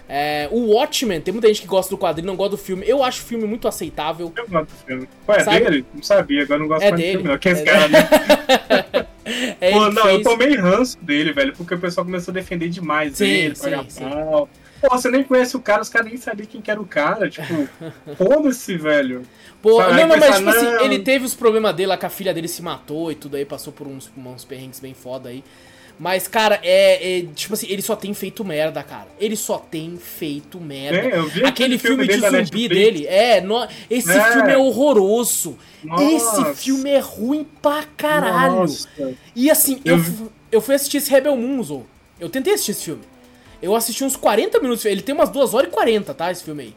[0.09, 2.83] É, o Watchmen, tem muita gente que gosta do quadrinho, não gosta do filme.
[2.89, 4.33] Eu acho o filme muito aceitável.
[4.35, 5.09] Eu gosto do filme.
[5.27, 5.61] Pô, é Sabe?
[5.61, 5.85] dele?
[5.95, 7.13] Não sabia, agora não gosto É mais dele.
[7.13, 7.39] do filme, não.
[7.39, 9.09] Que esse É cara, né?
[9.61, 12.71] É Pô, não, eu fez- tomei ranço dele, velho, porque o pessoal começou a defender
[12.71, 14.09] demais Sim, ele, sim, pagar sim.
[14.09, 14.49] pau.
[14.81, 17.29] Pô, você nem conhece o cara, os caras nem sabiam quem que era o cara,
[17.29, 17.69] tipo,
[18.17, 19.23] foda-se, velho.
[19.61, 22.33] Pô, Sabe, não, mas tipo assim, ele teve os problemas dele lá que a filha
[22.33, 25.45] dele se matou e tudo aí, passou por uns, uns perrengues bem foda aí.
[25.99, 29.09] Mas, cara, é, é, Tipo assim, ele só tem feito merda, cara.
[29.19, 30.99] Ele só tem feito merda.
[30.99, 34.33] É, eu vi aquele filme, filme de zumbi dele, é, no- esse É.
[34.33, 35.59] filme é horroroso.
[35.83, 35.87] Esse
[36.41, 36.55] Nossa.
[36.55, 38.55] filme é ruim pra caralho.
[38.57, 38.89] Nossa.
[39.35, 41.85] E assim, eu, Eu eu fui assistir esse Rebel Moon, Zou.
[42.21, 43.03] Eu tentei assistir esse filme.
[43.61, 44.85] Eu assisti uns 40 minutos.
[44.85, 46.31] Ele tem umas 2 horas e 40, tá?
[46.31, 46.75] Esse filme aí.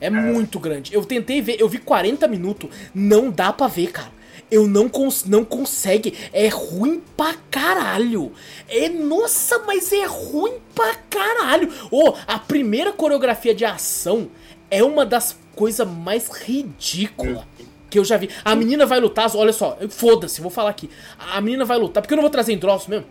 [0.00, 0.92] É muito grande.
[0.92, 2.68] Eu tentei ver, eu vi 40 minutos.
[2.94, 4.10] Não dá pra ver, cara.
[4.50, 6.14] Eu não, cons não consegue.
[6.32, 8.32] É ruim pra caralho.
[8.68, 11.72] É, nossa, mas é ruim pra caralho.
[11.90, 14.28] Ô, a primeira coreografia de ação
[14.70, 17.44] é uma das coisas mais ridículas
[17.90, 18.28] que eu já vi.
[18.44, 20.90] A menina vai lutar, olha só, foda-se, vou falar aqui.
[21.18, 23.06] A menina vai lutar, porque eu não vou trazer em drops mesmo.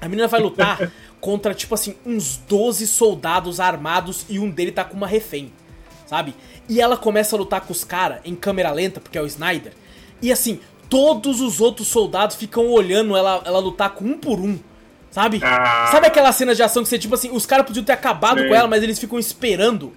[0.00, 4.84] A menina vai lutar contra, tipo assim, uns 12 soldados armados e um dele tá
[4.84, 5.52] com uma refém,
[6.06, 6.34] sabe?
[6.68, 9.72] E ela começa a lutar com os caras em câmera lenta, porque é o Snyder.
[10.22, 14.58] E assim, todos os outros soldados ficam olhando ela, ela lutar com um por um,
[15.10, 15.40] sabe?
[15.42, 15.88] Ah.
[15.90, 18.48] Sabe aquela cena de ação que você, tipo assim, os caras podiam ter acabado Sei.
[18.48, 19.92] com ela, mas eles ficam esperando.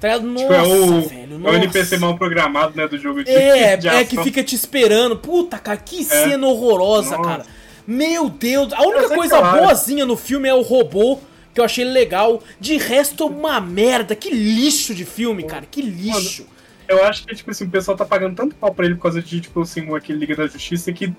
[0.00, 0.18] Tá?
[0.18, 1.52] Nossa, Tipo, é o, velho, é nossa.
[1.52, 5.16] o NPC mal programado, né, do jogo de É, de é que fica te esperando.
[5.16, 7.28] Puta, cara, que cena horrorosa, Nossa.
[7.28, 7.46] cara.
[7.86, 9.58] Meu Deus, a única é coisa claro.
[9.58, 11.18] boazinha no filme é o robô,
[11.52, 12.42] que eu achei legal.
[12.58, 14.14] De resto, uma merda.
[14.14, 15.66] Que lixo de filme, cara.
[15.70, 16.46] Que lixo.
[16.90, 19.22] Eu acho que, tipo assim, o pessoal tá pagando tanto pau pra ele por causa
[19.22, 21.12] de, tipo assim, aquele Liga da Justiça que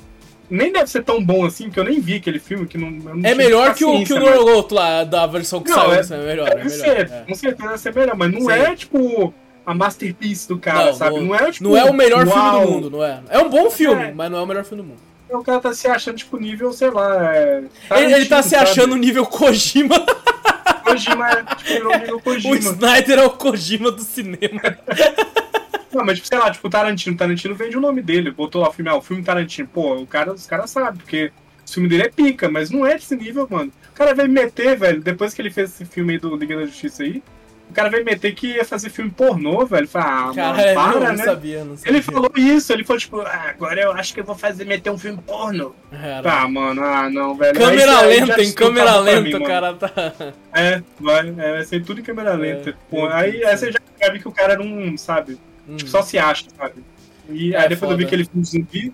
[0.50, 3.22] nem deve ser tão bom assim, porque eu nem vi aquele filme, que não, não
[3.24, 5.94] É melhor que o, que o mas- Norgoto lá, da versão que Não, saiu.
[5.94, 6.70] é- isso é melhor, é melhor.
[6.70, 7.24] ser, é.
[7.26, 8.52] com certeza deve ser melhor, mas não Sim.
[8.52, 9.34] é, tipo,
[9.66, 11.16] a masterpiece do cara, Não, sabe?
[11.16, 13.22] não- Não, é, tipo, Não é o melhor filme uau, do mundo, não é?
[13.30, 14.12] É um bom filme, É.
[14.14, 15.00] mas não é o melhor filme do mundo.
[15.30, 17.64] O cara tá se achando, tipo, nível, sei lá, é...
[17.92, 18.64] Ele, ele tá se sabe?
[18.64, 19.96] achando nível Kojima.
[20.84, 22.56] Kojima é, tipo, nível o Kojima.
[22.58, 24.60] Snyder é o Kojima do cinema.
[25.94, 27.18] Não, mas, tipo, sei lá, tipo, Tarantino.
[27.18, 28.32] Tarantino vende o nome dele.
[28.32, 29.68] Botou lá o filme, ah, o filme Tarantino.
[29.68, 31.32] Pô, o cara, os caras sabem, porque
[31.68, 33.72] o filme dele é pica, mas não é desse nível, mano.
[33.92, 36.66] O cara veio meter, velho, depois que ele fez esse filme aí do Liga da
[36.66, 37.22] Justiça aí,
[37.70, 39.88] o cara veio meter que ia fazer filme pornô, velho.
[39.88, 41.24] Falei, ah, Cara, mano, para, não né?
[41.24, 41.92] sabia, não sabia.
[41.94, 44.89] Ele falou isso, ele falou, tipo, ah, agora eu acho que eu vou fazer, meter
[44.89, 45.74] um filme pornô.
[45.89, 47.58] Cara, Ah, mano, ah, não, velho.
[47.58, 50.14] câmera lenta, em câmera lenta, o cara tá.
[50.54, 52.76] É, vai, é, vai ser tudo em câmera lenta.
[52.89, 55.38] Pô, meu aí aí você já sabe que o cara não, sabe,
[55.68, 55.78] Hum.
[55.78, 56.84] tipo, só se acha, sabe?
[57.30, 58.05] E É aí depois eu vi foda.
[58.05, 58.93] que ele filme zumbi,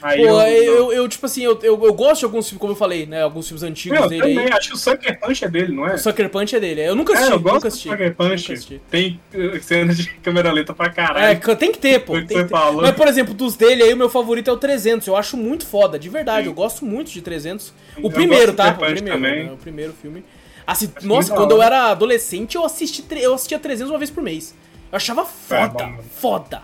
[0.00, 0.42] aí Pô, eu...
[0.42, 3.22] eu, eu, tipo assim, eu, eu, eu gosto de alguns filmes, como eu falei, né?
[3.22, 4.52] Alguns filmes antigos eu dele também, aí.
[4.52, 5.94] acho que o Sucker Punch é dele, não é?
[5.94, 6.80] O Sucker Punch é dele.
[6.82, 7.88] Eu nunca É, assisti, eu gosto nunca do assisti.
[7.90, 8.82] Sucker Punch.
[8.90, 11.40] Tem uh, cenas de câmera lenta pra É, caralho.
[11.44, 12.22] c- tem que ter, pô.
[12.22, 12.48] Tem que ter.
[12.48, 12.82] falou.
[12.82, 15.06] Mas, por exemplo, dos dele aí, o meu favorito é o 300.
[15.08, 16.44] Eu acho muito foda, de verdade.
[16.44, 16.50] Sim.
[16.50, 17.72] Eu gosto muito de 300.
[18.02, 18.70] O primeiro, tá?
[18.72, 19.50] O primeiro, né?
[19.52, 20.24] O primeiro filme.
[20.66, 24.54] Assim, nossa, quando eu era adolescente, eu, assisti, eu assistia 300 uma vez por mês.
[24.90, 26.62] Eu achava foda, É, foda.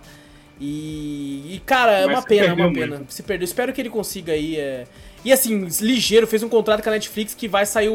[0.60, 2.96] E, e, cara, é Mas uma pena, é uma pena.
[2.98, 3.12] muito.
[3.12, 3.44] Se perdeu.
[3.44, 4.56] Espero que ele consiga aí.
[4.56, 4.84] É...
[5.24, 7.94] E assim, ligeiro, fez um contrato com a Netflix que vai sair o,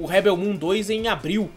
[0.00, 1.50] o Rebel Moon 2 em abril.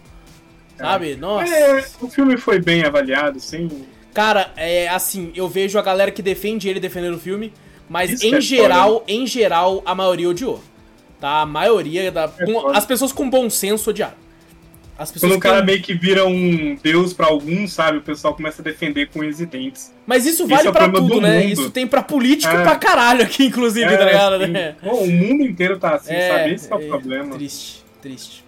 [0.77, 1.15] Sabe?
[1.15, 1.53] Nossa.
[1.53, 3.85] É, o filme foi bem avaliado, sim.
[4.13, 7.53] Cara, é assim, eu vejo a galera que defende ele defendendo o filme,
[7.87, 10.59] mas Isso em é geral, em geral, a maioria odiou.
[11.19, 11.41] Tá?
[11.41, 12.31] A maioria da.
[12.37, 14.15] É com- as pessoas com bom senso odiaram.
[15.19, 17.99] Quando o cara têm- meio que vira um deus pra alguns, sabe?
[17.99, 19.93] O pessoal começa a defender com unhas e dentes.
[20.05, 21.39] Mas isso vale é o pra tudo, do né?
[21.41, 21.51] mundo.
[21.53, 22.63] Isso tem pra político É.
[22.63, 24.75] pra caralho aqui, inclusive, É, tá ligado, assim, né?
[24.81, 26.53] pô, o mundo inteiro tá assim, É, sabe?
[26.53, 27.35] Esse é o é, problema.
[27.35, 28.43] Triste, triste.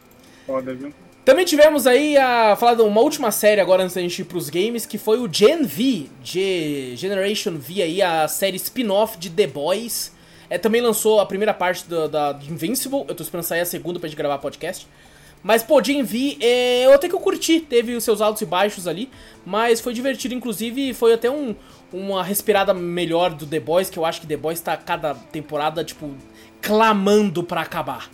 [0.48, 0.92] Foda, viu?
[1.26, 4.50] Também tivemos aí a falar de uma última série agora antes da gente ir pros
[4.50, 9.46] games, que foi o Gen V, G Generation V aí, a série spin-off de The
[9.46, 10.12] Boys.
[10.50, 13.66] É, também lançou a primeira parte da, da de Invincible, eu tô esperando sair a
[13.66, 14.88] segunda pra gente gravar podcast.
[15.42, 18.46] Mas, pô, Gen V, é, eu até que eu curti, teve os seus altos e
[18.46, 19.10] baixos ali,
[19.46, 21.56] mas foi divertido, inclusive foi até um,
[21.94, 25.84] uma respirada melhor do The Boys, que eu acho que The Boys tá cada temporada,
[25.84, 26.12] tipo,
[26.62, 28.10] clamando pra acabar.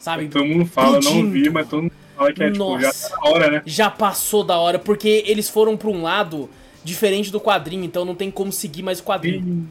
[0.00, 0.28] Sabe?
[0.28, 1.30] Todo mundo fala, não Pedindo.
[1.30, 3.62] vi, mas todo mundo fala que é tipo, já tá na hora, né?
[3.66, 6.48] já passou da hora, porque eles foram pra um lado
[6.82, 9.68] diferente do quadrinho, então não tem como seguir mais o quadrinho,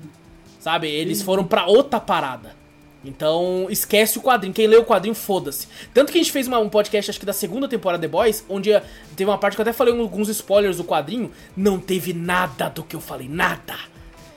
[0.60, 0.88] sabe?
[0.88, 2.61] Eles foram pra outra parada.
[3.04, 4.54] Então, esquece o quadrinho.
[4.54, 5.68] Quem lê o quadrinho, foda-se.
[5.94, 8.46] Tanto que a gente fez uma- um podcast, acho que da segunda temporada The Boys,
[8.48, 8.84] onde eh,
[9.16, 11.32] teve uma parte que eu até falei alguns spoilers do quadrinho.
[11.58, 13.74] Não teve nada do que eu falei, nada.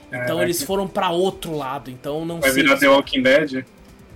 [0.07, 0.43] Então Caraca.
[0.43, 1.91] eles foram pra outro lado.
[1.91, 2.63] Então não Vai sei.
[2.63, 3.65] virar The Walking Dead.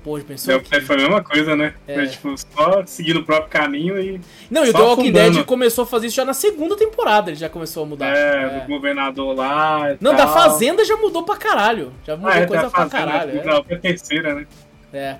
[0.04, 1.74] Pô, pensou Dead foi a mesma coisa, né?
[1.86, 1.94] É.
[1.94, 4.22] Foi tipo, só seguindo o próprio caminho e.
[4.50, 5.34] Não, e o The Walking afundando.
[5.36, 7.30] Dead começou a fazer isso já na segunda temporada.
[7.32, 8.16] Ele já começou a mudar.
[8.16, 8.64] É, É.
[8.64, 9.92] o governador lá.
[9.92, 10.34] e Não, da tal.
[10.34, 11.92] Fazenda já mudou pra caralho.
[12.08, 13.40] Já mudou Ah, é, coisa da pra Fazenda, caralho.
[13.40, 13.44] é.
[13.44, 14.48] Não, foi a terceira, né?
[14.94, 15.16] É.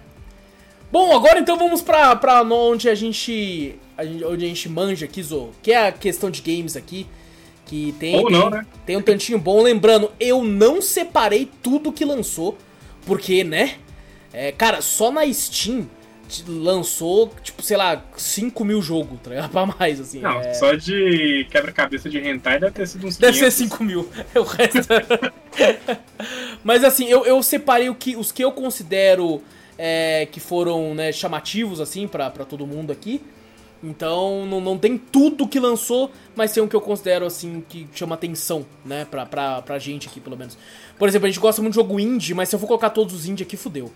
[0.92, 3.76] Bom, agora então vamos pra, pra onde a gente.
[4.26, 5.50] Onde a gente manja aqui, Zo.
[5.62, 7.06] Que é a questão de games aqui.
[7.66, 8.16] Que tem.
[8.16, 8.66] Ou tem, não, né?
[8.86, 9.62] tem um tantinho bom.
[9.62, 12.58] Lembrando, eu não separei tudo que lançou.
[13.06, 13.76] Porque, né?
[14.34, 15.88] É, cara, só na Steam
[16.48, 19.50] lançou, tipo, sei lá, 5 mil jogos, tá ligado?
[19.52, 20.20] Pra mais, assim.
[20.20, 20.54] Não, é.
[20.54, 23.56] só de quebra-cabeça de hentai deve ter sido uns Deve ser 500.
[23.56, 24.10] 5 mil.
[24.36, 24.80] O resto.
[26.64, 29.42] Mas assim, eu, eu separei o que, os que eu considero
[29.78, 33.22] é, que foram né, chamativos, assim, pra, pra todo mundo aqui.
[33.82, 37.88] Então, não, não tem tudo que lançou, mas tem um que eu considero, assim, que
[37.94, 40.58] chama atenção, né, pra, pra, pra gente aqui, pelo menos.
[40.98, 43.16] Por exemplo, a gente gosta muito de jogo indie, mas se eu for colocar todos
[43.16, 43.90] os indie aqui, fudeu.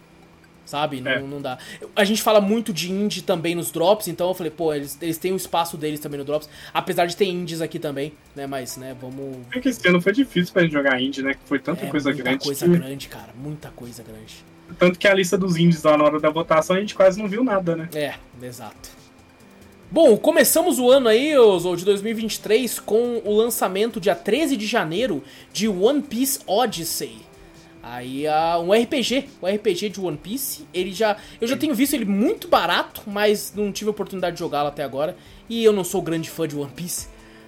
[0.65, 1.01] Sabe?
[1.01, 1.19] Não, É.
[1.19, 1.57] não dá.
[1.95, 5.17] A gente fala muito de indie também nos drops, então eu falei, pô, eles, eles
[5.17, 6.49] têm o espaço deles também no drops.
[6.73, 8.47] Apesar de ter indies aqui também, né?
[8.47, 9.37] Mas, né, vamos.
[9.53, 11.33] É que esse ano foi difícil pra gente jogar indie, né?
[11.33, 12.43] Que foi tanta É, coisa muita grande.
[12.45, 13.29] coisa que- grande, cara.
[13.37, 14.35] Muita coisa grande.
[14.79, 17.27] Tanto que a lista dos indies lá na hora da votação a gente quase não
[17.27, 17.89] viu nada, né?
[17.93, 18.89] É, exato.
[19.91, 24.65] Bom, começamos o ano aí, ô, Zou, de 2023, com o lançamento dia 13 de
[24.65, 27.17] janeiro de One Piece Odyssey.
[27.85, 30.65] Aí, ah, um RPG, um RPG de One Piece.
[30.73, 34.39] Ele já, eu já tenho visto ele muito barato, mas não tive a oportunidade de
[34.39, 35.17] jogá-lo até agora.
[35.49, 37.07] E eu não sou grande fã de One Piece,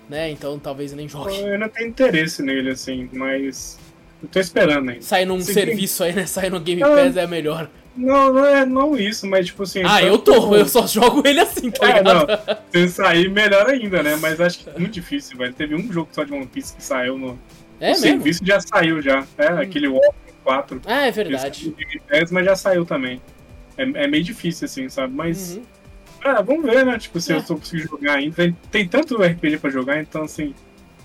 [0.10, 0.30] né?
[0.30, 1.34] Então talvez eu nem jogue.
[1.40, 3.80] Eu ainda tenho interesse nele, assim, mas.
[4.22, 5.02] Eu tô esperando ainda.
[5.02, 5.54] Sair num Sim.
[5.54, 6.26] serviço aí, né?
[6.28, 6.88] Sair no Game Ah.
[6.90, 7.70] Pass é melhor.
[7.96, 9.84] Não, não é não isso, mas tipo assim.
[9.86, 12.28] Ah, eu tô, como- eu só jogo ele assim, tá É, ligado?
[12.28, 12.58] não.
[12.74, 14.18] Se sair, melhor ainda, né?
[14.18, 15.54] Mas acho que é muito difícil, velho.
[15.54, 17.40] Teve um jogo só de One Piece que saiu no.
[17.80, 18.02] É o mesmo?
[18.04, 19.26] serviço já saiu já.
[19.38, 20.82] É, aquele Warcraft 4.
[20.86, 21.76] Ah, é Ele verdade.
[22.10, 23.22] Pass, mas já saiu também.
[23.78, 25.14] É, é meio difícil, assim, sabe?
[25.14, 25.56] Mas.
[25.58, 25.64] Uhum.
[26.24, 26.98] Ah, vamos ver, né?
[26.98, 27.36] Tipo, se É.
[27.36, 28.36] eu tô conseguindo jogar ainda.
[28.36, 30.56] Tem, tem tanto RPG pra jogar, então assim.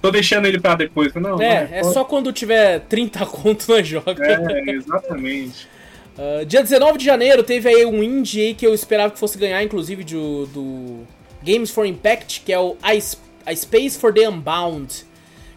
[0.01, 1.13] Tô deixando ele pra depois.
[1.15, 4.25] Não, É, vai, é só quando tiver 30 conto nós joga.
[4.25, 5.69] É, exatamente.
[6.19, 9.39] Ah, dia 19 de janeiro teve aí um indie aí que eu esperava que fosse
[9.39, 11.07] ganhar, inclusive, do, do
[11.43, 13.17] Games for Impact, que é o S-
[13.47, 15.07] A Space for the Unbound.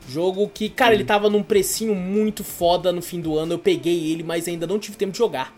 [0.10, 3.54] Jogo que, cara, ele tava num precinho muito foda no fim do ano.
[3.54, 5.56] Eu peguei ele, mas ainda não tive tempo de jogar.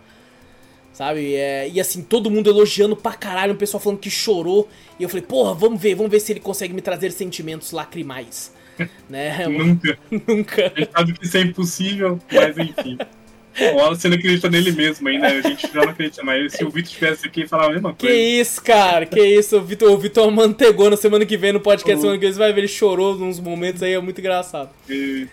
[0.94, 1.36] Sabe?
[1.36, 4.70] É, e assim, todo mundo elogiando pra caralho, o pessoal falando que chorou.
[5.00, 8.54] E eu falei, porra, vamos ver, vamos ver se ele consegue me trazer sentimentos lacrimais.
[9.10, 9.48] né?
[9.48, 9.98] Nunca.
[10.28, 10.74] Nunca.
[10.76, 12.98] Gente sabe que isso é impossível, mas enfim.
[13.60, 16.70] O Wallace não acredita nele mesmo ainda, a gente já não acredita, mas se o
[16.70, 18.22] Vitor estivesse aqui, ele falava a mesma Que coisa.
[18.22, 19.58] isso, cara, que isso.
[19.58, 21.96] O Vitor, o Vitor mantegou na semana que vem no podcast.
[21.96, 22.02] Uhum.
[22.02, 24.70] Semana que vem você vai ver, ele chorou nos momentos aí, é muito engraçado.
[24.90, 25.28] E-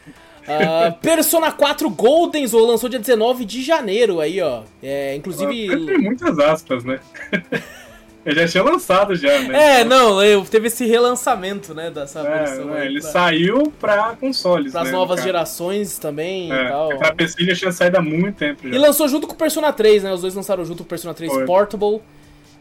[0.47, 4.63] Ah, Persona 4 Golden Soul lançou dia 19 de janeiro aí, ó.
[4.83, 5.69] É, Tem inclusive.
[6.01, 6.99] muitas aspas, né?
[8.25, 9.81] Ele já tinha lançado já, né?
[9.81, 12.87] É, não, eu- teve esse relançamento, né, dessa É, versão aí.
[12.87, 16.97] ele pra, saiu pra consoles, pras né, novas gerações também e É, tal.
[16.99, 18.79] pra PC ele já tinha saído há muito tempo E já.
[18.79, 20.13] lançou junto com o Persona 3, né?
[20.13, 21.45] Os dois lançaram junto com o Persona 3 Foi.
[21.45, 22.01] Portable.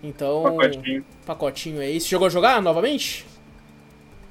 [0.04, 1.06] Então, Pacotinho.
[1.28, 2.00] pacotinho aí.
[2.02, 3.24] Você chegou a jogar novamente?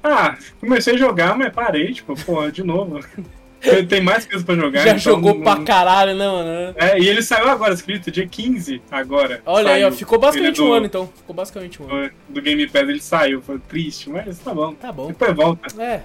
[0.03, 2.99] Ah, comecei a jogar, mas parei, tipo, pô, de novo.
[3.61, 4.79] Tem- Tem mais coisa pra jogar.
[4.81, 6.73] Já então jogou não- pra caralho, né, mano?
[6.75, 9.41] É, e ele saiu agora, escrito dia 15, agora.
[9.45, 9.97] Olha aí, ó, Saiu.
[9.97, 11.09] ficou basicamente um do- ano então.
[11.15, 12.11] Ficou basicamente um ano.
[12.27, 14.73] Do Game Pass ele saiu, foi triste, mas tá bom.
[14.73, 15.07] Tá bom.
[15.07, 15.81] Depois volta.
[15.81, 16.01] É.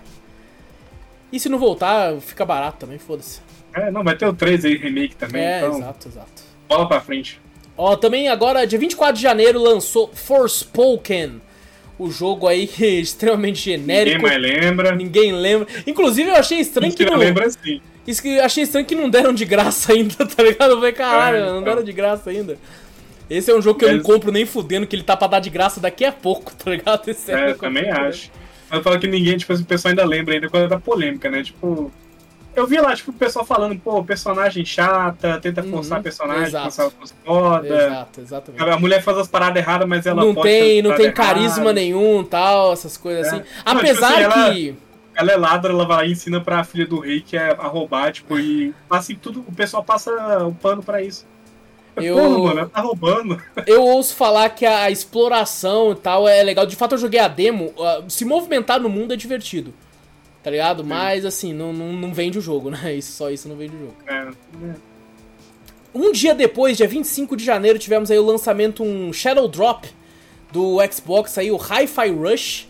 [1.33, 3.41] E se não voltar, fica barato também, foda-se.
[3.75, 6.43] É, não, vai ter o 3 aí, remake também, É, então exato, exato.
[6.69, 7.41] bola pra frente.
[7.77, 11.43] Ó, também agora, dia 24 de janeiro, lançou Forspoken.
[11.99, 12.69] O jogo aí
[13.01, 14.19] extremamente genérico.
[14.19, 14.95] Ninguém mais lembra.
[14.95, 15.67] Ninguém lembra.
[15.87, 17.25] Inclusive, eu achei estranho que Mentira, não.
[17.25, 17.81] lembra sim.
[18.07, 20.73] Isso que eu achei estranho que não deram de graça ainda, tá ligado?
[20.73, 22.59] Eu falei, caralho, É, não deram de graça ainda.
[23.29, 25.41] Esse é um jogo que eu não compro nem fudendo, que ele tá pra dar
[25.41, 27.09] de graça daqui a pouco, tá ligado?
[27.09, 28.31] Esse É, eu eu também acho.
[28.71, 31.43] Mas fala que ninguém, tipo, assim, o pessoal ainda lembra ainda quando da polêmica, né?
[31.43, 31.91] Tipo.
[32.57, 36.65] Eu vi lá, tipo, o pessoal falando, pô, personagem chata, tenta Uhum, forçar personagem, exato.
[36.65, 37.69] forçar os foda.
[37.69, 38.63] Exato, exatamente.
[38.71, 41.75] A mulher faz as paradas erradas, mas ela não tem, não tem carisma erradas.
[41.75, 43.29] nenhum, tal, essas coisas É.
[43.29, 43.37] assim.
[43.39, 44.75] Não, tipo Apesar assim, ela- que
[45.19, 47.67] Ela é ladra, ela vai lá e ensina pra filha do rei que é a
[47.67, 50.11] roubar, tipo, e assim tudo, o pessoal passa
[50.47, 51.25] o pano pra isso.
[51.97, 53.43] Eu- Porra, mano, ela tá roubando.
[53.67, 56.67] eu ouço falar que a exploração e tal é legal.
[56.67, 57.73] De fato, eu joguei a demo.
[57.81, 59.73] ah, Se movimentar no mundo é divertido.
[60.47, 60.85] Tá ligado?
[60.85, 62.95] Mas assim, não, não, não vende o jogo, né?
[62.95, 63.97] Isso, só isso não vende o jogo.
[64.07, 64.29] É,
[65.93, 69.89] Um dia depois, dia 25 de janeiro, tivemos aí o lançamento um Shadow Drop
[70.53, 72.69] do Xbox aí, o Hi-Fi Rush.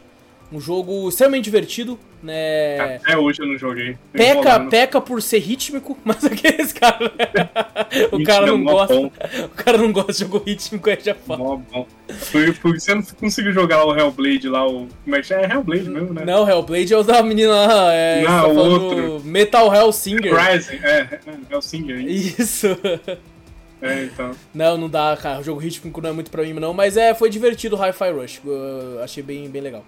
[0.52, 2.96] Um jogo extremamente divertido, né?
[2.96, 3.98] Até hoje eu não joguei.
[4.12, 7.10] Peca, peca por ser rítmico, mas aqueles caras.
[8.12, 8.94] o cara não mó gosta.
[8.94, 9.10] bom,
[9.44, 11.38] O cara não gosta de jogo rítmico, aí já fala.
[11.38, 11.86] mó bom.
[12.62, 14.86] Você não conseguiu jogar o Hellblade lá, o.
[15.04, 15.42] Como é que é?
[15.42, 16.24] É Hellblade mesmo, né?
[16.24, 17.92] Não, Hellblade é o da menina lá.
[17.92, 19.20] É, Não, tá outro.
[19.24, 20.32] Metal Hellsinger.
[20.32, 21.20] Rising, é,
[21.50, 21.98] é o Singer.
[22.06, 22.68] Isso.
[23.82, 24.30] É, então.
[24.54, 25.40] Não, não dá, cara.
[25.40, 26.72] O jogo rítmico não é muito pra mim, não.
[26.72, 28.40] Mas é, foi divertido o Hi-Fi Rush.
[28.44, 29.84] Eu achei bem, bem legal.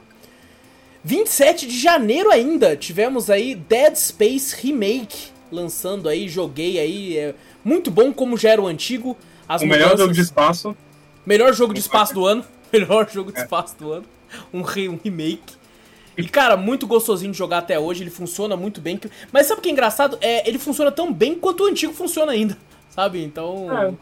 [1.04, 7.16] 27 de janeiro ainda, tivemos aí Dead Space Remake lançando aí, joguei aí.
[7.16, 7.34] É
[7.64, 9.16] muito bom como já era o antigo.
[9.48, 10.76] As o melhor jogo de espaço.
[11.24, 12.44] Melhor jogo de espaço do ano.
[12.72, 13.42] Melhor jogo de É.
[13.42, 14.04] espaço do ano.
[14.52, 15.54] Um, re- um remake.
[16.18, 18.02] E, cara, muito gostosinho de jogar até hoje.
[18.02, 19.00] Ele funciona muito bem.
[19.32, 20.18] Mas sabe o que é engraçado?
[20.20, 22.58] É, ele funciona tão bem quanto o antigo funciona ainda.
[22.90, 23.22] Sabe?
[23.24, 23.68] Então.
[23.74, 23.92] É.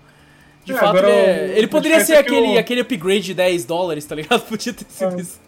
[0.64, 1.12] De É, fato, ele, é-
[1.54, 4.40] o- ele poderia ser que aquele, o- aquele upgrade de 10 dólares, tá ligado?
[4.48, 5.20] Podia ter sido É.
[5.20, 5.38] isso.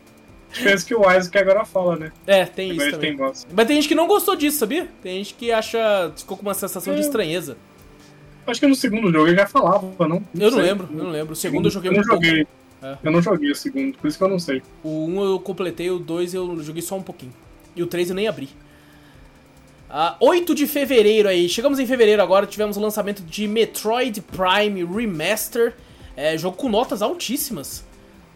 [0.52, 2.12] Diferença que o Isaac agora fala, né?
[2.26, 3.16] É, tem isso Agora também.
[3.16, 3.32] tem.
[3.52, 4.88] Mas tem gente que não gostou disso, sabia?
[5.02, 6.12] Tem gente que acha.
[6.16, 7.02] ficou com uma sensação de É.
[7.02, 7.56] estranheza.
[8.46, 10.16] Acho que no segundo jogo ele já falava, não?
[10.34, 10.62] Eu não sei.
[10.62, 11.32] lembro, eu não lembro.
[11.34, 12.46] O segundo eu joguei eu não joguei.
[12.82, 12.96] É.
[13.02, 14.62] Eu não joguei o segundo, por isso que eu não sei.
[14.82, 17.32] O 1 eu completei, o 2 eu joguei só um pouquinho.
[17.76, 18.48] E o 3 eu nem abri.
[19.90, 24.84] Ah, 8 de fevereiro aí, chegamos em fevereiro agora, tivemos o lançamento de Metroid Prime
[24.84, 25.74] Remaster.
[26.16, 27.84] É, jogo com notas altíssimas.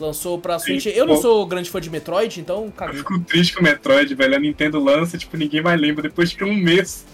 [0.03, 0.87] Lançou pra Switch.
[0.87, 2.99] Eu não sou grande fã de Metroid, então Eu caguei.
[2.99, 4.35] fico triste com o Metroid, velho.
[4.35, 7.07] A Nintendo lança, tipo, ninguém mais lembra depois de um mês.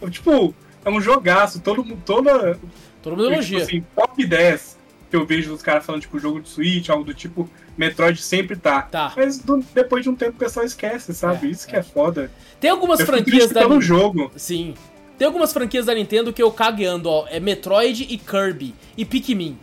[0.00, 0.54] Eu, Tipo,
[0.84, 2.58] é um jogaço, todo mundo, toda.
[3.02, 3.62] Todo mundo tipo elogia.
[3.62, 4.76] assim, top 10
[5.10, 7.48] que eu vejo os caras falando, tipo, jogo de Switch, algo do tipo,
[7.78, 8.82] Metroid sempre tá.
[8.82, 9.14] Tá.
[9.16, 11.46] Mas do- depois de um tempo o pessoal esquece, sabe?
[11.46, 12.30] É, Isso que é foda.
[12.60, 14.30] Tem algumas Eu franquias da pelo jogo.
[14.36, 14.74] Sim.
[15.16, 17.26] Tem algumas franquias da Nintendo que eu cagueando, ó.
[17.30, 18.74] É Metroid e Kirby.
[18.98, 19.58] E Pikmin.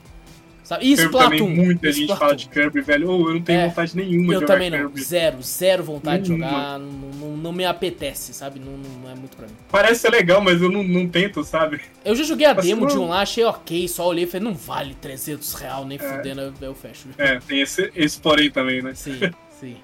[0.65, 0.83] Sabe?
[0.85, 1.47] E Splatoon.
[1.47, 2.19] muita gente Splatoon.
[2.19, 3.09] fala de Kirby, velho.
[3.09, 4.77] Ô, eu não tenho É, vontade nenhuma de Eu jogar também não.
[4.79, 5.01] Kirby.
[5.03, 6.49] Zero, zero vontade de Nenhuma.
[6.49, 6.79] jogar.
[6.79, 8.59] Não, não- não me apetece, sabe?
[8.59, 9.53] Não, não- é muito pra mim.
[9.71, 11.79] Parece ser legal, mas eu não, não tento, sabe?
[12.03, 14.27] Eu já joguei a Mas demo não- de um lá, achei ok, só olhei e
[14.27, 17.07] falei, não vale 300 real, nem fudendo, eu, eu fecho.
[17.17, 18.93] É, tem esse, esse porém também, né?
[18.95, 19.19] Sim,
[19.59, 19.77] sim.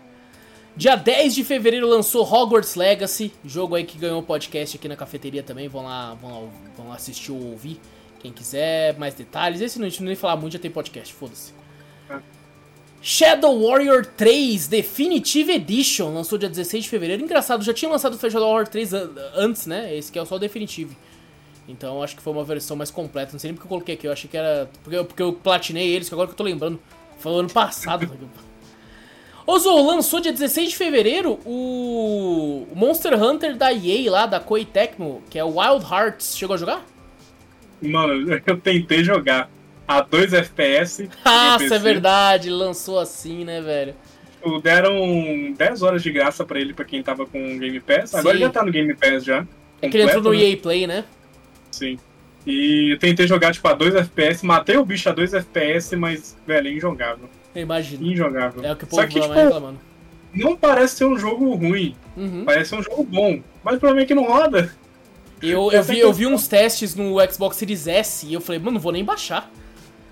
[0.76, 4.96] Dia 10 de fevereiro lançou Hogwarts Legacy, jogo aí que ganhou o podcast aqui na
[4.96, 7.80] cafeteria também, vão lá, vão lá, vão lá assistir ou ouvir,
[8.22, 9.62] quem quiser, mais detalhes.
[9.62, 11.54] Esse não, a gente não nem falar muito, já tem podcast, foda-se.
[12.10, 12.18] É.
[13.02, 17.24] Shadow Warrior 3 Definitive Edition lançou dia 16 de fevereiro.
[17.24, 19.96] Engraçado, já tinha lançado o Shadow Warrior 3 an- antes, né?
[19.96, 20.96] Esse que é só o Definitive.
[21.68, 23.32] Então acho que foi uma versão mais completa.
[23.34, 24.06] Não sei nem porque eu coloquei aqui.
[24.08, 24.70] Eu achei que era.
[24.84, 26.80] Porque eu, porque eu platinei eles, que agora que eu tô lembrando.
[27.18, 28.12] Foi o ano passado.
[29.48, 34.40] Ô Zou, lançou dia 16 de fevereiro o o Monster Hunter da EA lá, da
[34.40, 36.38] Koei Tecmo, que é o Wild Hearts.
[36.38, 36.86] Chegou a jogar?
[37.82, 39.50] Mano, eu tentei jogar
[39.88, 41.10] a 2 FPS.
[41.26, 43.96] Ah, no isso é verdade, lançou assim, né, velho?
[44.42, 48.16] Tipo, Deram 10 horas de graça pra ele, pra quem tava com o Game Pass.
[48.16, 48.44] Agora Sim.
[48.44, 49.46] já tá no Game Pass já.
[49.82, 50.52] É que ele entrou no completo, né?
[50.52, 51.04] EA Play, né?
[51.72, 51.98] Sim.
[52.46, 54.46] E eu tentei jogar, tipo, a 2 FPS.
[54.46, 57.30] Matei o bicho a 2 FPS, mas, velho, é injogável.
[57.54, 58.06] Eu imagino.
[58.06, 58.64] Injogável.
[58.64, 59.80] É o que o povo Só que, tipo, reclamando.
[60.34, 61.96] não parece ser um jogo ruim.
[62.18, 62.44] Uhum.
[62.46, 63.42] Parece ser um jogo bom.
[63.64, 64.74] Mas o problema é que não roda.
[65.42, 68.60] Eu, eu, vi, é eu vi uns testes no Xbox Series S e eu falei,
[68.60, 69.52] mano, não vou nem baixar.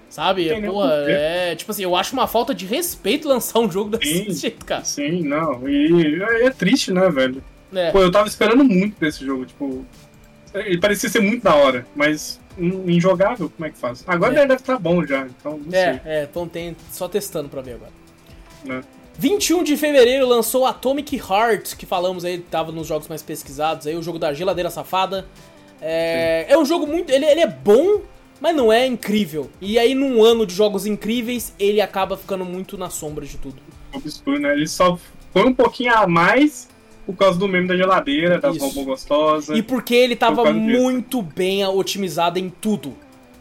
[0.09, 0.47] Sabe?
[0.49, 1.55] Tem nem Porra, é.
[1.55, 4.33] Tipo assim, eu acho uma falta de respeito lançar um jogo desse Sim.
[4.33, 4.83] jeito, cara.
[4.83, 5.69] Sim, não.
[5.69, 7.43] E é triste, né, velho?
[7.71, 7.91] É.
[7.91, 9.85] Pô, eu tava esperando muito desse jogo, tipo.
[10.51, 14.03] Ele parecia ser muito da hora, mas in- injogável, como é que faz?
[14.07, 14.47] Agora É.
[14.47, 16.11] deve estar bom já, então não É, sei.
[16.11, 17.91] é, então tem só testando pra ver agora.
[18.65, 18.81] Né?
[19.19, 23.93] 21 de fevereiro lançou Atomic Heart, que falamos aí, tava nos jogos mais pesquisados aí,
[23.93, 25.27] o jogo da geladeira safada.
[25.81, 27.11] É, é um jogo muito.
[27.11, 27.99] Ele, ele é bom,
[28.39, 29.49] mas não é incrível.
[29.59, 33.57] E aí, num ano de jogos incríveis, ele acaba ficando muito na sombra de tudo.
[33.93, 34.53] obscuro, né?
[34.53, 34.97] Ele só
[35.33, 36.69] foi um pouquinho a mais
[37.05, 39.57] por causa do meme da geladeira, das robôs gostosas.
[39.57, 40.81] E porque ele tava causa disso.
[40.81, 42.95] muito bem otimizado em tudo.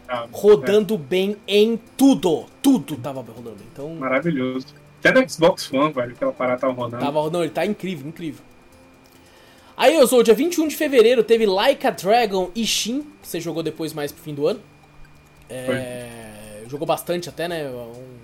[0.09, 2.47] Ah, Rodando bem em tudo.
[2.61, 3.59] Tudo tava rodando.
[3.71, 4.67] Então, é, maravilhoso.
[4.99, 7.03] Até no Xbox One, velho, aquela parada tava rodando.
[7.03, 7.43] tava rodando.
[7.45, 8.43] Ele tá incrível, incrível.
[9.77, 13.39] Aí, eu sou dia 21 de fevereiro, teve Like a Dragon e Shin, que você
[13.39, 14.59] jogou depois mais pro fim do ano.
[15.49, 17.69] É, jogou bastante até, né?
[17.69, 18.19] Um-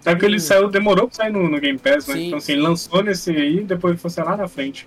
[0.00, 2.14] Sabe que ele saiu, demorou pra sair no, no Game Pass, né?
[2.14, 2.60] Sim, então assim, sim.
[2.60, 4.86] lançou nesse aí, depois foi sei lá na frente.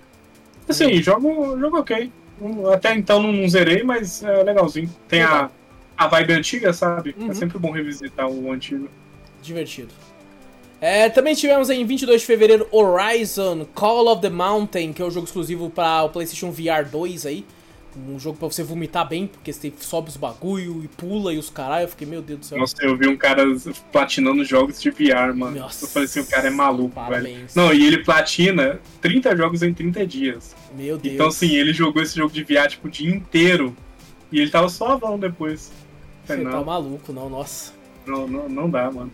[0.66, 2.10] Assim, jogo, jogo ok.
[2.40, 4.88] Um, Até então não, zerei, mas é legalzinho.
[5.08, 5.50] Tem a,
[5.96, 7.14] a vibe antiga, sabe?
[7.18, 7.30] Uhum.
[7.30, 8.88] É sempre bom revisitar o antigo.
[9.42, 9.92] Divertido.
[10.80, 15.10] É, também tivemos em 22 de fevereiro Horizon Call of the Mountain, que é o
[15.10, 17.44] jogo exclusivo para o PlayStation VR 2 aí.
[18.08, 21.50] Um jogo pra você vomitar bem, porque você sobe os bagulho e pula e os
[21.50, 21.84] caralho.
[21.84, 22.58] Eu fiquei, meu Deus do céu.
[22.58, 23.44] Nossa, eu vi um cara
[23.90, 25.58] platinando jogos de VR, mano.
[25.58, 27.24] Nossa, eu falei assim, o cara é maluco, parabéns.
[27.24, 27.48] velho.
[27.56, 30.54] Não, e ele platina 30 jogos em 30 dias.
[30.74, 31.14] Meu Deus.
[31.14, 33.76] Então, assim, ele jogou esse jogo de VR, tipo, o dia inteiro.
[34.30, 35.72] E ele tava suavão depois.
[36.24, 37.72] Você tá não, maluco, não, nossa.
[38.06, 39.10] não, não, não dá, mano.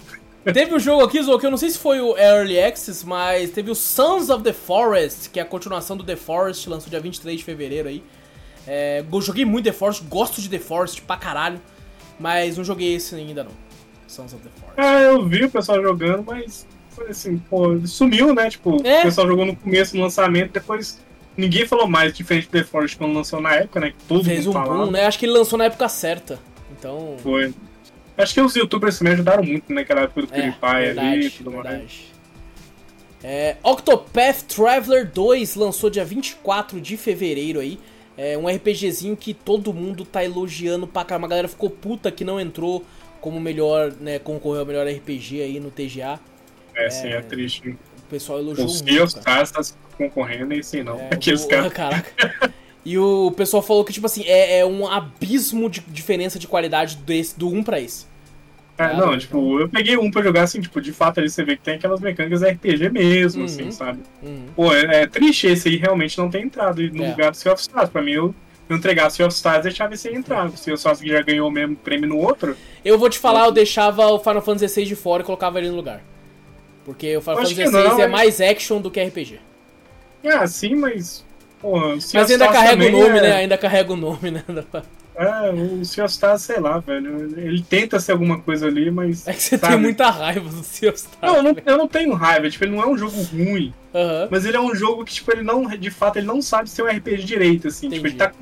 [0.52, 3.50] Teve um jogo aqui, Zou, que eu não sei se foi o Early Access, mas
[3.50, 7.00] teve o Sons of the Forest, que é a continuação do The Forest, lançou dia
[7.00, 8.02] 23 de fevereiro aí.
[8.66, 11.60] É, joguei muito The Forest, gosto de The Forest pra caralho,
[12.18, 13.52] mas não joguei esse ainda não.
[14.06, 14.80] Sons of the Forest.
[14.80, 18.48] Ah, eu vi o pessoal jogando, mas foi assim, pô, sumiu, né?
[18.50, 19.00] Tipo, É.
[19.00, 20.98] o pessoal jogou no começo, no lançamento, depois
[21.36, 23.90] ninguém falou mais, diferente do The Forest quando lançou na época, né?
[23.90, 24.84] Que todo Fez um mundo falava.
[24.84, 25.06] boom, né?
[25.06, 26.38] Acho que ele lançou na época certa.
[26.78, 27.16] Então.
[27.22, 27.52] Foi.
[28.18, 31.30] Acho que os youtubers também ajudaram muito naquela época do É, PewDiePie ali verdade, e
[31.30, 31.92] tudo mais.
[33.22, 37.78] É, Octopath Traveler 2 lançou dia 24 de fevereiro aí.
[38.16, 41.26] É um RPGzinho que todo mundo tá elogiando pra caramba.
[41.26, 42.84] A galera ficou puta que não entrou
[43.20, 44.18] como melhor, né?
[44.18, 46.18] Concorreu ao melhor RPG aí no TGA.
[46.74, 47.70] É, sim, é triste.
[47.70, 48.84] O pessoal elogiou O muito.
[48.88, 49.42] Sea of cara.
[49.42, 50.98] Stars tá concorrendo e sim, não.
[50.98, 51.72] É, Aqueles o- caras.
[51.74, 52.54] Caraca.
[52.88, 56.94] E o pessoal falou que, tipo assim, é, é um abismo de diferença de qualidade
[56.98, 58.06] desse, do 1 pra esse.
[58.78, 61.56] É, não, tipo, eu peguei um pra jogar assim, tipo, de fato ali você vê
[61.56, 63.46] que tem aquelas mecânicas RPG mesmo, Uhum.
[63.46, 63.98] assim, sabe?
[64.22, 64.44] Uhum.
[64.54, 67.10] Pô, é, é triste esse aí realmente não ter entrado no É.
[67.10, 67.90] lugar do Sea of Stars.
[67.90, 68.32] Pra mim, eu,
[68.68, 70.48] eu entregar o Sea of Stars e deixava esse aí entrar.
[70.50, 73.46] Sea of Stars que já ganhou o mesmo prêmio no outro, Eu vou te falar,
[73.46, 76.04] eu deixava o Final Fantasy XVI de fora e colocava ele no lugar.
[76.84, 79.40] Porque o Final Fantasy XVI é mais action do que RPG.
[80.22, 81.25] é sim, mas.
[81.66, 83.32] Porra, Mas ainda carrega o nome, é- né?
[83.32, 84.44] Ainda carrega o nome, né?
[85.16, 87.38] É, o Sea of Stars, sei lá, velho.
[87.40, 89.26] Ele tenta ser alguma coisa ali, mas.
[89.26, 89.72] É que você sabe?
[89.72, 91.18] tem muita raiva do Sea of Stars.
[91.22, 93.74] Não, eu não, eu não tenho raiva, tipo, ele não é um jogo ruim.
[93.92, 94.28] Aham.
[94.30, 96.82] Mas ele é um jogo que, tipo, ele não, de fato, ele não sabe ser
[96.82, 97.88] um RPG direito, assim.
[97.88, 98.30] Tipo, ele Entendi.
[98.30, 98.32] tá,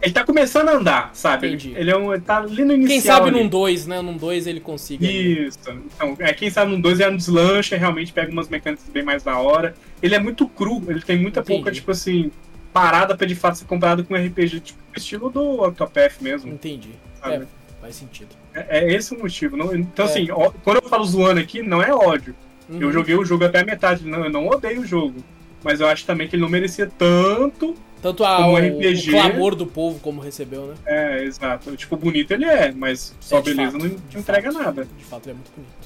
[0.00, 1.48] ele tá começando a andar, sabe?
[1.48, 1.74] Ele, Entendi.
[1.76, 2.88] ele é um, ele tá ali no inicial.
[2.88, 3.42] Quem sabe ali.
[3.42, 4.00] num 2, né?
[4.00, 5.04] Num 2 ele consiga.
[5.04, 5.58] Isso.
[5.66, 9.22] Então, é, quem sabe no 2 é no deslancha, realmente pega umas mecânicas bem mais
[9.22, 9.74] da hora.
[10.00, 11.58] Ele é muito cru, ele tem muita Entendi.
[11.58, 12.30] pouca, tipo assim,
[12.72, 16.52] parada pra de fato ser comparado com um RPG, tipo, estilo do Octopath mesmo.
[16.52, 16.90] Entendi.
[17.24, 17.42] É,
[17.80, 18.28] faz sentido.
[18.54, 19.56] É, é esse o motivo.
[19.56, 20.08] Não, então, É.
[20.08, 22.34] assim, ó, quando eu falo zoando aqui, não é ódio.
[22.68, 22.92] Eu Uhum.
[22.92, 25.22] joguei o jogo até a metade, não, eu não odeio o jogo.
[25.62, 27.74] Mas eu acho também que ele não merecia tanto.
[28.00, 29.10] Tanto a, como o, RPG.
[29.10, 30.74] o clamor do povo como recebeu, né?
[30.86, 31.76] É, exato.
[31.76, 34.62] Tipo, bonito ele é, mas só É, beleza fato, não entrega fato.
[34.64, 34.88] nada.
[34.96, 35.79] De fato, ele é muito bonito.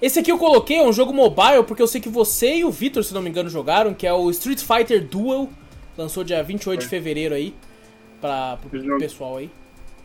[0.00, 2.70] Esse aqui eu coloquei, é um jogo mobile, porque eu sei que você e o
[2.70, 5.48] Vitor, se não me engano, jogaram, que é o Street Fighter Duel.
[5.96, 6.98] Lançou dia 28 de Foi.
[6.98, 7.54] fevereiro aí.
[8.20, 9.50] Pra, pro Eu pessoal aí.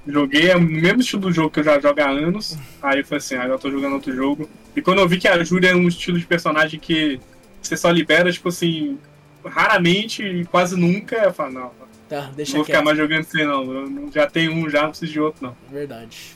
[0.07, 2.57] Joguei é o mesmo estilo do jogo que eu já jogo há anos.
[2.81, 4.49] Aí eu falei assim, ah, eu tô jogando outro jogo.
[4.76, 7.19] E quando eu vi que a Júlia é um estilo de personagem que
[7.61, 8.97] você só libera, tipo assim,
[9.45, 11.72] raramente e quase nunca, eu falo, não,
[12.09, 12.85] Tá, não deixa vou ficar quieto.
[12.85, 13.63] mais jogando assim não.
[13.73, 15.55] Eu não- já tenho um, já não preciso de outro, não.
[15.69, 16.35] Verdade.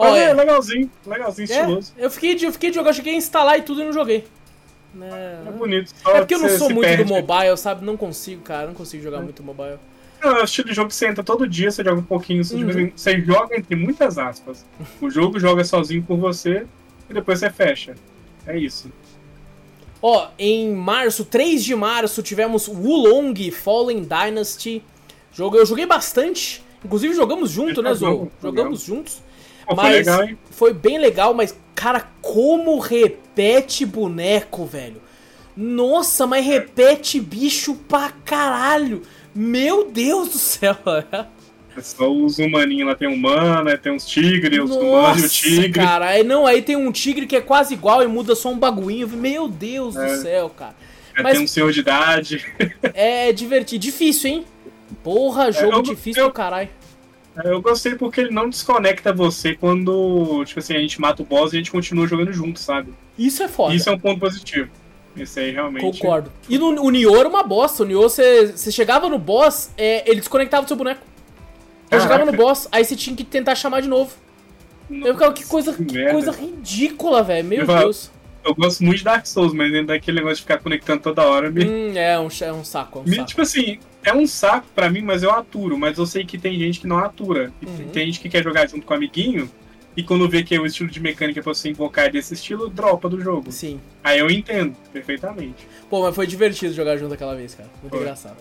[0.00, 1.92] Mas é, é, legalzinho, legalzinho, estiloso.
[1.98, 3.92] é, eu fiquei de, eu fiquei de jogar, cheguei a instalar e tudo e não
[3.92, 4.24] joguei.
[4.94, 5.42] Né?
[5.46, 5.92] É bonito.
[6.02, 7.04] Só É porque eu não sou muito perde.
[7.04, 7.84] do mobile, sabe?
[7.84, 8.66] Não consigo, cara.
[8.66, 9.22] Não consigo jogar É.
[9.22, 9.78] muito mobile.
[10.22, 12.54] É o estilo de jogo que você entra todo dia, você joga um pouquinho, você,
[12.56, 12.90] Uhum.
[12.94, 14.66] você joga entre muitas aspas.
[15.00, 16.66] O jogo joga sozinho por você
[17.08, 17.94] e depois você fecha.
[18.46, 18.90] É isso.
[20.02, 24.82] Ó, em março, 3 de março, tivemos Wulong Fallen Dynasty.
[25.32, 26.62] Jogo, eu joguei bastante.
[26.84, 28.10] Inclusive jogamos junto, né, Zou?
[28.12, 29.22] Legal, Jogamos juntos.
[29.70, 30.38] Pô, foi Mas legal, hein?
[30.50, 35.00] foi bem legal, mas, cara, como repete boneco, velho.
[35.56, 39.02] Nossa, mas repete bicho pra caralho.
[39.34, 40.76] Meu Deus do céu.
[41.76, 45.70] É só os humaninhos lá, tem humana, tem uns tigres, os humanos e o tigre.
[45.72, 46.08] cara.
[46.08, 49.06] Aí, não, aí tem um tigre que é quase igual e muda só um baguinho.
[49.06, 50.04] Meu Deus É.
[50.16, 50.74] do céu, cara.
[51.16, 52.44] É, mas- Tem um senhor de idade.
[52.92, 53.80] É divertido.
[53.80, 54.44] Difícil, hein?
[55.04, 56.68] Porra, jogo eu- difícil eu- do caralho.
[57.44, 61.52] Eu gostei porque ele não desconecta você quando, tipo assim, a gente mata o boss
[61.52, 62.92] e a gente continua jogando junto, sabe?
[63.18, 63.74] Isso é foda.
[63.74, 64.68] Isso é um ponto positivo.
[65.16, 65.82] Isso aí realmente.
[65.82, 66.30] Concordo.
[66.48, 67.82] E no, o Nioh era uma bosta.
[67.82, 71.00] O Nioh, você, chegava no boss, é, ele desconectava o seu boneco.
[71.90, 72.08] Eu Caraca.
[72.08, 74.12] chegava no boss, aí você tinha que tentar chamar de novo.
[74.90, 76.12] Eu ficava, que coisa, que merda.
[76.12, 77.46] coisa ridícula, velho.
[77.46, 78.10] Meu Eu Deus.
[78.44, 81.50] Eu gosto muito de Dark Souls, mas dentro daquele negócio de ficar conectando toda hora
[81.50, 81.64] me.
[81.64, 83.28] Hum, é um, é um saco, é um me- saco.
[83.28, 85.78] tipo assim, é um saco pra mim, mas eu aturo.
[85.78, 87.52] Mas eu sei que tem gente que não atura.
[87.64, 87.88] Uhum.
[87.92, 89.50] Tem gente que quer jogar junto com o amiguinho.
[89.96, 93.08] E quando vê que o estilo de mecânica pra você invocar é desse estilo, dropa
[93.08, 93.50] do jogo.
[93.50, 93.80] Sim.
[94.02, 95.66] Aí eu entendo perfeitamente.
[95.88, 97.68] Pô, mas foi divertido jogar junto aquela vez, cara.
[97.82, 98.00] Muito Foi.
[98.00, 98.36] engraçado.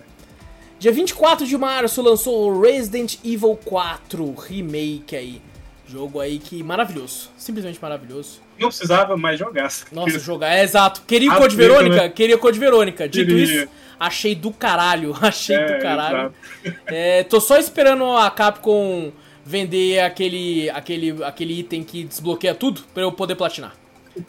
[0.77, 5.41] Dia 24 de março lançou o Resident Evil 4 Remake aí.
[5.86, 7.31] Jogo aí que maravilhoso.
[7.36, 8.40] Simplesmente maravilhoso.
[8.60, 9.69] Não precisava mais jogar.
[9.91, 10.56] Nossa, jogar.
[10.56, 11.02] É exato.
[11.07, 11.95] Queria o Code Verônica?
[11.95, 12.10] né?
[12.10, 13.10] Queria Code Verônica.
[13.10, 13.44] Dito Queria.
[13.64, 13.69] isso,
[14.00, 15.16] achei do caralho.
[15.22, 16.34] Achei É, do caralho.
[16.88, 19.12] É, tô só esperando a Capcom
[19.46, 23.74] vender aquele, aquele, aquele item que desbloqueia tudo pra eu poder platinar.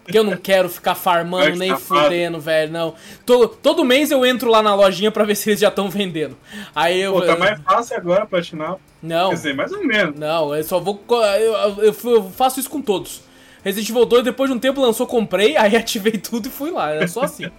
[0.05, 2.95] Porque eu não quero ficar farmando nem fudendo, velho, não.
[3.27, 6.37] Todo, todo mês eu entro lá na lojinha pra ver se eles já estão vendendo.
[6.75, 7.13] Aí eu.
[7.15, 8.77] Pô, tá mais fácil agora platinar.
[9.03, 10.17] Não, Quer dizer, mais ou menos.
[10.19, 11.03] não, eu só vou.
[11.11, 13.23] Eu, eu- eu faço isso com todos.
[13.65, 16.91] Resident Evil 2, depois de um tempo lançou, comprei, aí ativei tudo e fui lá.
[16.93, 17.51] Era só assim.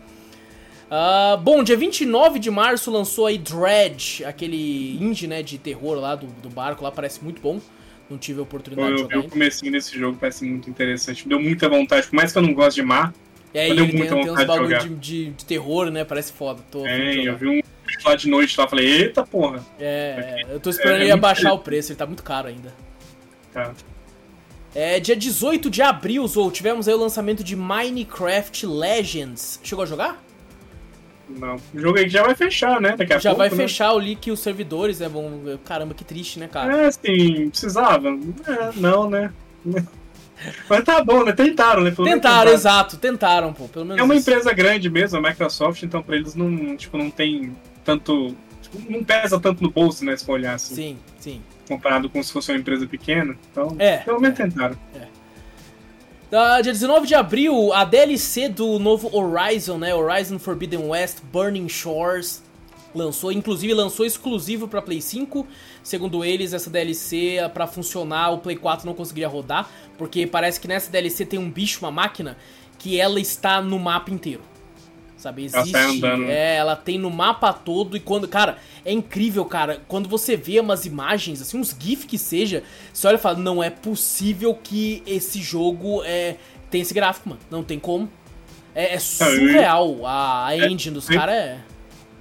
[0.93, 6.15] Ah, bom, dia 29 de março lançou aí Dredge, aquele indie, né, de terror lá
[6.15, 7.61] do, do barco lá, parece muito bom.
[8.09, 9.31] Não tive a Pô, oportunidade de eu jogar vi o ainda.
[9.31, 11.25] comecinho desse jogo, parece muito interessante.
[11.29, 13.13] Deu muita vontade, por mais que eu não goste de mar.
[13.53, 14.89] E aí eu deu ele tem, muita tem uns vontade de bagulho jogar.
[14.89, 16.61] de, de- de terror, né, parece foda.
[16.69, 17.31] Tô de É, jogar.
[17.31, 17.61] eu vi um
[18.05, 19.65] lá de noite lá, falei, eita porra.
[19.79, 21.57] É, é, eu tô esperando É, é ele muito abaixar legal.
[21.57, 22.73] o preço, ele tá muito caro ainda.
[23.53, 23.73] Tá.
[24.75, 29.59] É, dia 18 de abril, Zou, tivemos aí o lançamento de Minecraft Legends.
[29.63, 30.21] Chegou a jogar?
[31.39, 31.55] Não.
[31.73, 32.95] O jogo aí já vai fechar, né?
[32.97, 33.37] Daqui a Já pouco.
[33.39, 33.55] vai né?
[33.55, 35.07] fechar o leak e os servidores, né?
[35.09, 35.59] Vão...
[35.65, 36.83] Caramba, que triste, né, cara?
[36.83, 38.09] É, assim, precisava.
[38.09, 39.31] É, não, né?
[40.69, 41.33] Mas tá bom, né?
[41.33, 41.91] Tentaram, né?
[41.91, 43.67] Pelo menos Tentaram, exato, tentaram, pô.
[43.67, 44.27] Pelo menos É uma isso.
[44.29, 47.55] empresa grande mesmo, a Microsoft, então pra eles não, tipo, não tem
[47.85, 48.35] tanto.
[48.61, 50.15] tipo, não pesa tanto no bolso, né?
[50.17, 51.41] Se for olhar assim, Sim, sim.
[51.67, 53.35] comparado com se fosse uma empresa pequena.
[53.51, 54.43] Então, É, pelo menos é.
[54.43, 54.75] tentaram.
[56.33, 59.93] Ah, dia 19 de abril, a DLC do novo Horizon, né?
[59.93, 62.41] Horizon Forbidden West Burning Shores.
[62.95, 65.45] Lançou, inclusive lançou exclusivo pra Play 5.
[65.83, 70.69] Segundo eles, essa DLC pra funcionar, o Play 4 não conseguiria rodar, porque parece que
[70.69, 72.37] nessa DLC tem um bicho, uma máquina,
[72.79, 74.50] que ela está no mapa inteiro.
[75.21, 75.77] Sabe, Ela existe.
[75.77, 76.23] andando.
[76.23, 80.59] É, ela tem no mapa todo e quando, cara, é incrível, cara, quando você vê
[80.59, 85.03] umas imagens, assim, uns gif que seja, você olha e fala, não é possível que
[85.05, 86.37] esse jogo é
[86.71, 87.41] tem esse gráfico, mano.
[87.51, 88.09] Não tem como.
[88.73, 90.05] É, é surreal.
[90.07, 91.59] A, a engine dos é- caras é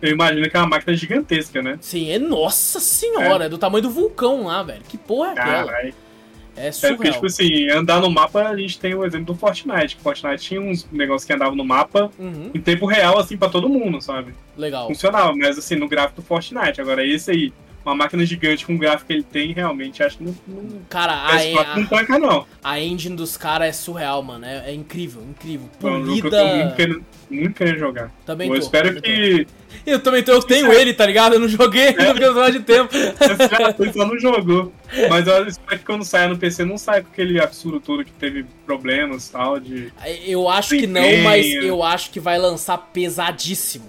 [0.02, 1.78] Eu imagino que é uma máquina gigantesca, né?
[1.80, 4.82] Sim, é nossa senhora, é, do tamanho do vulcão lá, velho.
[4.88, 5.64] Que porra é aquela?
[5.64, 5.88] Caralho.
[5.88, 6.09] É
[6.56, 6.96] É surreal.
[6.96, 9.96] porque, tipo assim, andar no mapa, a gente tem o exemplo do Fortnite.
[10.02, 13.68] Fortnite tinha uns negócios que andavam no mapa Uhum, em tempo real, assim, pra todo
[13.68, 14.34] mundo, sabe?
[14.56, 14.86] legal.
[14.88, 16.80] Funcionava, mas assim, no gráfico do Fortnite.
[16.80, 17.52] Agora, esse aí,
[17.84, 20.34] uma máquina gigante com o gráfico que ele tem, realmente, acho que não.
[20.46, 20.80] não...
[20.88, 22.46] Cara, a, PS4 não a, tanca, não.
[22.62, 24.44] a engine dos caras é surreal, mano.
[24.44, 25.68] É, é incrível, incrível.
[25.78, 26.74] É jogo que eu tô muito Polida.
[26.76, 28.10] querendo, muito querendo jogar.
[28.26, 29.44] Também eu tô, espero também que.
[29.44, 29.60] tô.
[29.86, 31.34] Eu também tô, eu tenho ele, tá ligado?
[31.34, 32.12] Eu não joguei, É.
[32.12, 32.92] não mais de tempo.
[33.78, 34.70] Foi, só não jogou.
[35.08, 38.12] Mas eu espero que quando saia no PC não saia com aquele absurdo todo que
[38.12, 39.58] teve problemas e tal.
[39.58, 39.90] De.
[40.26, 43.88] Eu acho que não, mas eu acho que vai lançar pesadíssimo,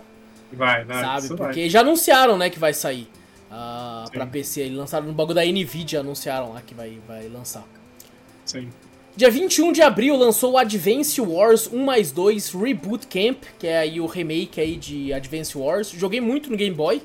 [0.53, 1.03] Vai, vai.
[1.03, 1.26] sabe?
[1.26, 1.47] isso vai.
[1.47, 3.09] Porque já anunciaram, né, que vai sair
[3.52, 4.14] ah, Sim.
[4.14, 4.61] pra PC.
[4.61, 7.64] Eles lançaram no bagulho da Nvidia, anunciaram lá que vai, vai lançar.
[8.45, 8.69] Sim.
[9.15, 13.80] Dia 21 de abril lançou o Advance Wars 1 mais 2 Reboot Camp, que é
[13.80, 15.90] aí o remake aí de Advance Wars.
[15.90, 17.02] Joguei muito no Game Boy.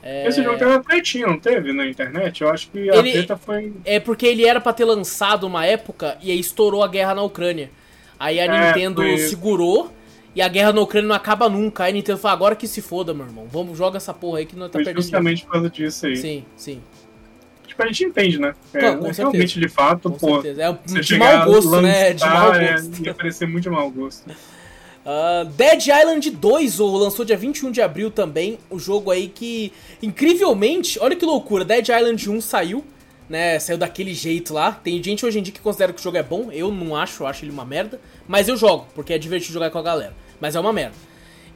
[0.00, 2.40] É, Esse jogo teve pretinho, não teve na internet?
[2.40, 3.72] Eu acho que a Ele- treta foi.
[3.84, 7.22] é porque ele era pra ter lançado uma época e aí estourou a guerra na
[7.22, 7.68] Ucrânia.
[8.18, 9.92] Aí a É, Nintendo segurou
[10.38, 11.82] e a guerra na Ucrânia não acaba nunca.
[11.84, 13.46] Aí a Nintendo falou, agora que se foda, meu irmão.
[13.50, 15.02] Vamos, joga essa porra aí que nós tá Foi perdendo.
[15.02, 16.14] justamente por causa disso aí.
[16.14, 16.80] dinheiro." Sim, sim.
[17.66, 18.54] Tipo, a gente entende, né?
[18.72, 19.22] É, Claro, com certeza.
[19.22, 20.34] realmente, de fato, Com pô.
[20.34, 20.62] certeza.
[20.62, 22.12] É Você de mau gosto, né?
[22.12, 23.04] De lançar, mau é, gosto.
[23.06, 24.30] ia parecer muito de mau gosto.
[25.10, 29.72] Ah, Dead Island 2, ou lançou dia 21 de abril também, o jogo aí que,
[30.02, 32.84] incrivelmente, olha que loucura, Dead Island 1 saiu,
[33.26, 36.18] né, saiu daquele jeito lá, tem gente hoje em dia que considera que o jogo
[36.18, 39.18] é bom, eu não acho, eu acho ele uma merda, mas eu jogo, porque é
[39.18, 40.94] divertido jogar com a galera, mas é uma merda.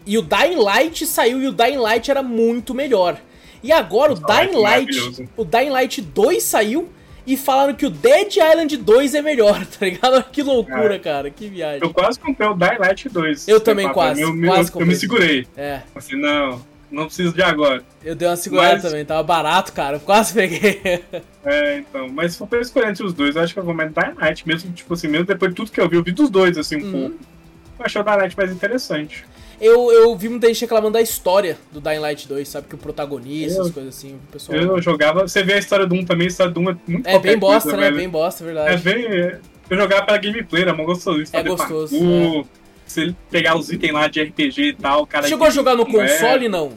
[0.05, 3.17] E o Dying Light saiu e o Dying Light era muito melhor.
[3.63, 4.63] E agora o Dying Light Dying Light,
[4.97, 5.29] maravilhoso.
[5.37, 6.89] o Dying Light 2 saiu
[7.25, 10.25] e falaram que o Dead Island 2 é melhor, tá ligado?
[10.33, 10.99] Que loucura, É.
[10.99, 11.81] cara, que viagem.
[11.83, 13.47] Eu quase comprei o Dying Light 2.
[13.47, 14.21] Eu também quase.
[14.23, 15.47] Eu, me- quase eu, eu me segurei.
[15.57, 15.83] É.
[15.95, 16.61] Assim, não.
[16.91, 17.85] não preciso de agora.
[18.03, 19.99] Eu dei uma segurada Mas- também, tava barato, cara.
[19.99, 20.81] eu Quase peguei.
[21.45, 22.09] É, então.
[22.09, 24.15] Mas se for pra escolher entre os dois, eu acho que eu vou mais Dying
[24.21, 26.57] Light, mesmo, tipo assim, mesmo depois de tudo que eu vi, eu vi dos dois,
[26.59, 26.93] assim, um Uhum.
[26.93, 27.17] pouco.
[27.79, 29.25] Eu achei o Dying Light mais interessante.
[29.61, 32.67] Eu, eu vi muita gente reclamando da história do Dying Light 2, sabe?
[32.69, 34.59] Que o protagonista, Eu- essas coisas assim, o pessoal.
[34.59, 35.27] Eu jogava.
[35.27, 37.39] Você vê a história do 1 também, a história do 1 é muito É bem
[37.39, 37.83] bosta, coisa, né?
[37.85, 37.97] velho.
[37.97, 38.83] Bem bosta, é É verdade.
[38.83, 39.41] bem.
[39.71, 41.23] Eu jogava pela gameplay, era mó gostoso.
[41.33, 42.45] É gostoso, parkour,
[42.85, 45.27] Você pegar os itens lá de RPG e tal, cara.
[45.29, 46.77] Chegou a jogar no é- console, não?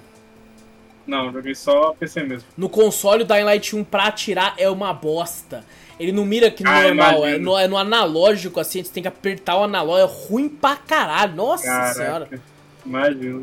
[1.06, 2.48] Não, joguei só PC mesmo.
[2.58, 5.64] No console, o Dying Light 1 pra atirar é uma bosta.
[6.00, 7.46] Ele não mira aqui no Ah, normal, é imagino.
[7.52, 11.36] no, é no analógico, assim, você tem que apertar o analógico, é ruim pra caralho.
[11.36, 12.26] Nossa senhora.
[12.26, 12.42] Caraca.
[12.86, 13.42] Imagina.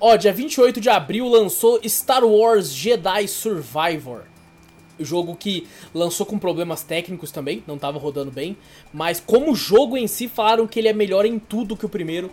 [0.00, 4.22] Ó, dia 28 de abril lançou Star Wars Jedi Survivor.
[4.98, 8.56] Jogo que lançou com problemas técnicos também, não tava rodando bem.
[8.92, 12.30] Mas como jogo em si, falaram que ele é melhor em tudo que o primeiro.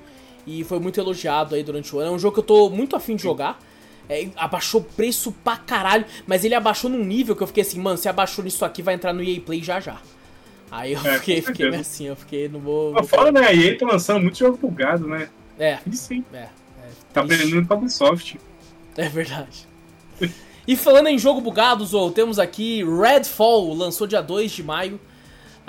[0.48, 2.12] E foi muito elogiado aí durante o ano.
[2.12, 3.60] É um jogo que eu tô muito afim de jogar.
[4.10, 7.98] É, abaixou preço pra caralho, mas ele abaixou num nível que eu fiquei assim, mano,
[7.98, 9.98] se abaixou nisso aqui, vai entrar no EA Play já já.
[10.72, 12.92] Aí eu É, fiquei, fiquei assim, eu fiquei, não vou.
[12.94, 13.42] Mas Fora, né?
[13.48, 15.30] A EA tá lançando muito jogo bugado, né?
[15.60, 16.24] É, Isso sim.
[16.34, 16.38] é.
[16.38, 16.50] é
[17.14, 18.40] Tá aprendendo com a Ubisoft.
[18.98, 19.68] É verdade.
[20.68, 25.00] E falando em jogo bugado, Zou, temos aqui Redfall, lançou dia 2 de maio.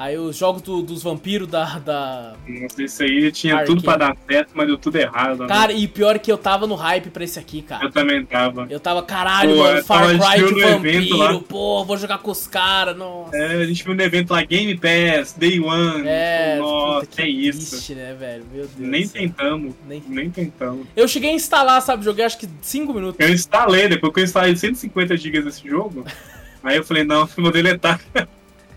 [0.01, 2.33] Aí os jogos do- dos vampiros da, da.
[2.49, 3.67] Nossa, isso aí tinha Arcane.
[3.77, 5.41] tudo pra dar certo, mas deu tudo errado.
[5.41, 5.47] né?
[5.47, 7.85] Cara, e pior que eu tava no hype pra esse aqui, cara.
[7.85, 8.67] Eu também tava.
[8.71, 11.99] Eu tava, caralho, Pô, mano, Far tava Cry de assistindo no evento vampiro, pô, vou
[11.99, 13.37] jogar com os caras, nossa.
[13.37, 16.03] É, a gente viu no evento lá Game Pass, Day One.
[16.09, 17.71] É, Nossa, puta, é isso.
[17.73, 18.45] triste, né, velho?
[18.51, 18.91] Meu Deus.
[18.91, 19.75] Nem tentamos.
[19.87, 20.87] Nem- Nem tentamos.
[20.97, 22.07] Eu cheguei a instalar, sabe?
[22.07, 23.21] Joguei acho que 5 minutos.
[23.21, 26.07] Eu instalei, depois que eu instalei 150 GB desse jogo,
[26.65, 28.01] aí eu falei, não, vou deletar.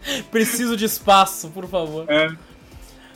[0.31, 2.05] Preciso de espaço, por favor.
[2.09, 2.29] É,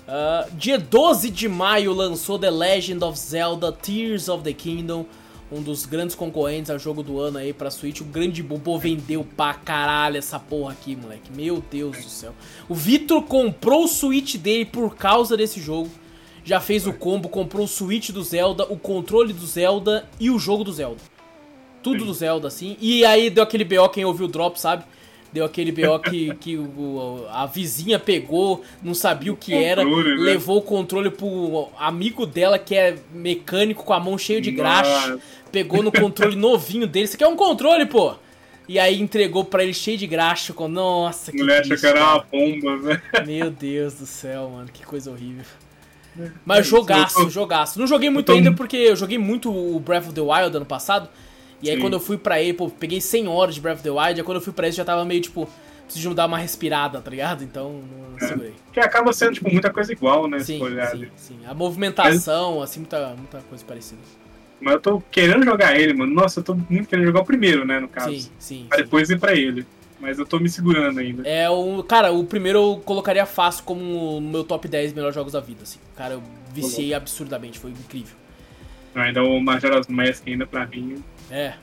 [0.08, 5.06] Ah, dia 12 de maio lançou The Legend of Zelda Tears of the Kingdom,
[5.52, 8.00] um dos grandes concorrentes ao jogo do ano aí pra Switch.
[8.00, 11.30] O grande Bobo vendeu pra caralho essa porra aqui, moleque.
[11.36, 12.34] Meu Deus do céu.
[12.70, 15.90] O Vitor comprou o Switch dele por causa desse jogo.
[16.46, 20.40] Já fez o combo, comprou o Switch do Zelda, o controle do Zelda e o
[20.40, 21.02] jogo do Zelda.
[21.84, 22.78] Tudo do Zelda, assim.
[22.80, 24.86] E aí deu aquele BO, quem ouviu o drop, sabe?
[25.38, 30.16] Deu aquele BO que, que o- a vizinha pegou, não sabia o que era, Controle,
[30.18, 30.22] né?
[30.24, 35.10] levou o controle pro amigo dela que é mecânico com a mão cheia de graxa,
[35.10, 35.22] Nossa.
[35.52, 37.06] pegou no controle novinho dele.
[37.06, 38.16] Isso aqui é um controle, pô!
[38.68, 40.54] E aí entregou pra ele cheio de graxa.
[40.54, 40.68] Com...
[40.68, 43.02] Nossa, a que mulher achou que era uma bomba, velho.
[43.28, 45.46] Meu Deus do céu, mano, que coisa horrível.
[46.44, 47.80] Mas É, jogaço, jogaço.
[47.80, 50.66] Não joguei muito tô- ainda porque eu joguei muito o Breath of the Wild ano
[50.66, 51.08] passado.
[51.62, 51.82] E aí Sim.
[51.82, 54.20] quando eu fui pra ele, pô, peguei 100 horas de Breath of the Wild.
[54.20, 55.50] E aí quando eu fui pra esse já tava meio tipo,
[55.86, 57.44] preciso dar uma respirada, tá ligado?
[57.44, 58.20] Então não É.
[58.30, 58.54] segurei.
[58.72, 60.40] Que acaba sendo, tipo, muita coisa igual, né?
[60.40, 60.60] Sim,
[60.92, 61.40] sim, sim.
[61.48, 64.02] A movimentação, assim, muita, muita coisa parecida.
[64.60, 66.14] Mas eu tô querendo jogar ele, mano.
[66.14, 68.12] Nossa, eu tô muito querendo jogar o primeiro, né, no caso.
[68.12, 68.66] Sim, sim.
[68.68, 68.84] Pra sim.
[68.84, 69.66] depois ir pra ele.
[70.00, 71.28] Mas eu tô me segurando ainda.
[71.28, 71.84] É o.
[71.84, 75.64] Cara, o primeiro eu colocaria fácil como no meu top 10 melhores jogos da vida,
[75.64, 75.80] assim.
[75.96, 76.24] Cara, eu
[76.54, 78.16] viciei absurdamente, foi incrível.
[78.94, 81.04] Ainda o Majora's Mask ainda pra mim.
[81.30, 81.54] É.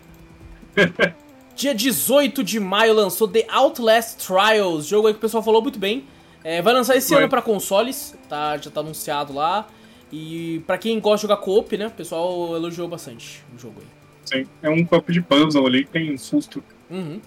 [1.56, 5.78] Dia 18 de maio lançou The Outlast Trials, jogo aí que o pessoal falou muito
[5.78, 6.04] bem.
[6.42, 9.66] É, vai lançar esse ano pra consoles, tá, já tá anunciado lá.
[10.12, 13.86] E pra quem gosta de jogar co-op, né, o pessoal elogiou bastante o jogo aí.
[14.24, 14.48] Sim.
[14.62, 16.62] É um copo de puzzle ali que tem um susto.
[16.90, 17.20] Uhum.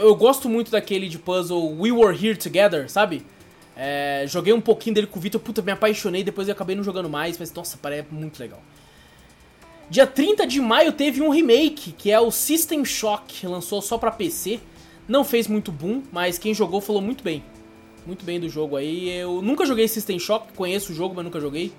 [0.00, 3.26] Eu gosto muito daquele de puzzle We Were Here Together, sabe?
[3.76, 6.84] É, joguei um pouquinho dele com o Vitor, puta, me apaixonei, depois eu acabei não
[6.84, 8.60] jogando mais, mas nossa, parece muito legal.
[9.90, 14.10] Dia 30 de maio teve um remake, que é o System Shock, lançou só pra
[14.10, 14.60] PC.
[15.06, 17.42] Não fez muito boom, mas quem jogou falou muito bem.
[18.06, 19.08] Muito bem do jogo aí.
[19.08, 21.72] Eu nunca joguei System Shock, conheço o jogo, mas nunca joguei.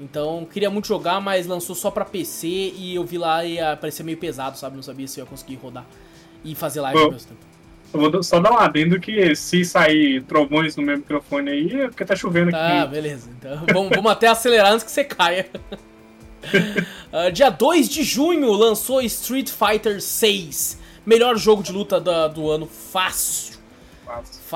[0.00, 3.76] Então, queria muito jogar, mas lançou só pra PC e eu vi lá e ia
[3.76, 4.74] parecer meio pesado, sabe?
[4.74, 5.86] Não sabia se eu ia conseguir rodar
[6.44, 7.12] e fazer live ao Bom.
[7.12, 7.40] mesmo tempo.
[7.92, 11.86] Eu vou só dar um adendo que se sair trovões no meu microfone aí, é
[11.86, 12.90] porque tá chovendo Tá, aqui.
[12.90, 13.30] beleza.
[13.38, 15.48] Então, vamos, vamos até acelerar antes que você caia.
[17.16, 20.80] Ah, dia 2 de junho lançou Street Fighter 6.
[21.06, 23.54] Melhor jogo de luta da- do ano, fácil.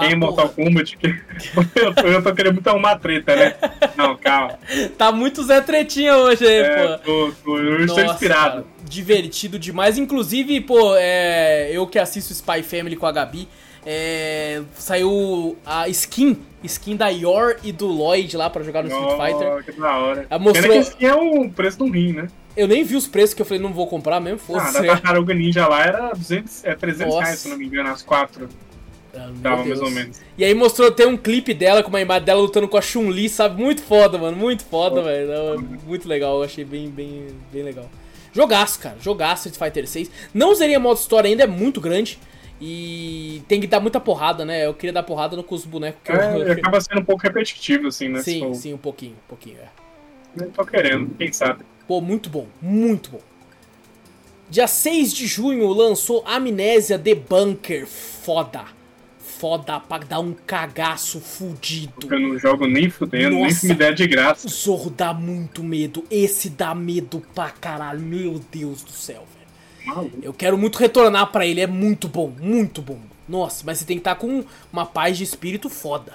[0.01, 1.06] Tem Mortal Kombat que.
[1.77, 3.55] eu, tô, eu tô querendo muito arrumar treta, né?
[3.97, 4.59] Não, calma.
[4.97, 7.05] Tá muito Zé Tretinha hoje aí, É, pô.
[7.05, 8.51] tô, tô, eu estou Nossa, inspirado.
[8.62, 9.97] cara, divertido demais.
[9.97, 13.48] Inclusive, pô, é, eu que assisto Spy Family com a Gabi,
[13.86, 19.11] é, saiu a skin, skin da Yor e do Lloyd lá pra jogar no Street
[19.33, 19.57] Fighter.
[19.59, 20.27] Oh, que da hora.
[20.31, 22.29] Ah, mostrou- Pena que aqui é o preço do rim, né?
[22.57, 24.83] Eu nem vi os preços que eu falei, não vou comprar mesmo, Ah, fosse.
[24.83, 27.25] da Tartaruga Ninja lá era 200, é 300 Nossa.
[27.27, 28.49] reais, se não me engano, as quatro.
[29.15, 30.21] Ah, meu Tava mais ou menos.
[30.37, 33.29] E aí mostrou até um clipe dela com uma imagem dela lutando com a Chun-Li,
[33.29, 33.61] sabe?
[33.63, 34.37] Muito foda, mano.
[34.37, 35.29] Muito foda, velho.
[35.29, 35.57] Não, é
[35.87, 37.89] Muito legal, eu achei bem, bem, bem legal.
[38.33, 38.97] Jogaço, cara.
[39.01, 40.11] Jogaço Street Fighter 6.
[40.35, 42.19] Não usaria modo história ainda, é muito grande.
[42.61, 44.67] E tem que dar muita porrada, né?
[44.67, 46.53] Eu queria dar porrada no com os bonecos que É, eu.
[46.53, 48.23] acaba sendo um pouco repetitivo, assim, né?
[48.23, 49.69] Sim, Se sim, um pouquinho, um pouquinho, é.
[50.43, 51.65] Eu tô querendo, quem sabe.
[51.87, 53.21] Pô, muito bom, muito bom.
[54.51, 57.87] Dia 6 de junho lançou Amnésia The Bunker.
[57.87, 58.65] Foda.
[59.19, 62.13] Foda pra dar um cagaço fudido.
[62.13, 63.57] Eu não jogo nem fudendo, nem Nossa.
[63.61, 64.49] se me der de graça.
[64.49, 66.03] O Zorro dá muito medo.
[66.11, 68.01] Esse dá medo pra caralho.
[68.01, 69.28] Meu Deus do céu.
[70.23, 71.60] Eu quero muito retornar pra ele.
[71.60, 72.98] É muito bom, muito bom.
[73.28, 76.12] Nossa, mas você tem que estar com uma paz de espírito foda.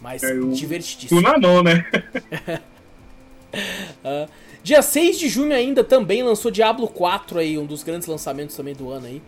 [0.00, 1.20] Mas É, o- divertidíssimo.
[1.38, 1.84] Não, né?
[4.62, 8.74] Dia 6 de junho ainda também lançou Diablo 4 aí, um dos grandes lançamentos também
[8.74, 9.22] do ano aí.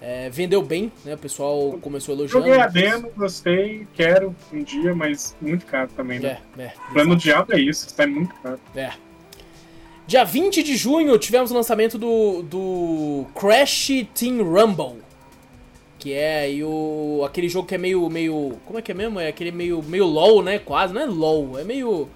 [0.00, 1.14] É, vendeu bem, né?
[1.14, 2.46] O pessoal começou elogiando.
[2.46, 6.38] Joguei a demo, gostei, quero um dia, mas muito caro também, né?
[6.58, 6.72] É, é.
[6.90, 8.60] O plano do diabo é isso, está muito caro.
[8.74, 8.92] É.
[10.06, 15.02] Dia 20 de junho tivemos o lançamento do, do Crash Team Rumble.
[15.98, 18.52] Que é aí o, aquele jogo que é meio, meio.
[18.64, 19.18] Como é que é mesmo?
[19.18, 20.60] É aquele meio, meio LOL, né?
[20.60, 20.94] Quase.
[20.94, 22.08] Não é LOL, é meio.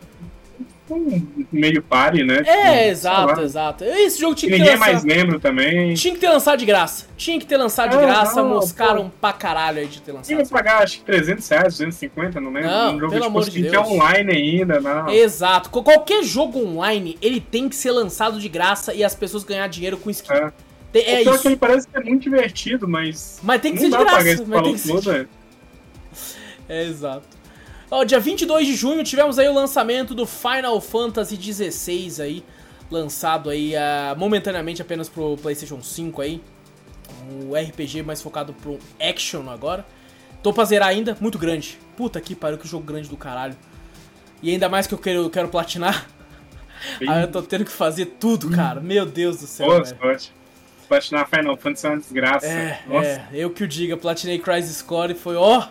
[0.95, 2.39] Um meio pare, né?
[2.39, 3.85] Tipo, É, sei exato, exato.
[3.85, 4.93] Esse jogo Que tinha que ter ninguém lançado.
[4.93, 5.95] mais lembra também.
[5.95, 7.07] Tinha que ter lançado de graça.
[7.17, 8.43] Tinha que ter lançado de É, graça.
[8.43, 10.43] não, moscaram pra caralho aí de ter Tinha lançado.
[10.47, 12.71] que pagar, acho que 300 reais, 250, não lembro.
[12.71, 13.89] Não, um jogo pelo tipo, amor de assim, que é Deus.
[13.89, 15.09] online ainda, não.
[15.11, 15.71] Exato.
[15.71, 19.97] Qualquer jogo online, ele tem que ser lançado de graça e as pessoas ganhar dinheiro
[19.97, 20.33] com skin.
[20.33, 20.53] É.
[20.93, 21.39] Tem- É é isso.
[21.41, 23.39] que ele parece que é muito divertido, mas.
[23.45, 24.45] Mas tem que ser de graça.
[24.47, 25.27] Mas tem que ser é.
[26.69, 27.40] É, exato.
[27.91, 32.45] Ó, dia 22 de junho tivemos aí o lançamento do Final Fantasy XVI aí,
[32.89, 36.41] lançado aí ah, momentaneamente apenas pro PlayStation 5 aí.
[37.29, 39.85] Um RPG mais focado pro action agora.
[40.43, 41.79] Tô pra zerar ainda, muito grande.
[41.97, 43.57] Puta que pariu, que jogo grande do caralho.
[44.43, 46.07] E ainda mais que eu quero, eu quero platinar.
[47.07, 48.81] Aí eu tô tendo que fazer tudo, cara.
[48.81, 49.99] Meu Deus do céu, Boa velho.
[49.99, 50.33] sorte.
[50.89, 52.47] Platinar Final Fantasy é uma desgraça.
[52.47, 55.69] É, Nossa, é, eu que o diga, platinei Crisis Score e foi, ó,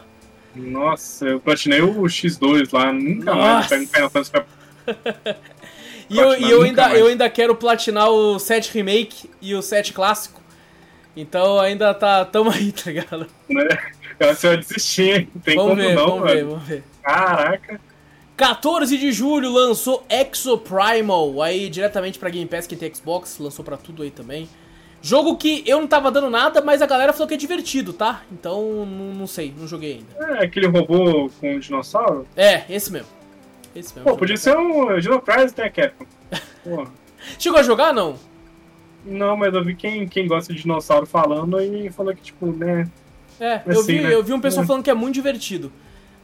[0.56, 3.76] nossa, eu platinei o X2 lá, nunca mais Nossa.
[3.76, 4.46] eu pego um Final Fantasy pra
[6.10, 7.00] E eu, e eu, ainda, mais.
[7.00, 10.42] eu ainda quero platinar o 7 Remake e o 7 Clássico.
[11.16, 13.28] Então ainda tá tamo aí, tá ligado?
[13.48, 13.68] né?
[14.20, 15.30] Eu se eu desistir, hein?
[15.44, 16.50] Tem vamos como ver, não, vamos ver, velho.
[16.50, 16.84] vamos ver.
[17.04, 17.80] Caraca.
[18.36, 23.64] 14 de julho lançou Exo Primal, aí diretamente pra Game Pass, quem tem Xbox, lançou
[23.64, 24.50] pra tudo aí também.
[25.02, 28.22] Jogo que eu não tava dando nada, mas a galera falou que é divertido, tá?
[28.32, 30.36] Então não, não sei, não joguei ainda.
[30.42, 32.28] É aquele robô com um dinossauro?
[32.36, 33.08] É, esse mesmo.
[33.76, 34.10] Esse mesmo.
[34.10, 36.06] Pô, podia ser um Dino Crisis, né, Capcom?
[37.40, 38.16] Chegou a jogar, não?
[39.06, 42.90] Não, mas eu vi quem, quem gosta de dinossauro falando e falou que, tipo, né.
[43.40, 44.14] É, eu, Assim, vi, né?
[44.14, 44.68] eu vi um pessoal É.
[44.68, 45.72] falando que é muito divertido.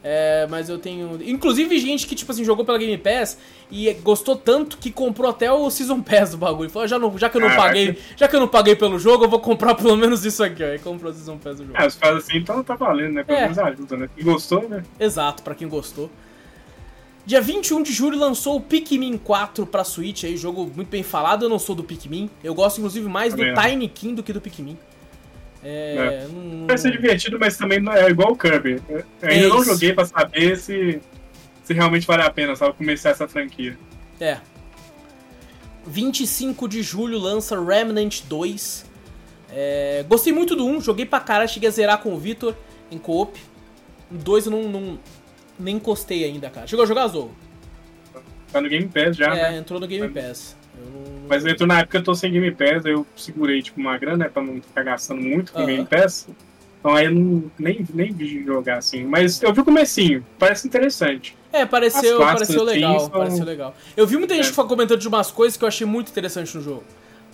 [0.08, 1.18] É, mas eu tenho.
[1.28, 3.36] Inclusive, gente que, tipo assim, jogou pela Game Pass
[3.72, 6.70] e gostou tanto que comprou até o Season Pass do bagulho.
[6.70, 7.66] Falou, já, não, já que eu não Caraca.
[7.70, 7.98] paguei.
[8.16, 10.68] Já que eu não paguei pelo jogo, eu vou comprar pelo menos isso aqui, ó.
[10.68, 11.76] E comprou o Season Pass do jogo.
[11.76, 13.24] Ah, os caras assim, então tá valendo, né?
[13.24, 13.42] Pelo É.
[13.42, 14.08] menos ajuda, né?
[14.14, 14.84] Quem gostou, né?
[15.00, 16.08] Exato, pra quem gostou.
[17.24, 21.46] Dia 21 de julho lançou o Pikmin 4 pra Switch, aí, jogo muito bem falado.
[21.46, 22.30] Eu não sou do Pikmin.
[22.44, 23.62] Eu gosto, inclusive, mais do Também não.
[23.62, 24.78] Tiny King do que do Pikmin.
[25.68, 26.26] É.
[26.32, 28.80] não- Vai ser divertido, mas também não é igual o Kirby.
[28.88, 31.00] Eu ainda É não joguei pra saber se,
[31.64, 32.74] se realmente vale a pena, sabe?
[32.74, 33.76] Começar essa franquia.
[34.20, 34.38] É.
[35.86, 38.84] 25 de julho lança Remnant 2.
[39.50, 42.54] É, gostei muito do 1, joguei pra caralho, cheguei a zerar com o Vitor
[42.90, 43.38] em co-op.
[44.10, 44.98] O 2 eu não, não-
[45.58, 46.66] nem encostei ainda, cara.
[46.66, 47.30] Chegou a jogar, Zou?
[48.52, 49.58] Tá no Game Pass já, É, né?
[49.58, 50.55] entrou no Game Pass.
[50.76, 53.80] Não- Mas eu tô na época eu tô sem Game Pass, aí eu segurei tipo
[53.80, 55.66] uma grana, né, pra não ficar gastando muito com Aham.
[55.66, 56.28] Game Pass.
[56.78, 59.02] Então aí eu não, nem, nem vi jogar assim.
[59.04, 61.36] Mas eu vi o comecinho, parece interessante.
[61.52, 63.74] É, pareceu, pareceu legal, assim, são- pareceu legal.
[63.96, 64.64] Eu vi muita gente É.
[64.64, 66.84] comentando de umas coisas que eu achei muito interessante no jogo.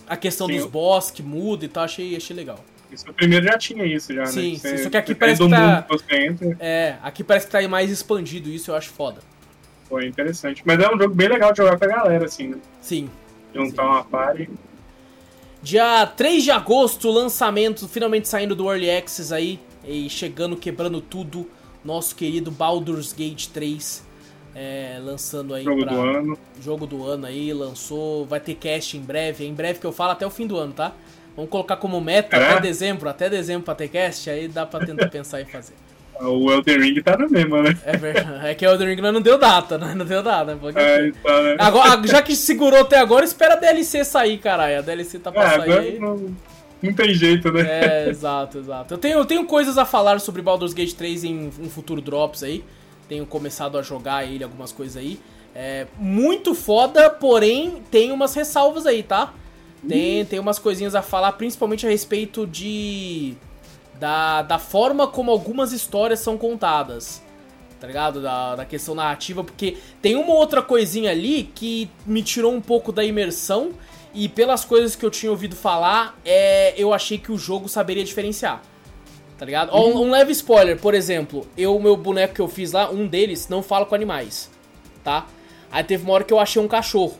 [0.07, 2.59] A questão Sim, dos eu- boss que muda e tal, achei, achei legal.
[2.91, 4.57] Isso, o primeiro já tinha isso, já, Sim, né?
[4.59, 7.67] sim, só que aqui parece que tá- que você entra, É, aqui parece que tá
[7.67, 9.21] mais expandido isso, eu acho foda.
[9.89, 10.61] foi interessante.
[10.65, 12.57] Mas é um jogo bem legal de jogar pra galera, assim, né?
[12.81, 13.09] Sim.
[13.53, 14.49] Juntar uma party.
[15.61, 21.49] Dia 3 de agosto, lançamento finalmente saindo do Early Access aí e chegando, quebrando tudo.
[21.85, 24.03] Nosso querido Baldur's Gate 3.
[24.55, 26.37] é, lançando aí Jogo pra do ano.
[26.61, 29.91] jogo do ano aí, lançou, vai ter cast em breve, é em breve que eu
[29.91, 30.93] falo até o fim do ano, tá?
[31.35, 32.51] Vamos colocar como meta É?
[32.51, 35.73] até dezembro, até dezembro pra ter cast, aí dá pra tentar pensar em fazer.
[36.21, 37.77] O Elden Ring tá na mesma, né?
[37.85, 39.93] É verdade, é que o Elden Ring não deu data, né?
[39.95, 40.57] Não deu data, né?
[40.59, 41.55] Pode É, então, né?
[41.59, 44.79] Agora, já que segurou até agora, espera a DLC sair, caralho.
[44.79, 45.99] A DLC tá pra É, sair agora aí.
[45.99, 46.35] não,
[46.81, 47.61] não tem jeito, né?
[47.61, 48.93] É, exato, exato.
[48.93, 52.43] Eu tenho, eu tenho coisas a falar sobre Baldur's Gate 3 em um futuro Drops
[52.43, 52.63] aí.
[53.09, 55.19] Tenho começado a jogar ele, algumas coisas aí.
[55.55, 59.33] É muito foda, porém tem umas ressalvas aí, tá?
[59.87, 63.33] Tem, tem umas coisinhas a falar, principalmente a respeito de.
[64.03, 67.23] Da, da forma como algumas histórias são contadas.
[67.79, 68.21] Tá ligado?
[68.21, 72.91] Da, da questão narrativa, porque tem uma outra coisinha ali que me tirou um pouco
[72.91, 73.71] da imersão.
[74.13, 78.03] E pelas coisas que eu tinha ouvido falar, é, eu achei que o jogo saberia
[78.03, 78.61] diferenciar.
[79.37, 79.73] Tá ligado?
[79.73, 80.01] Uhum.
[80.01, 83.47] Um, um, leve spoiler, por exemplo, eu, meu boneco que eu fiz lá, um deles
[83.47, 84.51] não fala com animais.
[85.01, 85.27] Tá?
[85.71, 87.17] Aí teve uma hora que eu achei um cachorro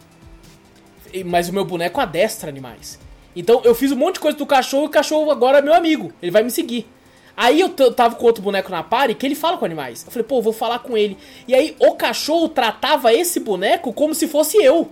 [1.24, 3.00] mas o meu boneco adestra animais.
[3.36, 5.74] Então eu fiz um monte de coisa do cachorro e o cachorro agora é meu
[5.74, 6.12] amigo.
[6.22, 6.88] Ele vai me seguir.
[7.36, 10.04] Aí eu tava com outro boneco na party que ele fala com animais.
[10.06, 11.18] Eu falei, pô, vou falar com ele.
[11.48, 14.76] E aí o cachorro tratava esse boneco como se fosse eu.
[14.76, 14.90] Eu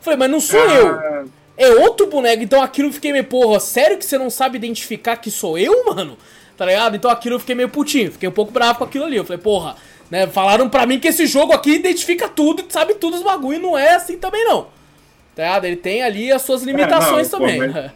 [0.00, 0.74] falei, mas não sou ah.
[0.74, 1.30] eu.
[1.58, 2.42] É outro boneco.
[2.42, 5.84] Então aquilo eu fiquei meio, porra, sério que você não sabe identificar que sou eu,
[5.84, 6.16] mano?
[6.56, 6.96] Tá ligado?
[6.96, 8.12] Então aquilo eu fiquei meio putinho.
[8.12, 9.16] Fiquei um pouco bravo com aquilo ali.
[9.16, 9.76] Eu falei, porra,
[10.10, 10.26] né?
[10.26, 13.60] Falaram pra mim que esse jogo aqui identifica tudo, sabe tudo os bagulho.
[13.60, 14.77] Não é assim também não.
[15.38, 15.60] Tá?
[15.62, 17.72] Ele tem ali as suas limitações é, não, também.
[17.72, 17.88] Pô,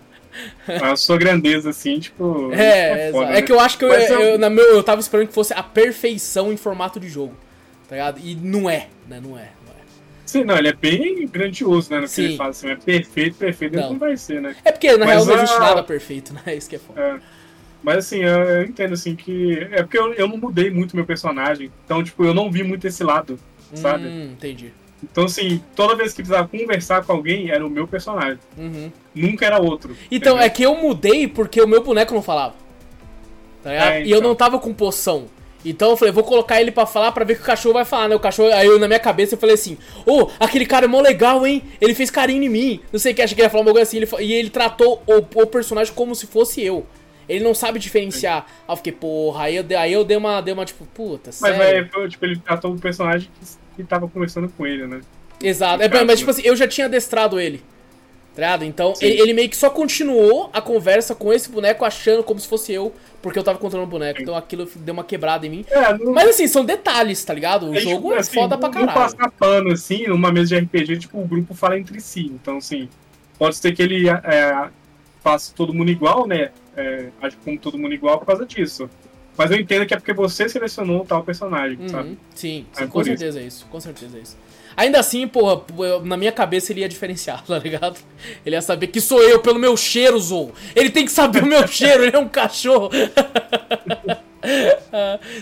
[0.87, 2.53] a sua grandeza, assim, tipo.
[2.53, 3.43] É, é, foda, é né?
[3.43, 5.61] que eu acho que eu, eu, eu, na meu, eu tava esperando que fosse a
[5.61, 7.35] perfeição em formato de jogo.
[7.89, 8.21] Tá ligado?
[8.23, 9.21] E não é, né?
[9.21, 9.51] Não é.
[9.67, 9.83] Não é.
[10.25, 11.99] Sim, não, ele é bem grandioso, né?
[11.99, 12.15] No Sim.
[12.15, 13.91] que ele fala assim, é perfeito, perfeito, não.
[13.91, 14.55] não vai ser, né?
[14.65, 16.43] É porque na Mas real não existe nada perfeito, né?
[16.55, 17.01] Isso que é foda.
[17.01, 17.17] É.
[17.83, 19.67] Mas assim, eu, eu, entendo assim que.
[19.73, 21.73] É porque eu, eu não mudei muito meu personagem.
[21.85, 23.37] Então, tipo, eu não vi muito esse lado,
[23.75, 24.07] sabe?
[24.07, 24.73] Hum, entendi.
[25.03, 28.39] Então, assim, toda vez que precisava conversar com alguém, era o meu personagem.
[28.57, 28.91] Uhum.
[29.15, 29.97] Nunca era outro.
[30.11, 30.39] Então, entendeu?
[30.39, 32.55] é que eu mudei porque o meu boneco não falava.
[33.63, 33.93] Tá é, então.
[34.07, 34.29] E eu então.
[34.29, 35.27] não tava com poção.
[35.65, 38.09] Então eu falei, vou colocar ele para falar para ver que o cachorro vai falar,
[38.09, 38.17] né?
[38.17, 40.89] O cachorro, aí eu na minha cabeça eu falei assim: Ô, oh, aquele cara é
[40.89, 41.63] mó legal, hein?
[41.81, 42.81] Ele fez carinho em mim.
[42.93, 43.99] Não sei o que, achei que ele ia falar uma coisa assim.
[43.99, 46.85] Ele, e ele tratou o, o, personagem como se fosse eu.
[47.29, 48.45] Ele não sabe diferenciar.
[48.67, 51.57] Aí eu fiquei, porra, aí eu, aí eu dei uma, dei uma tipo, puta, sério.
[51.57, 55.01] Mas, é, tipo, ele tratou o personagem que que tava conversando com ele, né?
[55.43, 55.83] Exato.
[55.83, 57.63] É, mas, tipo assim, eu já tinha adestrado ele.
[58.35, 62.41] Tá Então, ele, ele, meio que só continuou a conversa com esse boneco achando como
[62.41, 64.19] se fosse eu, porque eu tava controlando o boneco.
[64.19, 64.23] Sim.
[64.23, 65.67] Então aquilo deu uma quebrada em mim.
[65.69, 66.13] É, não...
[66.13, 67.69] Mas assim, são detalhes, tá ligado?
[67.69, 68.87] O é, jogo tipo, é assim, foda pra caralho.
[68.87, 72.25] Não passar pano, assim, numa mesa de RPG, tipo, o grupo fala entre si.
[72.27, 72.89] Então, assim,
[73.39, 74.69] pode ser que ele é,
[75.23, 76.51] faça todo mundo igual, né?
[76.75, 78.89] É, age como todo mundo igual por causa disso.
[79.37, 81.89] Mas eu entendo que é porque você selecionou tal personagem, uhum.
[81.89, 82.19] sabe?
[82.35, 83.39] Sim, sim é com certeza isso.
[83.39, 83.67] é isso.
[83.71, 84.37] Com certeza é isso.
[84.77, 85.63] Ainda assim, porra,
[86.05, 87.99] na minha cabeça ele ia diferenciar, tá ligado?
[88.45, 90.53] Ele ia saber que sou eu pelo meu cheiro, Zou.
[90.75, 92.91] Ele tem que saber o meu cheiro, ele é um cachorro.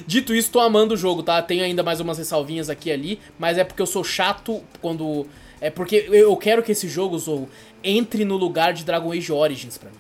[0.07, 1.41] Dito isso, tô amando o jogo, tá?
[1.41, 5.27] Tenho ainda mais umas ressalvinhas aqui e ali, mas é porque eu sou chato quando.
[5.61, 7.49] É porque eu quero que esse jogo, Zou,
[7.85, 9.99] entre no lugar de Dragon Age Origins pra mim.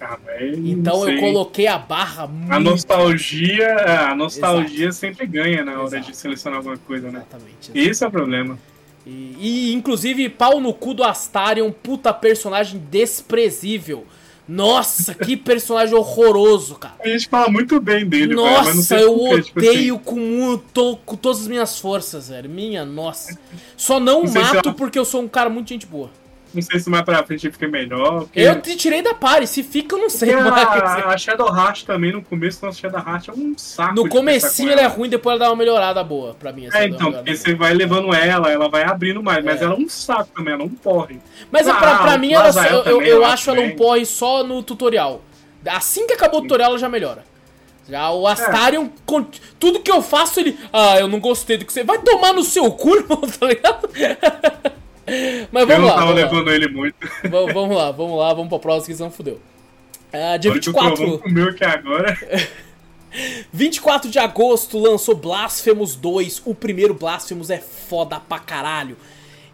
[0.00, 0.18] Ah,
[0.64, 2.52] então eu coloquei a barra muito.
[2.52, 4.94] A nostalgia, é, a nostalgia Exato.
[4.94, 6.10] sempre ganha na hora Exato.
[6.10, 7.18] de selecionar alguma coisa, né?
[7.18, 7.70] Exatamente.
[7.74, 8.58] Esse é o problema.
[9.06, 14.06] E, e, inclusive, pau no cu do Astarion, puta personagem desprezível.
[14.50, 16.94] Nossa, que personagem horroroso, cara.
[16.98, 19.98] A gente fala muito bem dele, Nossa, velho, eu odeio tipo assim.
[19.98, 22.50] com, to, com todas as minhas forças, velho.
[22.50, 23.38] Minha nossa.
[23.76, 26.10] Só não, não mato porque eu sou um cara muito gente boa.
[26.52, 28.20] Não sei se mais pra frente fica melhor.
[28.20, 28.40] Porque...
[28.40, 30.66] Eu te tirei da pare, se fica, eu não sei porque mais.
[30.66, 33.94] A, a Shadow Heart também, no começo, a Shadow Heart é um saco.
[33.94, 36.68] No comecinho ela é ruim, depois ela dá uma melhorada boa pra mim.
[36.72, 39.42] É, então, porque você vai levando ela, ela vai abrindo mais, é.
[39.42, 41.20] mas ela é um saco também, ela não porre.
[41.50, 44.62] Mas ah, pra, pra mim, ela, eu, eu, eu acho ela um porre só no
[44.62, 45.22] tutorial.
[45.66, 47.30] Assim que acabou o tutorial, ela já melhora.
[47.88, 49.22] Já o Astarion, é.
[49.58, 50.56] tudo que eu faço, ele.
[50.72, 51.82] Ah, eu não gostei do que você.
[51.82, 53.90] Vai tomar no seu cu, irmão, tá ligado?
[55.50, 55.92] Mas vamos eu lá.
[55.92, 56.54] Eu tava levando lá.
[56.54, 56.96] ele muito.
[57.28, 59.40] Vamos, vamos lá, vamos lá, vamos pra próxima que senão fudeu.
[60.12, 61.22] Uh, dia 24.
[61.24, 62.16] O meu aqui agora.
[63.52, 66.42] 24 de agosto lançou Blasphemous 2.
[66.44, 68.96] O primeiro Blasphemous é foda pra caralho.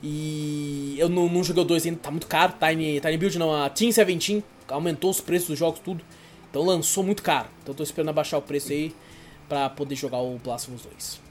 [0.02, 2.54] E eu não, não joguei o 2 ainda, tá muito caro.
[2.60, 6.04] Tiny, Tiny Build não, a Team 17 aumentou os preços dos jogos, tudo.
[6.50, 7.48] Então lançou muito caro.
[7.62, 8.94] Então tô esperando abaixar o preço aí
[9.48, 11.25] pra poder jogar o Blasphemous 2.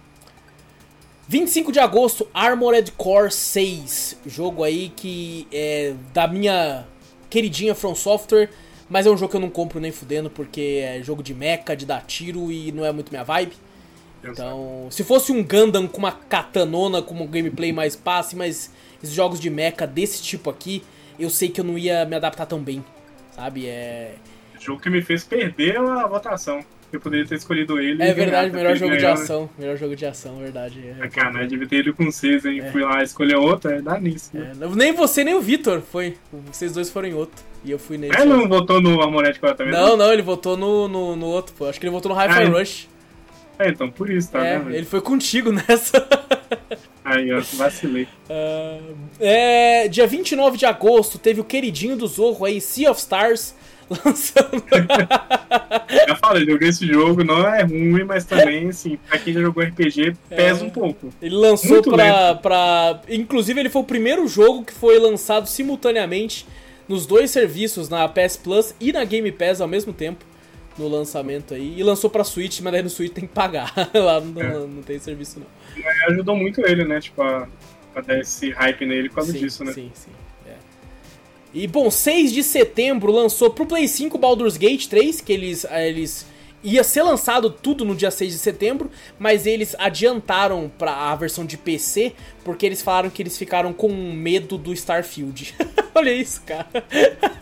[1.28, 4.18] 25 de agosto, Armored Core 6.
[4.28, 6.86] Jogo aí que é da minha
[7.30, 8.50] queridinha From Software.
[8.88, 11.76] Mas é um jogo que eu não compro nem fudendo, porque é jogo de mecha,
[11.76, 13.54] de dar tiro e não é muito minha vibe.
[14.24, 18.72] Então, se fosse um Gundam com uma katanona, com um gameplay mais passe, mas
[19.02, 20.84] esses jogos de mecha desse tipo aqui,
[21.18, 22.84] eu sei que eu não ia me adaptar tão bem,
[23.32, 23.68] sabe?
[23.68, 24.16] É...
[24.56, 26.64] O jogo que me fez perder a votação.
[26.96, 28.02] Eu poderia ter escolhido ele.
[28.02, 29.50] É verdade, melhor jogo de ação.
[29.60, 30.82] Melhor jogo de ação, verdade.
[30.98, 32.62] É, cara, devia ter ido com vocês, hein?
[32.62, 32.72] É.
[32.72, 34.30] Fui lá escolher outra, é dá nisso.
[34.34, 34.54] Né?
[34.62, 36.16] É, nem você nem o Vitor foi.
[36.50, 37.44] Vocês dois foram em outro.
[37.66, 38.16] E eu fui nele.
[38.16, 39.74] Ele não votou no Armored Core também?
[39.74, 41.66] Não, não, ele votou no, no, no, outro, pô.
[41.66, 42.88] Acho que ele votou no Hi-Fi ah, Rush.
[43.60, 46.08] É, então por isso, tá é, Ele foi contigo nessa.
[47.04, 48.08] Aí, ó, vacilei.
[48.30, 53.54] Uh, é, dia 29 de agosto teve o queridinho do Zorro aí, Sea of Stars,
[53.90, 54.64] lançando.
[56.08, 59.64] já falei, joguei esse jogo, não é ruim, mas também, assim, pra quem já jogou
[59.64, 61.14] RPG, pesa é, um pouco.
[61.22, 63.02] Ele lançou pra, pra.
[63.10, 66.46] Inclusive, ele foi o primeiro jogo que foi lançado simultaneamente
[66.88, 70.24] nos dois serviços, na PS Plus e na Game Pass ao mesmo tempo
[70.78, 71.80] no lançamento aí.
[71.80, 73.74] E lançou pra Switch, mas daí no Switch tem que pagar.
[73.94, 74.54] Lá não, é.
[74.54, 75.48] não, não, tem serviço não.
[76.10, 77.00] Ajudou muito ele, né?
[77.00, 77.48] Tipo, a,
[77.96, 79.74] a dar esse hype nele por causa sim, disso, né?
[79.74, 80.12] Sim, sim.
[81.56, 85.66] E bom, 6 de setembro lançou pro Play 5 Baldur's Gate 3, que eles.
[85.72, 86.28] eles
[86.62, 91.46] ia ser lançado tudo no dia 6 de setembro, mas eles adiantaram para a versão
[91.46, 92.12] de PC,
[92.44, 95.56] porque eles falaram que eles ficaram com medo do Starfield.
[95.96, 96.68] Olha isso, cara.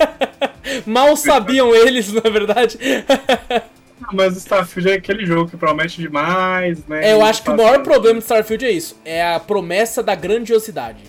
[0.85, 2.77] Mal sabiam eles, na verdade.
[4.11, 7.09] Mas Starfield é aquele jogo que promete demais, né?
[7.09, 8.97] É, eu acho que o maior problema de Starfield é isso.
[9.05, 10.99] É a promessa da grandiosidade.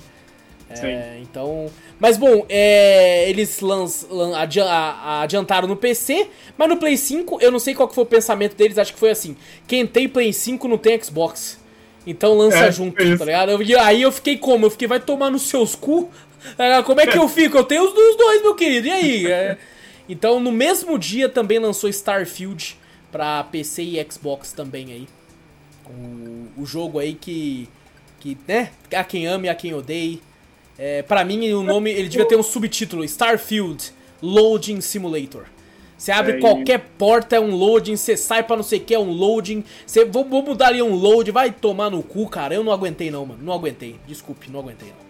[0.70, 1.70] É, então.
[1.98, 7.52] Mas bom, é, eles lanç, lan, adi adiantaram no PC, mas no Play 5 eu
[7.52, 10.66] não sei qual foi o pensamento deles, acho que foi assim: quem tem Play 5
[10.66, 11.62] não tem Xbox.
[12.06, 13.62] Então lança é, junto, tá ligado?
[13.62, 14.66] E aí eu fiquei como?
[14.66, 16.10] Eu fiquei, vai tomar nos seus cu?
[16.58, 17.56] Tá como é que eu fico?
[17.56, 19.26] Eu tenho os dos dois, meu querido, e aí?
[19.32, 19.56] É,
[20.06, 22.76] então no mesmo dia também lançou Starfield
[23.10, 25.08] pra PC e Xbox também aí.
[25.86, 27.66] O, o jogo aí que,
[28.20, 30.18] que, né, a quem ama e a quem odeia.
[30.78, 35.44] É, para mim, o nome ele devia ter um subtítulo: Starfield Loading Simulator.
[35.96, 38.94] Você abre é, qualquer porta, é um loading, você sai pra não sei o que,
[38.94, 39.64] é um loading.
[39.86, 42.54] Você, vou, vou mudar ali um load, vai tomar no cu, cara.
[42.54, 43.42] Eu não aguentei não, mano.
[43.42, 43.96] Não aguentei.
[44.06, 45.04] Desculpe, não aguentei não.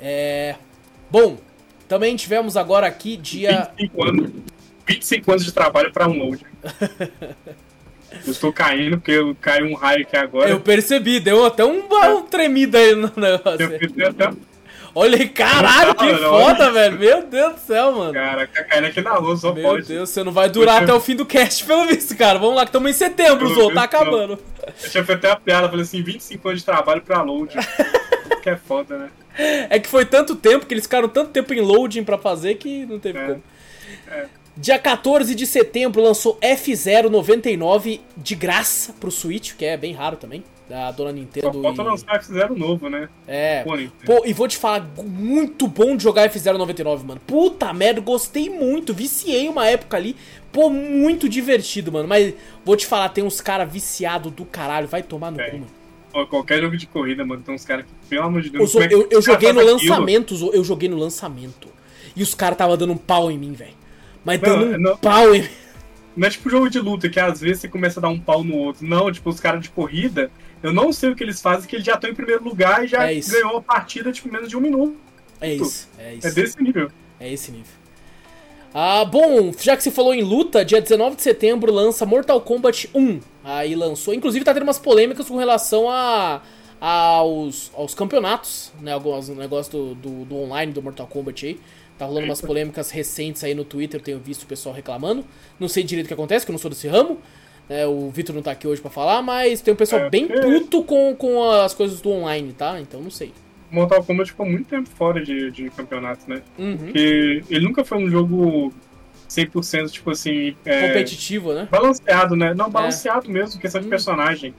[0.00, 0.56] É.
[1.10, 1.38] Bom,
[1.86, 3.70] também tivemos agora aqui dia.
[3.76, 4.30] 25 anos,
[4.86, 6.44] 25 anos de trabalho pra um load.
[8.10, 10.48] Eu estou caindo, porque caiu um raio aqui agora.
[10.48, 11.82] Eu percebi, deu até um,
[12.16, 13.78] um tremido aí no negócio.
[13.96, 14.30] Eu até...
[14.94, 16.98] Olha aí, caralho, que foda, velho.
[16.98, 18.12] Meu Deus do céu, mano.
[18.12, 19.88] Cara, tá caindo aqui na luz, só Meu pode.
[19.88, 22.38] Meu Deus, você não vai durar até o fim do cast, pelo visto, cara.
[22.38, 24.38] Vamos lá, que estamos em setembro, Zô, tá acabando.
[24.66, 27.54] Eu tinha feito até a piada, falei assim, 25 anos de trabalho pra load.
[28.42, 29.10] que é foda, né?
[29.70, 32.84] É que foi tanto tempo, que eles ficaram tanto tempo em loading pra fazer que
[32.86, 33.26] não teve é.
[33.26, 33.42] como.
[34.10, 34.26] É.
[34.60, 40.42] Dia 14 de setembro lançou F099 de graça pro Switch, que é bem raro também,
[40.68, 41.52] da dona Nintendo.
[41.52, 41.84] Só falta e...
[41.84, 43.08] lançar F0 novo, né?
[43.28, 43.62] É.
[44.04, 47.20] Pô, e vou te falar, muito bom de jogar F099, mano.
[47.24, 50.16] Puta merda, gostei muito, viciei uma época ali.
[50.50, 52.08] Pô, muito divertido, mano.
[52.08, 55.50] Mas vou te falar, tem uns caras viciados do caralho, vai tomar no é.
[55.50, 56.26] cu, mano.
[56.26, 58.88] qualquer jogo de corrida, mano, tem uns caras que, pelo amor de Deus, eu, é
[58.90, 61.68] eu, eu joguei no lançamento, eu joguei no lançamento.
[62.16, 63.77] E os caras tava dando um pau em mim, velho.
[64.28, 65.48] Mas dando um não, pau em.
[66.14, 68.44] Não é tipo jogo de luta, que às vezes você começa a dar um pau
[68.44, 68.86] no outro.
[68.86, 70.30] Não, tipo, os caras de corrida,
[70.62, 72.88] eu não sei o que eles fazem, que eles já estão em primeiro lugar e
[72.88, 74.96] já é ganhou a partida, tipo, menos de um minuto.
[75.40, 76.26] É isso, é isso.
[76.26, 76.90] É desse nível.
[77.18, 77.72] É esse nível.
[78.74, 82.90] Ah, bom, já que você falou em luta, dia 19 de setembro lança Mortal Kombat
[82.94, 83.20] 1.
[83.42, 86.42] Aí lançou, inclusive tá tendo umas polêmicas com relação a,
[86.78, 88.92] aos, aos campeonatos, né?
[88.92, 91.60] Alguns negócios do, do, do online do Mortal Kombat aí.
[91.98, 95.24] Tá rolando umas polêmicas recentes aí no Twitter, tenho visto o pessoal reclamando.
[95.58, 97.18] Não sei direito o que acontece, que eu não sou desse ramo.
[97.68, 100.26] É, o Vitor não tá aqui hoje para falar, mas tem um pessoal é, bem
[100.26, 102.80] puto com, com as coisas do online, tá?
[102.80, 103.32] Então não sei.
[103.70, 106.40] Mortal Kombat ficou muito tempo fora de, de campeonatos, né?
[106.58, 106.76] Uhum.
[106.76, 108.72] Porque ele nunca foi um jogo
[109.28, 110.56] 100%, tipo assim...
[110.64, 111.68] É, Competitivo, né?
[111.70, 112.54] Balanceado, né?
[112.54, 113.32] Não, balanceado é.
[113.32, 113.90] mesmo, questão de uhum.
[113.90, 114.54] personagem.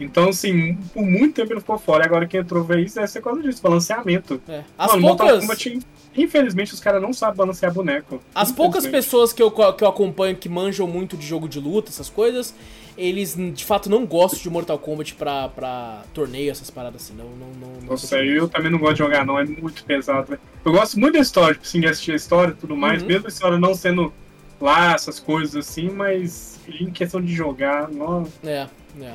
[0.00, 2.04] Então, assim, por muito tempo ele ficou fora.
[2.04, 4.40] E agora que entrou ver isso, deve ser causa disso, balanceamento.
[4.48, 4.62] É.
[4.78, 5.26] As Mano, poucas...
[5.26, 5.80] Mortal Kombat
[6.16, 8.20] Infelizmente, os caras não sabem balancear boneco.
[8.34, 11.90] As poucas pessoas que eu, que eu acompanho que manjam muito de jogo de luta,
[11.90, 12.52] essas coisas,
[12.98, 17.14] eles de fato não gostam de Mortal Kombat pra, pra torneio, essas paradas assim.
[17.14, 19.38] Não, não, não, Nossa, eu também não gosto de jogar, não.
[19.38, 20.32] É muito pesado.
[20.32, 20.38] Né?
[20.64, 23.08] Eu gosto muito da história, tipo, assim, de assistir a história e tudo mais, uhum.
[23.08, 24.12] mesmo a história não sendo
[24.60, 28.26] lá, essas coisas assim, mas em questão de jogar, não.
[28.42, 28.66] É,
[29.00, 29.14] é.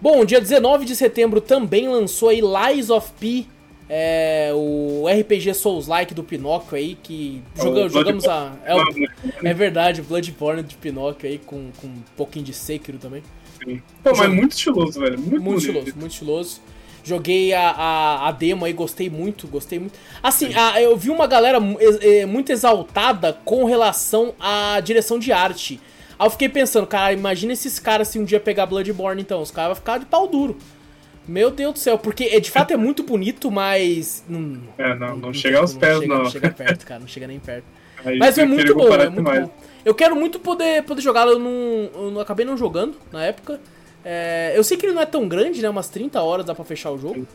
[0.00, 3.46] Bom, dia 19 de setembro também lançou aí Lies of P
[3.88, 8.52] é, o RPG Souls-like do Pinóquio aí, que joga, jogamos a.
[8.64, 8.82] É, o,
[9.42, 13.22] é verdade, Bloodborne de Pinóquio aí, com, com um pouquinho de Sekiro também.
[13.64, 13.80] Sim.
[14.02, 15.18] Pô, mas muito estiloso, velho.
[15.18, 16.60] Muito, muito estiloso, muito estiloso.
[17.02, 19.98] Joguei a, a, a, demo aí, gostei muito, gostei muito.
[20.22, 25.80] Assim, a, eu vi uma galera muito exaltada com relação à direção de arte.
[26.18, 29.40] Aí eu fiquei pensando, cara, imagina esses caras se um dia pegar Bloodborne então.
[29.40, 30.56] Os caras vão ficar de pau duro.
[31.26, 34.24] Meu Deus do céu, porque é, de fato é muito bonito, mas.
[34.26, 36.24] Não, é, não, não, não chega aos pés, não.
[36.24, 37.66] Não chega perto, cara, não chega nem perto.
[38.04, 39.50] Aí mas é muito bom, é muito bom.
[39.84, 43.60] Eu quero muito poder, poder jogar, eu não, eu não acabei não jogando na época.
[44.04, 45.68] É, eu sei que ele não é tão grande, né?
[45.68, 47.26] Umas 30 horas dá pra fechar o jogo.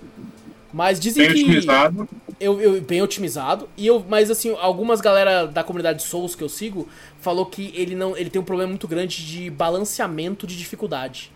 [0.74, 1.42] Mas dizem Bem que.
[1.44, 2.10] otimizado.
[2.40, 3.70] Eu, eu- bem otimizado.
[3.78, 6.90] E eu, mas assim, algumas galera da comunidade Souls que eu sigo
[7.22, 11.32] falou que ele não, ele tem um problema muito grande de balanceamento de dificuldade.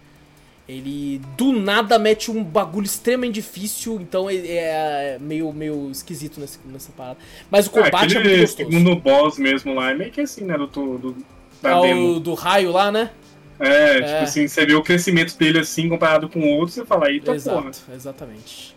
[0.68, 6.60] Ele do nada mete um bagulho extremamente difícil, então é, é meio, meio esquisito nesse,
[6.66, 7.18] nessa parada.
[7.50, 8.70] Mas o Ah, combate é aquele muito gostoso.
[8.72, 10.58] segundo boss mesmo lá é meio que assim, né?
[10.58, 11.16] Do, do,
[11.62, 12.16] da demo.
[12.16, 13.12] o do raio lá, né?
[13.60, 14.02] É, É.
[14.02, 17.36] tipo assim, você vê o crescimento dele assim comparado com outros, você fala, eita porra.
[17.38, 18.76] Exato, exatamente.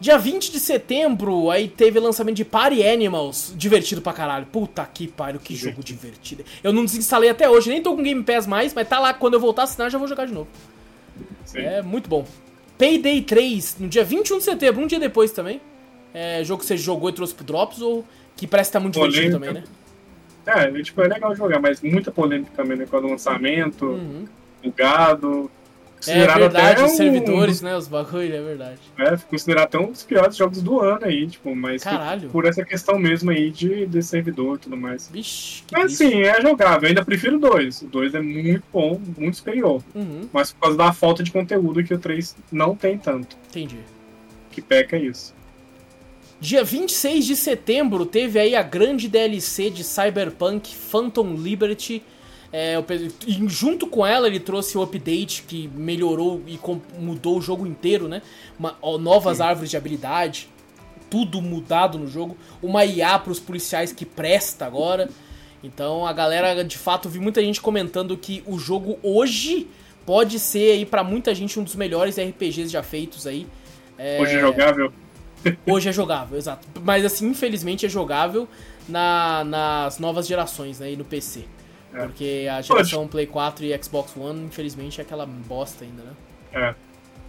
[0.00, 3.54] Dia 20 de setembro, aí teve lançamento de Party Animals.
[3.56, 4.44] Divertido pra caralho.
[4.46, 6.44] Puta que pariu, que jogo divertido.
[6.62, 9.14] Eu não desinstalei até hoje, nem tô com Game Pass mais, mas tá lá.
[9.14, 10.48] Quando eu voltar a assinar, já vou jogar de novo.
[11.44, 11.60] Sim.
[11.60, 12.26] É muito bom.
[12.76, 15.60] Payday 3, no dia 21 de setembro, um dia depois também.
[16.12, 18.04] É jogo que você jogou e trouxe pro Drops, ou
[18.36, 19.62] que parece que tá muito divertido Polêmica.
[20.44, 20.76] também, né?
[20.78, 22.84] É, tipo, é legal jogar, mas muita polêmica também, né?
[22.84, 24.26] Com o lançamento, Uhum.
[24.62, 25.50] bugado.
[26.10, 27.76] É Considerado verdade, até os um servidores, né?
[27.76, 28.80] Os bagulho, é verdade.
[28.98, 32.28] É, considerado até um dos piores jogos do ano aí, tipo, mas Caralho.
[32.30, 35.08] por essa questão mesmo aí de, de servidor e tudo mais.
[35.12, 36.12] Vixe, que Mas triste.
[36.14, 36.82] sim, é jogável.
[36.82, 37.82] Eu ainda prefiro o 2.
[37.82, 39.82] O 2 é muito bom, muito superior.
[39.94, 43.36] Uhum, Mas por causa da falta de conteúdo que o 3 não tem tanto.
[43.48, 43.78] entendi.
[44.50, 45.34] Que peca é isso.
[46.40, 52.02] Dia 26 de setembro teve aí a grande DLC de Cyberpunk Phantom Liberty.
[52.56, 52.76] É,
[53.26, 56.56] e junto com ela ele trouxe o update que melhorou e
[57.00, 58.22] mudou o jogo inteiro, né?
[58.56, 60.48] Uma- ó, novas árvores de habilidade,
[61.10, 62.36] tudo mudado no jogo.
[62.62, 65.10] Uma IA para os policiais que presta agora.
[65.64, 69.66] Então a galera, de fato, vi muita gente comentando que o jogo hoje
[70.06, 73.48] pode ser aí para muita gente um dos melhores RPGs já feitos aí.
[73.98, 74.92] É, Hoje é jogável.
[75.66, 76.68] Hoje é jogável, exato.
[76.84, 78.46] Mas assim, infelizmente é jogável
[78.88, 80.92] na- nas novas gerações, né?
[80.92, 81.46] E no PC.
[81.94, 81.98] É.
[82.06, 86.10] Porque a geração Play 4 e Xbox One, infelizmente, é aquela bosta ainda, né?
[86.52, 86.74] É.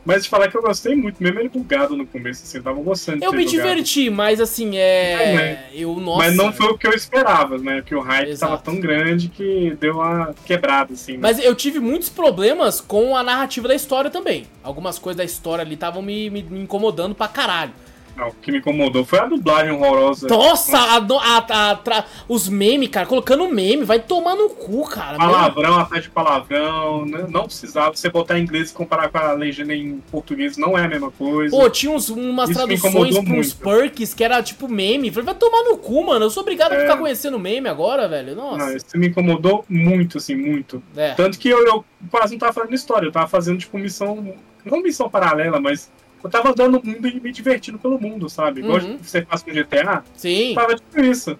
[0.07, 2.79] Mas de falar que eu gostei muito, mesmo ele bugado no começo, assim, eu tava
[2.79, 3.65] gostando de Eu me jogado.
[3.69, 5.13] diverti, mas assim, é.
[5.13, 5.65] É, né?
[5.73, 6.19] Eu, nossa.
[6.27, 7.77] Mas não foi o que eu esperava, né?
[7.81, 8.51] Porque o hype Exato.
[8.51, 11.13] tava tão grande que deu uma quebrada, assim.
[11.13, 11.19] né?
[11.23, 14.45] Mas eu tive muitos problemas com a narrativa da história também.
[14.61, 17.73] Algumas coisas da história ali estavam me, me- me incomodando pra caralho.
[18.15, 20.27] Não, o que me incomodou foi a dublagem horrorosa.
[20.27, 25.17] Nossa, a a- a- os memes, cara, colocando meme, vai tomar no cu, cara.
[25.17, 27.25] Palavrão atrás de palavrão, né?
[27.29, 27.93] não precisava.
[27.95, 31.11] Você botar em inglês e comparar com a legenda em português não é a mesma
[31.11, 31.55] coisa.
[31.55, 35.11] Pô, tinha uns, umas Isso traduções pra uns perks que era tipo meme.
[35.11, 36.25] Falei, vai tomar no cu, mano.
[36.25, 36.81] Eu sou obrigado a É.
[36.81, 38.35] ficar conhecendo meme agora, velho.
[38.35, 38.77] Não, Nossa.
[38.77, 40.81] isso me incomodou muito, assim, muito.
[40.95, 41.11] É.
[41.15, 44.33] Tanto que eu, eu quase não tava fazendo história, eu tava fazendo, tipo, missão.
[44.63, 45.91] Não missão paralela, mas
[46.25, 48.61] eu tava andando no mundo e me divertindo pelo mundo, sabe?
[48.61, 48.97] Igual Uhum.
[49.01, 50.53] você faz com GTA, Sim.
[50.55, 51.37] tava tipo isso.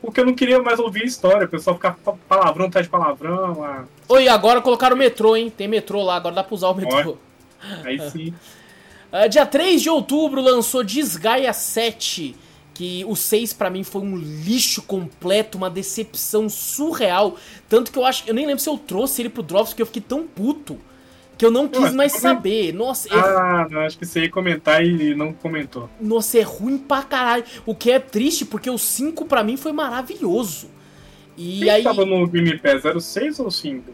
[0.00, 3.64] Porque eu não queria mais ouvir história, o pessoal ficar pa- palavrão atrás de palavrão.
[3.64, 5.50] ah, Oi, agora colocaram o metrô, hein?
[5.54, 7.16] Tem metrô lá, agora dá pra usar o metrô.
[7.84, 8.32] Aí sim.
[9.10, 12.36] Ah, dia 3 de outubro lançou Desgaia 7.
[12.74, 17.34] Que o 6 pra mim foi um lixo completo, uma decepção surreal.
[17.68, 18.22] Tanto que eu acho.
[18.26, 20.78] Eu nem lembro se eu trouxe ele pro Drops, porque eu fiquei tão puto.
[21.38, 22.18] Que eu não quis mais é?
[22.18, 22.74] saber.
[22.74, 25.88] Nossa, é Ah, não, acho que você ia comentar e não comentou.
[26.00, 27.44] Nossa, é ruim pra caralho.
[27.64, 30.68] O que é triste, porque o 5 pra mim foi maravilhoso.
[31.36, 31.84] E Quem aí.
[31.84, 32.84] tava no Game Pass?
[32.84, 33.84] Era o 6 ou o 5?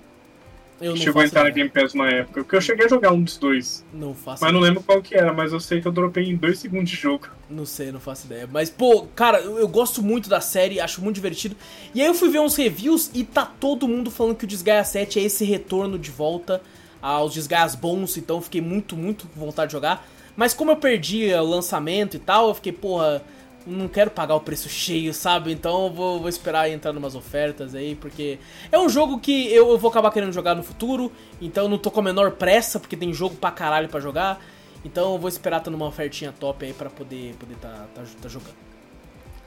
[0.81, 1.67] Eu não Chegou a entrar na ideia.
[1.67, 2.43] Game Pass uma época.
[2.43, 3.85] Porque eu cheguei a jogar um dos dois.
[3.93, 4.71] Não faço Mas não ideia.
[4.73, 7.29] lembro qual que era, mas eu sei que eu dropei em 2 segundos de jogo.
[7.49, 8.49] Não sei, não faço ideia.
[8.51, 11.55] Mas, pô, cara, eu, eu gosto muito da série, acho muito divertido.
[11.95, 14.83] E aí eu fui ver uns reviews e tá todo mundo falando que o Desgaia
[14.83, 16.61] 7 é esse retorno de volta
[17.05, 20.07] aos Desgaias bons, então fiquei muito, muito com vontade de jogar.
[20.35, 23.23] Mas como eu perdi o lançamento e tal, eu fiquei, porra,
[23.67, 25.53] não quero pagar o preço cheio, sabe?
[25.53, 28.39] Então eu vou, vou esperar entrar numas ofertas aí, porque
[28.73, 31.13] é um jogo que eu, eu vou acabar querendo jogar no futuro,
[31.43, 34.43] então eu não tô com a menor pressa, porque tem jogo pra caralho pra jogar.
[34.83, 38.29] Então eu vou esperar estar numa ofertinha top aí pra poder poder tá, tá, tá
[38.29, 38.55] jogando.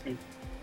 [0.03, 0.17] Sim.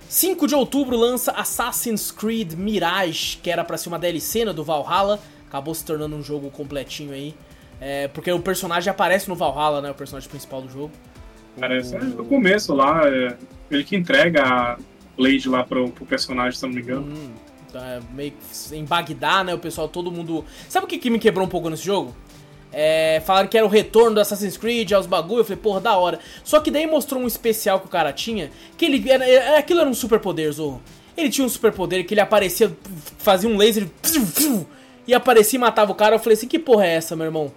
[0.09, 4.62] 5 de outubro lança Assassin's Creed Mirage, que era pra ser uma DLC né, do
[4.62, 5.21] Valhalla,
[5.55, 7.32] acabou se tornando um jogo completinho aí.
[7.81, 9.90] É, porque o personagem aparece no Valhalla, né?
[9.90, 10.90] O personagem principal do jogo.
[11.59, 13.36] Parece O- é, no começo lá, é,
[13.70, 14.76] ele que entrega a
[15.16, 17.06] Blade lá pro, pro personagem, se não me engano.
[17.06, 17.31] Hum,
[17.72, 19.55] tá, é meio que em Bagdá, né?
[19.55, 20.44] O pessoal, todo mundo.
[20.68, 22.14] Sabe o que, que me quebrou um pouco nesse jogo?
[22.72, 25.40] É, falaram que era o retorno do Assassin's Creed aos bagulho.
[25.40, 26.18] Eu falei, porra, da hora.
[26.43, 28.51] Só que daí mostrou um especial que o cara tinha.
[28.76, 29.09] Que ele.
[29.09, 30.82] Era, era- aquilo era um superpoder, Zorro.
[31.16, 32.76] Ele tinha um superpoder que ele aparecia,
[33.18, 33.86] fazia um laser
[35.06, 36.16] e aparecia e matava o cara.
[36.16, 37.52] Eu falei assim: que porra é essa, meu irmão?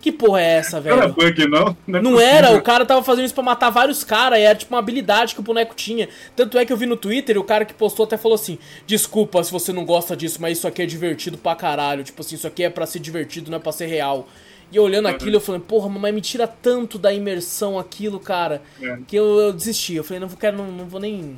[0.00, 0.96] Que porra é essa, velho?
[0.96, 1.76] Não era bug, não?
[1.86, 4.58] Não, é não era, o cara tava fazendo isso pra matar vários caras, e era
[4.58, 6.08] tipo uma habilidade que o boneco tinha.
[6.34, 9.44] Tanto é que eu vi no Twitter, o cara que postou até falou assim: Desculpa
[9.44, 12.02] se você não gosta disso, mas isso aqui é divertido pra caralho.
[12.02, 14.26] Tipo assim, isso aqui é pra ser divertido, não é pra ser real.
[14.72, 15.14] E eu olhando uhum.
[15.14, 18.98] aquilo, eu falei, porra, mas me tira tanto da imersão aquilo, cara, é.
[19.06, 19.94] que eu, eu, desisti.
[19.94, 21.36] Eu falei, não, quero, não, não vou nem.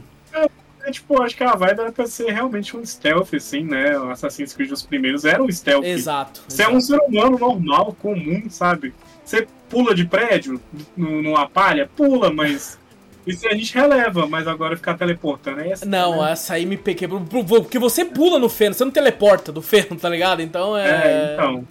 [0.84, 3.98] É, tipo, acho que a vibe era pra ser realmente um stealth, assim, né?
[3.98, 5.84] O Assassin's Creed os primeiros era um stealth.
[5.84, 6.42] Exato.
[6.46, 6.74] Você exato.
[6.74, 8.92] é um ser humano normal, comum, sabe?
[9.24, 10.60] Você pula de prédio
[10.94, 11.88] numa palha?
[11.96, 12.78] Pula, mas.
[13.26, 15.86] Isso a gente releva, mas agora ficar teleportando é essa.
[15.86, 16.32] Não, né?
[16.32, 17.08] essa aí me peguei.
[17.08, 20.42] Porque você pula no feno, você não teleporta do feno, tá ligado?
[20.42, 20.90] Então é.
[20.90, 21.66] É, então.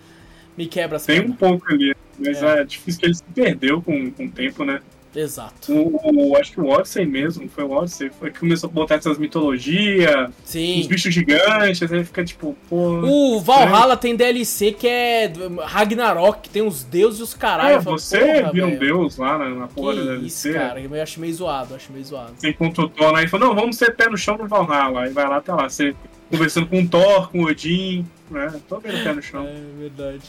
[0.58, 2.62] Me quebra Tem um pouco ali, mas é.
[2.62, 4.82] é difícil que ele se perdeu com, com o tempo, né?
[5.16, 5.72] Exato.
[5.72, 8.96] O, o, acho que o Odyssey mesmo, foi o Odyssey, foi que começou a botar
[8.96, 13.02] essas mitologias, os bichos gigantes, aí fica tipo, pô.
[13.04, 13.98] O Valhalla é.
[13.98, 15.32] tem DLC que é
[15.66, 17.76] Ragnarok, tem os deuses e os caralho.
[17.76, 20.50] É, você vira um deus lá na, na porra da DLC.
[20.50, 22.34] Isso, cara, eu acho meio zoado, acho meio zoado.
[22.38, 25.04] Você encontra o Thor lá e fala, não, vamos ser pé no chão no Valhalla.
[25.04, 25.96] Aí vai lá, tá lá, você
[26.30, 28.54] conversando com o Thor, com o Odin, né?
[28.68, 29.46] Tô vendo pé no chão.
[29.46, 30.24] É verdade.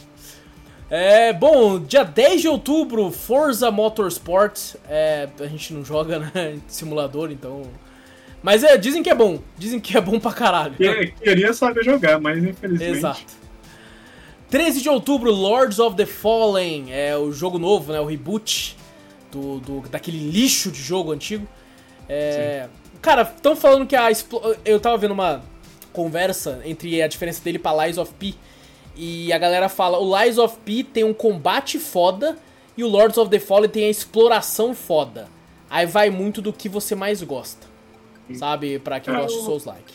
[0.89, 4.75] É, bom, dia 10 de outubro, Forza Motorsport.
[4.87, 7.63] É, a gente não joga, né, simulador, então.
[8.43, 9.39] Mas é, dizem que é bom.
[9.57, 10.75] Dizem que é bom pra caralho.
[10.79, 12.97] Eu queria saber jogar, mas infelizmente.
[12.97, 13.45] Exato.
[14.51, 16.93] 13 de outubro, Lords of the Fallen.
[16.93, 17.99] É o jogo novo, né?
[17.99, 18.77] O reboot
[19.31, 21.47] do, do daquele lixo de jogo antigo.
[22.07, 22.67] É,
[23.01, 24.09] cara, estão falando que a.
[24.63, 25.41] Eu tava vendo uma
[25.91, 28.35] conversa entre a diferença dele pra Lies of P
[28.95, 32.37] e a galera fala: o Lies of P tem um combate foda
[32.77, 35.27] e o Lords of the Fallen tem a exploração foda.
[35.69, 37.67] Aí vai muito do que você mais gosta.
[38.33, 38.79] Sabe?
[38.79, 39.93] Pra quem é, gosta de Souls-like.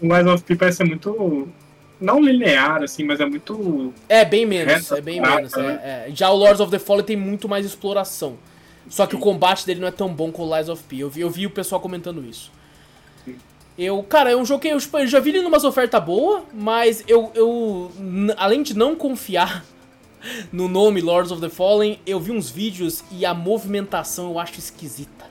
[0.00, 1.48] O Lies of P parece ser muito.
[2.00, 3.92] Não linear, assim, mas é muito.
[4.08, 4.90] É, bem menos.
[4.92, 5.52] É bem menos.
[5.52, 5.80] Né?
[5.82, 6.14] É, é.
[6.14, 8.36] Já o Lords of the Fallen tem muito mais exploração.
[8.88, 9.18] Só que Sim.
[9.18, 10.98] o combate dele não é tão bom como o Lies of P.
[10.98, 12.52] Eu vi, eu vi o pessoal comentando isso.
[13.76, 16.44] Eu, cara, é um jogo que eu, tipo, eu já vi ele numa oferta boa,
[16.52, 17.90] mas eu, eu,
[18.36, 19.64] além de não confiar
[20.52, 24.58] no nome Lords of the Fallen, eu vi uns vídeos e a movimentação eu acho
[24.58, 25.24] esquisita.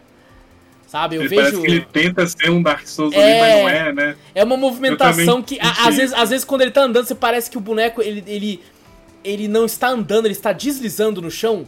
[0.86, 1.42] Sabe, eu ele vejo.
[1.42, 3.18] Parece que ele tenta ser um Dark Souls é...
[3.18, 4.16] ali, mas não é, né?
[4.36, 7.50] É uma movimentação que, a, às, vezes, às vezes, quando ele tá andando, você parece
[7.50, 8.62] que o boneco ele, ele,
[9.24, 11.66] ele não está andando, ele está deslizando no chão.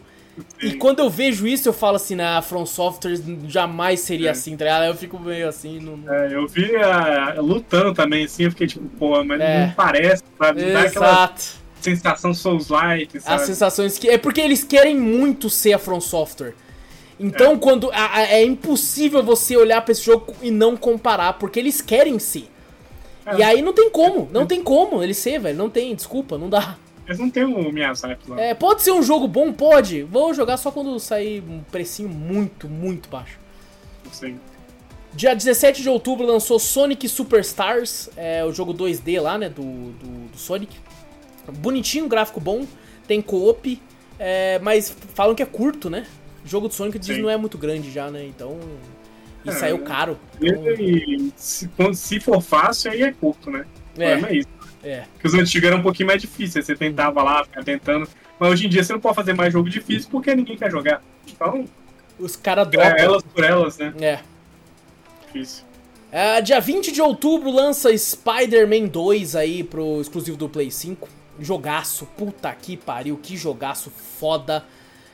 [0.61, 3.17] E quando eu vejo isso, eu falo assim, na From Software
[3.47, 4.31] jamais seria é.
[4.31, 4.85] assim, tá ligado?
[4.85, 5.79] Eu fico meio assim.
[5.79, 6.13] Não...
[6.13, 9.67] É, eu vi a, lutando também, assim, eu fiquei tipo, pô, mas é.
[9.67, 10.63] não parece, sabe?
[10.63, 11.43] Exato.
[11.79, 14.09] sensação Souls-like, As sensações que.
[14.09, 16.53] É porque eles querem muito ser a From Software.
[17.17, 17.57] Então, é.
[17.57, 17.89] quando.
[17.91, 22.19] A, a, é impossível você olhar pra esse jogo e não comparar, porque eles querem
[22.19, 22.49] ser.
[23.25, 23.37] É.
[23.37, 25.57] E aí não tem como, não tem como ele ser, velho.
[25.57, 26.77] Não tem, desculpa, não dá.
[27.05, 28.41] Eles não tem o Miyazaki lá.
[28.41, 29.53] É, pode ser um jogo bom?
[29.53, 30.03] Pode.
[30.03, 33.39] Vou jogar só quando sair um precinho muito, muito baixo.
[34.11, 34.39] Sim.
[35.13, 40.31] Dia 17 de outubro lançou Sonic Superstars, é o jogo 2D lá, né, do, do,
[40.31, 40.77] do Sonic.
[41.59, 42.65] Bonitinho, gráfico bom,
[43.07, 43.81] tem co-op,
[44.19, 46.05] é, mas falam que é curto, né?
[46.43, 48.25] O jogo do Sonic diz não é muito grande já, né?
[48.25, 48.59] Então.
[49.43, 50.19] E é, saiu caro.
[50.41, 51.31] Então...
[51.35, 53.65] se, se for fácil, aí é curto, né?
[53.97, 54.11] O é.
[54.11, 54.47] problema é isso.
[54.85, 55.03] É.
[55.13, 56.65] Porque os antigos eram um pouquinho mais difíceis.
[56.65, 58.07] Você tentava lá, ficar tentando.
[58.39, 61.01] Mas hoje em dia você não pode fazer mais jogo difícil porque ninguém quer jogar.
[61.27, 61.65] Então.
[62.19, 62.91] Os caras dropam.
[62.91, 63.93] É, elas por elas, né?
[63.99, 64.19] É.
[65.25, 65.65] Difícil.
[66.11, 71.09] É, dia 20 de outubro lança Spider-Man 2 aí pro exclusivo do Play 5.
[71.39, 74.63] Jogaço, puta que pariu, que jogaço foda.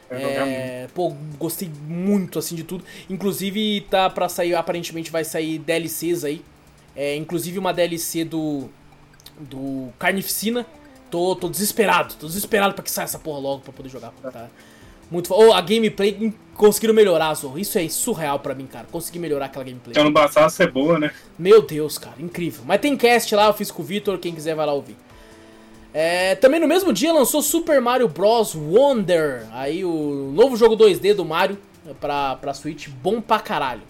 [0.10, 2.84] É, pô, gostei muito assim de tudo.
[3.10, 6.42] Inclusive tá para sair, aparentemente vai sair DLCs aí.
[6.94, 8.70] É, inclusive uma DLC do
[9.42, 10.66] do Carnificina.
[11.10, 14.12] Tô, tô desesperado, tô desesperado pra que saia essa porra logo pra poder jogar.
[14.22, 14.48] Tá?
[15.12, 17.60] Muito oh, a gameplay conseguiram melhorar, Zorro.
[17.60, 18.88] Isso é surreal pra mim, cara.
[18.90, 19.92] Consegui melhorar aquela gameplay.
[19.92, 21.12] Então não bastasse ser boa, né?
[21.38, 22.64] Meu Deus, cara, incrível.
[22.66, 24.96] Mas tem cast lá, eu fiz com o Victor, quem quiser vai lá ouvir.
[25.94, 28.56] É, também no mesmo dia lançou Super Mario Bros.
[28.56, 29.46] Wonder.
[29.52, 31.58] Aí o novo jogo 2D do Mario
[32.00, 32.88] pra, pra Switch.
[32.88, 33.82] Bom pra caralho.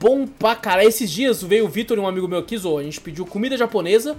[0.00, 0.88] Bom pra caralho.
[0.88, 2.78] Esses dias veio o Victor e um amigo meu aqui, Zorro.
[2.78, 4.16] A gente pediu comida japonesa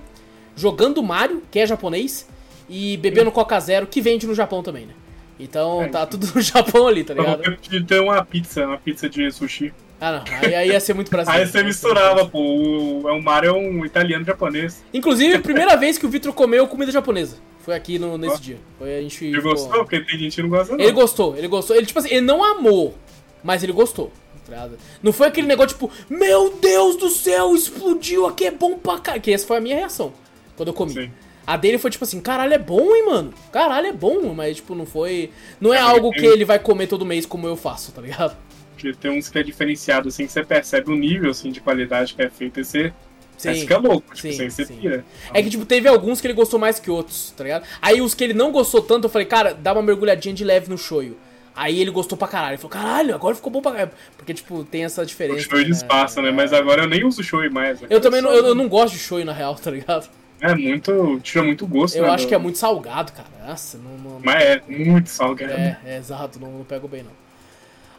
[0.56, 2.28] jogando Mario, que é japonês,
[2.70, 4.94] e bebendo Coca Zero, que vende no Japão também, né?
[5.40, 7.44] Então é, tá tudo no Japão ali, tá ligado?
[7.44, 9.74] Eu ter uma pizza, uma pizza de sushi.
[10.00, 10.24] Ah, não.
[10.42, 11.46] Aí, aí ia ser muito brasileiro.
[11.46, 12.40] aí você misturava, pô.
[12.40, 14.84] O, o Mario é um italiano japonês.
[14.94, 17.38] Inclusive, primeira vez que o Vitor comeu comida japonesa.
[17.60, 18.58] Foi aqui no, nesse dia.
[18.78, 19.26] Foi a gente.
[19.26, 19.52] Ele ficou...
[19.52, 19.80] gostou?
[19.80, 20.84] Porque tem gente que não gosta, não.
[20.84, 21.76] Ele gostou, ele gostou.
[21.76, 22.96] Ele, tipo assim, ele não amou,
[23.44, 24.12] mas ele gostou.
[24.46, 24.70] Tá
[25.02, 29.18] não foi aquele negócio tipo, meu Deus do céu, explodiu aqui, é bom pra cá.
[29.18, 30.12] Que essa foi a minha reação
[30.56, 30.94] quando eu comi.
[30.94, 31.12] Sim.
[31.46, 33.34] A dele foi tipo assim, caralho, é bom, hein, mano?
[33.52, 35.30] Caralho, é bom, mas tipo, não foi.
[35.60, 38.02] Não é, É, algo tem- que ele vai comer todo mês como eu faço, tá
[38.02, 38.36] ligado?
[38.74, 42.14] Porque tem uns que é diferenciado, assim, que você percebe o nível, assim, de qualidade
[42.14, 42.94] que é feito e você,
[43.38, 43.56] Sim.
[43.56, 44.76] fica louco, tipo, Sim, você sim.
[44.78, 45.04] pira.
[45.34, 47.66] É que, tipo, teve alguns que ele gostou mais que outros, tá ligado?
[47.82, 50.70] Aí os que ele não gostou tanto, eu falei, cara, dá uma mergulhadinha de leve
[50.70, 51.18] no shoyu.
[51.56, 52.54] Aí ele gostou pra caralho.
[52.54, 53.92] Ele falou, caralho, agora ficou bom pra caralho.
[54.18, 55.42] Porque, tipo, tem essa O diferença.
[55.42, 56.32] show disfarça, né?
[56.32, 57.80] Mas agora eu nem uso show mais.
[57.90, 60.10] Eu também não, eu, eu não gosto de shoyu, na real, tá ligado?
[60.44, 61.20] É muito.
[61.22, 63.28] Tira muito gosto, Eu né, acho do- que é muito salgado, cara.
[63.48, 63.98] Nossa, não.
[64.12, 65.54] não- Mas é muito salgado.
[65.54, 67.12] É, é exato, não, não pego bem não.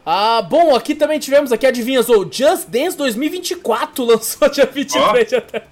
[0.05, 5.63] Ah, bom, aqui também tivemos aqui, adivinha, Zou, Just Dance 2024 lançou dia 23 até.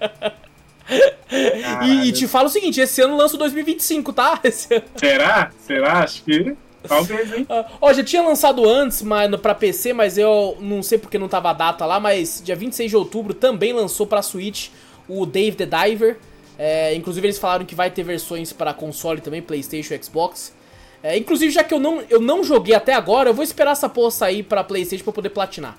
[1.86, 4.40] E, e te falo o seguinte, esse ano lança o 2025, tá?
[4.96, 5.50] Será?
[5.58, 5.92] Será?
[6.00, 6.56] Acho que.
[6.86, 7.46] Talvez, hein?
[7.48, 11.28] Ah, Ó, já tinha lançado antes mas, pra PC, mas eu não sei porque não
[11.28, 14.68] tava a data lá, mas dia 26 de outubro também lançou pra Switch
[15.08, 16.18] o Dave the Diver.
[16.58, 20.54] É, inclusive eles falaram que vai ter versões para console também, Playstation e Xbox.
[21.02, 23.88] É, inclusive, já que eu não, eu não joguei até agora, eu vou esperar essa
[23.88, 25.76] porra sair pra Playstation pra poder platinar.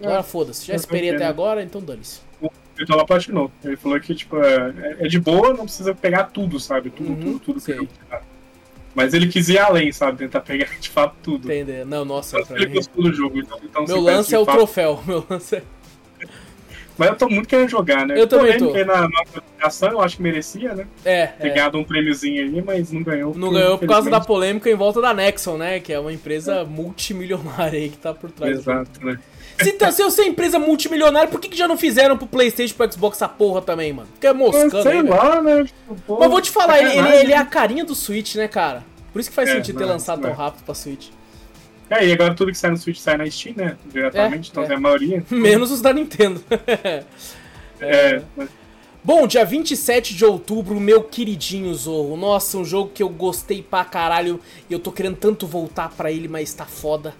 [0.00, 2.20] Agora É, foda-se, já esperei até agora, então dane-se.
[2.80, 3.50] Então ela platinou.
[3.62, 6.88] Ele falou que, tipo, é, é de boa, não precisa pegar tudo, sabe?
[6.90, 7.76] Tudo, Uhum, tudo, tudo sei.
[7.76, 7.88] ele.
[8.94, 10.18] Mas ele quis ir além, sabe?
[10.18, 11.50] Tentar pegar de fato tudo.
[11.52, 11.84] Entender?
[11.84, 12.74] Não, nossa, ele mim.
[12.74, 13.38] gostou do jogo.
[13.38, 15.02] Então, então Meu lance é o fato- troféu.
[15.06, 15.62] Meu lance é...
[17.02, 18.20] Mas eu tô muito querendo jogar, né?
[18.20, 18.72] Eu também tô.
[18.84, 20.86] Na, na classificação, eu acho que merecia, né?
[21.04, 21.50] É, Ter é.
[21.50, 23.34] ganhado um prêmiozinho aí, mas não ganhou.
[23.34, 25.80] Não ganhou por causa da polêmica em volta da Nexon, né?
[25.80, 28.58] Que é uma empresa multimilionária aí que tá por trás.
[28.58, 29.18] Exato, né?
[29.60, 32.72] Se, tá- se eu ser empresa multimilionária, por que, que já não fizeram pro Playstation
[32.72, 34.08] e pro Xbox essa porra também, mano?
[34.14, 35.14] Fica Mas moscando sei aí, velho.
[35.14, 35.64] lá, né?
[35.64, 37.48] Tipo, Mas vou te falar, ele, ele- é a né?
[37.50, 38.82] carinha do Switch, né, cara?
[39.12, 40.34] Por isso que faz É, sentido ter lançado tão é.
[40.34, 41.08] rápido pra Switch.
[41.90, 43.76] É, e agora tudo que sai no Switch sai na Steam, né?
[43.92, 44.66] Diretamente, É, então é.
[44.68, 45.24] é a maioria.
[45.30, 46.42] Menos os da Nintendo.
[47.80, 48.48] É, mas-
[49.04, 52.16] Bom, dia 27 de outubro, meu queridinho Zorro.
[52.16, 54.38] Nossa, um jogo que eu gostei pra caralho
[54.70, 57.12] e eu tô querendo tanto voltar pra ele, mas tá foda.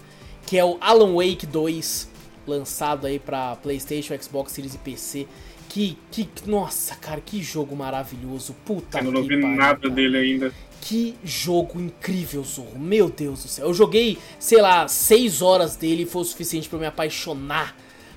[0.45, 2.09] Que é o Alan Wake 2,
[2.47, 5.27] lançado aí pra PlayStation, Xbox Series e PC.
[5.67, 8.55] Que, que, nossa, cara, que jogo maravilhoso.
[8.63, 9.93] Puta eu que não vi nada cara.
[9.93, 10.53] dele ainda.
[10.85, 12.77] Que jogo incrível, Zorro.
[12.77, 13.67] Meu Deus do céu.
[13.67, 17.73] Eu joguei, sei lá, 6 horas dele e foi o suficiente pra eu me apaixonar.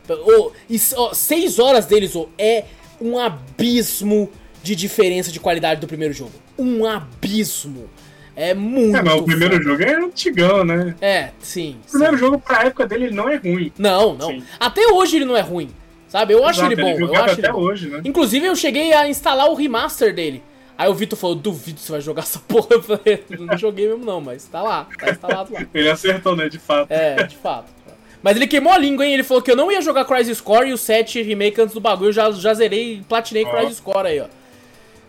[0.08, 2.64] Ó, 6 horas dele, Zorro, é
[3.00, 4.28] um abismo
[4.64, 6.32] de diferença de qualidade do primeiro jogo.
[6.58, 7.88] Um abismo.
[8.34, 9.64] É muito É, mas o primeiro foda.
[9.64, 10.96] jogo é antigão, né?
[11.00, 11.76] É, sim.
[11.86, 12.20] O primeiro sim.
[12.20, 13.72] jogo pra época dele ele não é ruim.
[13.78, 14.28] Não, não.
[14.30, 14.42] Sim.
[14.58, 15.70] Até hoje ele não é ruim.
[16.08, 16.34] Sabe?
[16.34, 16.90] Eu acho Exato, ele bom.
[16.90, 17.60] eu jogava acho ele até bom.
[17.62, 18.00] hoje, né?
[18.04, 20.42] Inclusive, eu cheguei a instalar o remaster dele.
[20.78, 22.68] Aí o Vitor falou, duvido você vai jogar essa porra.
[22.70, 25.66] Eu falei, não joguei mesmo não, mas tá lá, tá instalado lá.
[25.72, 26.48] Ele acertou, né?
[26.48, 26.90] De fato.
[26.90, 27.74] É, de fato.
[28.22, 29.14] Mas ele queimou a língua, hein?
[29.14, 31.80] Ele falou que eu não ia jogar Crisis Core e o 7 remake antes do
[31.80, 32.08] bagulho.
[32.08, 33.50] Eu já, já zerei e platinei Ó.
[33.50, 34.26] Crisis Core aí, ó.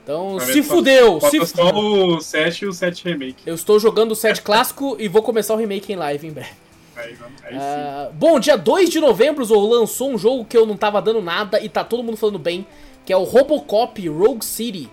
[0.03, 2.15] Então, se só- fudeu, se só fudeu.
[2.15, 3.43] o 7 e o 7 Remake.
[3.45, 6.51] Eu estou jogando o 7 clássico e vou começar o remake em live em breve.
[6.95, 7.59] Aí, vamos- aí sim.
[7.59, 11.21] Ah, bom, dia 2 de novembro, Zorro lançou um jogo que eu não tava dando
[11.21, 12.65] nada e tá todo mundo falando bem,
[13.05, 14.89] que é o Robocop Rogue City.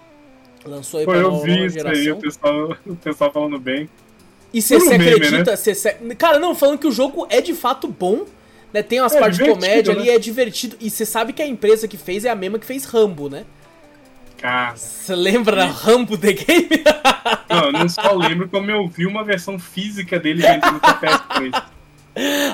[0.66, 3.88] Lançou aí Pô, pra eu nova vi isso aí, o pessoal, o pessoal falando bem.
[4.52, 5.50] E você meme, acredita?
[5.50, 5.56] né?
[5.56, 8.24] cê- Cara, não, falando que o jogo é de fato bom,
[8.72, 8.82] né?
[8.82, 10.00] Tem umas É partes de comédia né?
[10.00, 10.76] ali, é divertido.
[10.80, 13.44] E você sabe que a empresa que fez é a mesma que fez Rambo, né?
[14.38, 16.68] Cara, Você lembra Rambo The Game?
[17.50, 21.62] não, eu não só lembro como eu vi uma versão física dele vendendo pro PS3.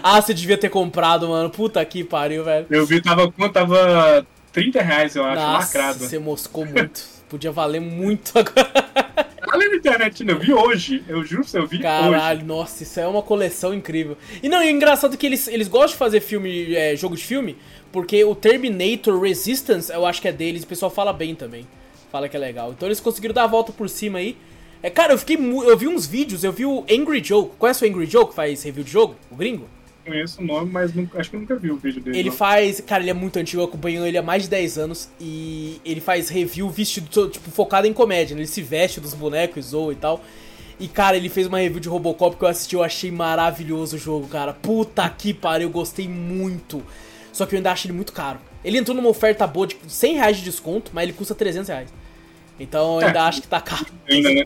[0.02, 1.50] ah, você devia ter comprado, mano.
[1.50, 2.66] Puta que pariu, velho.
[2.70, 3.52] Eu vi, tava quanto?
[3.52, 5.98] Tava 30 reais, eu acho, Nossa, lacrado.
[5.98, 7.19] você moscou muito.
[7.30, 8.90] Podia valer muito agora.
[9.52, 10.32] Olha na internet, né?
[10.32, 11.02] eu vi hoje.
[11.08, 11.82] Eu juro pra você, eu vi hoje.
[11.82, 14.18] Caralho, nossa, isso é uma coleção incrível.
[14.42, 17.24] E não, e é engraçado que eles, eles gostam de fazer filme, é, jogo de
[17.24, 17.56] filme,
[17.92, 21.66] porque o Terminator Resistance, eu acho que é deles, o pessoal fala bem também.
[22.10, 22.72] Fala que é legal.
[22.72, 24.36] Então eles conseguiram dar a volta por cima aí.
[24.82, 27.48] É, cara, eu fiquei Eu vi uns vídeos, eu vi o Angry Joe.
[27.58, 29.14] Conhece o Angry Joe que faz review de jogo?
[29.30, 29.68] O gringo?
[30.04, 32.18] Conheço o nome, mas nunca- acho que eu nunca vi o vídeo dele.
[32.18, 32.36] Ele não.
[32.36, 32.80] faz.
[32.80, 35.08] Cara, ele é muito antigo, eu acompanho ele há mais de 10 anos.
[35.20, 38.34] E ele faz review vestido, tipo, focado em comédia.
[38.34, 38.40] né?
[38.42, 40.22] Ele se veste dos bonecos, zoa e tal.
[40.78, 43.98] E, cara, ele fez uma review de Robocop que eu assisti, eu achei maravilhoso o
[43.98, 44.54] jogo, cara.
[44.54, 46.82] Puta que pariu, eu gostei muito.
[47.32, 48.38] Só que eu ainda acho ele muito caro.
[48.64, 51.92] Ele entrou numa oferta boa de 100 reais de desconto, mas ele custa 300 reais.
[52.58, 53.22] Então eu ainda É.
[53.22, 53.86] acho que tá caro.
[54.08, 54.44] Ainda, né?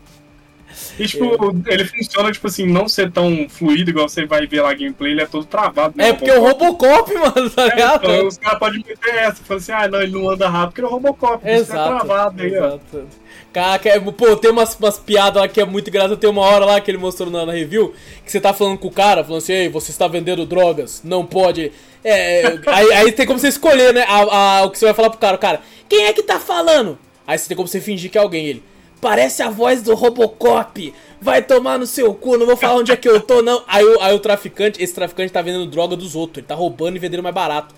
[0.99, 1.25] E, tipo,
[1.67, 5.11] ele funciona, tipo assim, não ser tão fluido igual você vai ver lá a gameplay,
[5.11, 5.93] ele é todo travado.
[5.97, 6.09] né?
[6.09, 8.05] É porque é o Robocop, mano, tá É, ligado?
[8.11, 10.81] então, os caras podem meter essa, falar assim, ah, não, ele não anda rápido porque
[10.81, 11.89] ele é Robocop, isso é Exato.
[12.05, 12.65] travado aí, ó.
[12.67, 13.07] exato.
[13.53, 16.17] Caraca, é- pô, tem umas, umas piadas lá que é muito engraçado.
[16.17, 17.93] Tem uma hora lá que ele mostrou na, na review
[18.25, 21.25] que você tá falando com o cara, falando assim, ei, você está vendendo drogas, não
[21.25, 21.71] pode.
[22.03, 24.03] É, é, aí, aí tem como você escolher, né?
[24.09, 26.37] A, a- o que você vai falar pro cara, o cara, quem é que tá
[26.37, 26.97] falando?
[27.25, 28.63] Aí você tem como você fingir que é alguém, ele.
[29.05, 30.91] Parece a voz do Robocop.
[31.21, 33.63] Vai tomar no seu cu, não vou falar onde é que eu tô, não.
[33.67, 36.95] Aí, o- aí o traficante, esse traficante tá vendendo droga dos outros, ele tá roubando
[36.95, 37.75] e vendendo mais barato.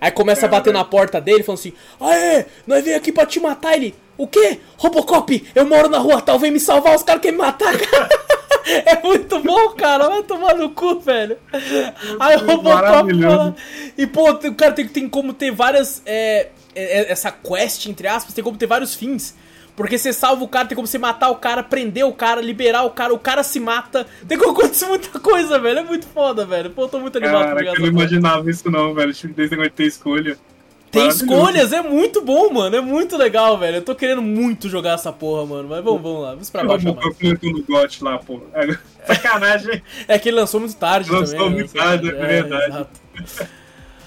[0.00, 3.38] Aí começa a bater na porta dele, falando assim: Aê, nós veio aqui pra te
[3.38, 3.74] matar.
[3.76, 4.60] Ele, o quê?
[4.78, 8.08] Robocop, eu moro na rua tal, vem me salvar, os caras querem me matar, cara.
[8.64, 11.36] É muito bom, cara, vai tomar no cu, velho.
[12.20, 13.56] Aí o Robocop fala.
[13.98, 16.00] E, pô, o cara tem, tem como ter várias.
[16.06, 19.34] é, é, é, essa quest, entre aspas, tem como ter vários fins.
[19.74, 22.82] Porque você salva o cara, tem como você matar o cara, prender o cara, liberar
[22.82, 24.06] o cara, o cara se mata.
[24.28, 25.78] Tem como acontecer muita coisa, velho.
[25.78, 26.70] É muito foda, velho.
[26.70, 29.14] Pô, eu tô muito animado Caraca, jogar eu não imaginava isso não, velho.
[29.14, 30.36] Tipo, desse negócio de ter escolha.
[30.90, 32.76] Tem escolhas, é muito bom, mano.
[32.76, 33.76] É muito legal, velho.
[33.76, 35.68] Eu tô querendo muito jogar essa porra, mano.
[35.70, 36.84] Mas vamos, vamos lá, vamos pra baixo.
[36.84, 36.96] mano.
[37.00, 38.42] Robocop comentou no GOT lá, pô.
[38.52, 38.76] É,
[39.14, 39.82] Sacanagem.
[40.06, 41.50] É que ele lançou muito tarde Lançou também.
[41.50, 41.54] né?
[41.56, 42.66] muito tarde, é verdade.
[42.66, 43.00] exato.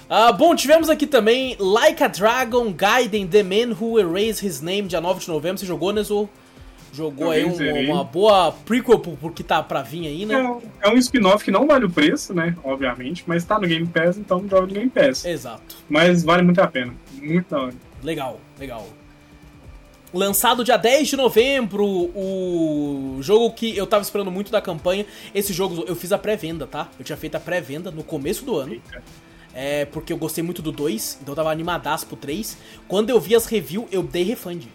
[0.09, 4.83] Ah, bom, tivemos aqui também Like a Dragon Gaiden The Man Who Erased His Name,
[4.83, 5.57] dia 9 de novembro.
[5.57, 6.29] Você jogou, Nezo?
[6.93, 10.35] Jogou Joguei, aí um- uma boa prequel pro, pro que tá pra vir aí, né?
[10.35, 12.55] É um- É um spin-off que não vale o preço, né?
[12.63, 15.25] Obviamente, mas tá no Game Pass, então joga no Game Pass.
[15.25, 15.75] Exato.
[15.89, 16.93] Mas vale muito a pena.
[17.21, 17.73] Muito da hora.
[18.01, 18.87] Legal, legal.
[20.13, 25.05] Lançado dia 10 de novembro, o jogo que eu tava esperando muito da campanha.
[25.33, 26.89] Esse jogo eu fiz a pré-venda, tá?
[26.97, 28.71] Eu tinha feito a pré-venda no começo do ano.
[28.73, 29.03] Eita.
[29.57, 32.57] É, porque eu gostei muito do 2, então eu tava animadaço pro 3.
[32.89, 34.65] Quando eu vi as reviews, eu dei refund.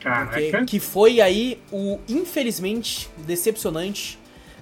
[0.00, 0.64] Caraca.
[0.64, 4.18] que foi aí o, infelizmente, decepcionante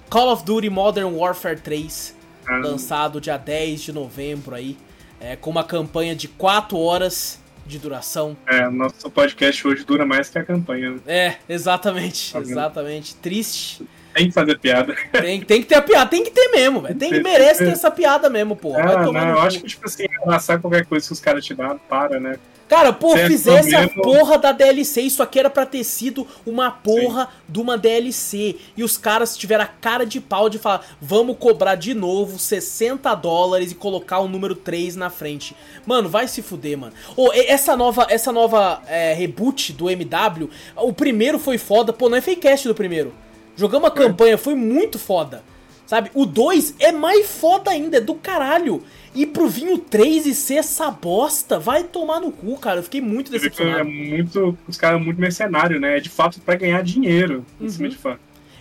[0.07, 2.15] Call of Duty Modern Warfare 3,
[2.45, 4.77] Ah, lançado dia 10 de novembro aí,
[5.19, 8.37] é, com uma campanha de 4 horas de duração.
[8.45, 10.91] É, nosso podcast hoje dura mais que a campanha.
[10.91, 10.99] né?
[11.07, 13.15] É, exatamente, Tá exatamente.
[13.15, 13.83] Triste.
[14.13, 14.95] Tem que fazer piada.
[15.11, 16.95] Tem, tem que ter a piada, tem que ter mesmo, velho.
[16.95, 18.75] Tem que merece ter essa piada mesmo, pô.
[18.75, 21.79] Ah, não, eu acho que, tipo assim, abraçar qualquer coisa que os caras te dão,
[21.89, 22.37] para, né?
[22.67, 25.01] Cara, pô, Certo, fizesse a porra da DLC.
[25.01, 28.55] Isso aqui era pra ter sido uma porra de uma DLC.
[28.77, 33.13] E os caras tiveram a cara de pau de falar: vamos cobrar de novo 60
[33.15, 35.53] dólares e colocar o número 3 na frente.
[35.85, 36.93] Mano, vai se fuder, mano.
[37.17, 41.91] Ô, e- essa nova, essa nova é, reboot do MW, o primeiro foi foda.
[41.91, 43.13] Pô, não é fakecast do primeiro.
[43.55, 45.43] Jogamos a campanha, foi muito foda.
[45.85, 46.09] Sabe?
[46.13, 48.81] O 2 é mais foda ainda, é do caralho.
[49.13, 52.79] E pro vinho 3 e ser essa bosta, vai tomar no cu, cara.
[52.79, 53.89] Eu fiquei muito Você que é decepcionado.
[53.89, 54.57] muito.
[54.67, 55.97] Os caras são muito mercenários, né?
[55.97, 58.17] É de fato pra ganhar dinheiro em cima de fã.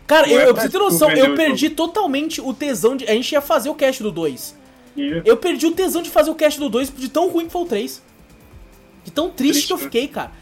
[0.09, 3.05] Cara, Não eu, é eu pra, preciso ter noção, eu perdi totalmente o tesão de.
[3.07, 4.59] A gente ia fazer o cast do 2.
[4.97, 7.53] E Eu perdi o tesão de fazer o cast do 2 de tão ruim que
[7.53, 8.03] foi o 3.
[9.05, 9.83] De tão triste Triste, que eu né?
[9.85, 10.33] fiquei, cara.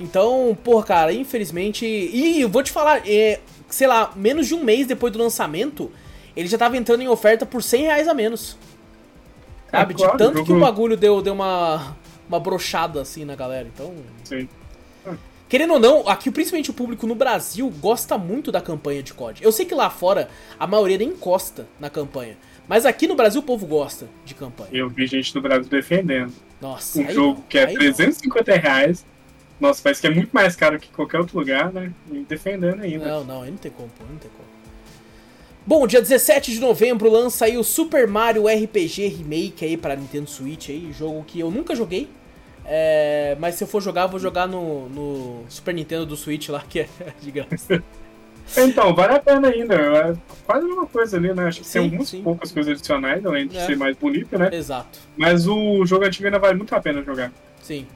[0.00, 1.86] Então, porra, cara, infelizmente.
[1.86, 3.38] E eu vou te falar, é,
[3.68, 5.90] sei lá, menos de um mês depois do lançamento,
[6.36, 8.56] ele já tava entrando em oferta por 100 reais a menos.
[9.70, 9.94] Sabe?
[9.94, 11.96] É, claro, de tanto que o bagulho deu, deu uma,
[12.28, 13.68] uma brochada assim na galera.
[13.72, 13.94] Então.
[14.24, 14.48] Sim.
[15.48, 19.44] Querendo ou não, aqui principalmente o público no Brasil gosta muito da campanha de COD.
[19.44, 20.28] Eu sei que lá fora
[20.58, 22.36] a maioria nem encosta na campanha.
[22.68, 24.70] Mas aqui no Brasil o povo gosta de campanha.
[24.72, 26.32] Eu vi gente do Brasil defendendo.
[26.60, 27.80] Nossa, Um jogo não, que é aí não.
[27.80, 29.06] 350 reais.
[29.58, 31.92] Nossa, parece que é muito mais caro que qualquer outro lugar, né?
[32.12, 33.06] E defendendo ainda.
[33.06, 34.46] Não, não, aí não tem como, não tem como.
[35.66, 40.28] Bom, dia 17 de novembro lança aí o Super Mario RPG Remake aí pra Nintendo
[40.30, 42.08] Switch aí, jogo que eu nunca joguei.
[42.64, 46.62] É, mas se eu for jogar, vou jogar no, no Super Nintendo do Switch lá,
[46.68, 46.88] que é
[47.20, 47.82] de graça.
[48.56, 49.74] Então, vale a pena ainda.
[49.74, 50.14] É
[50.44, 51.46] quase a mesma coisa ali, né?
[51.48, 52.22] Acho que Sim, tem algumas sim.
[52.22, 53.66] poucas coisas adicionais, além de É.
[53.66, 54.50] ser mais bonito, né?
[54.52, 55.00] Exato.
[55.16, 57.32] Mas o jogo antigo ainda vale muito a pena jogar.
[57.60, 57.86] Sim.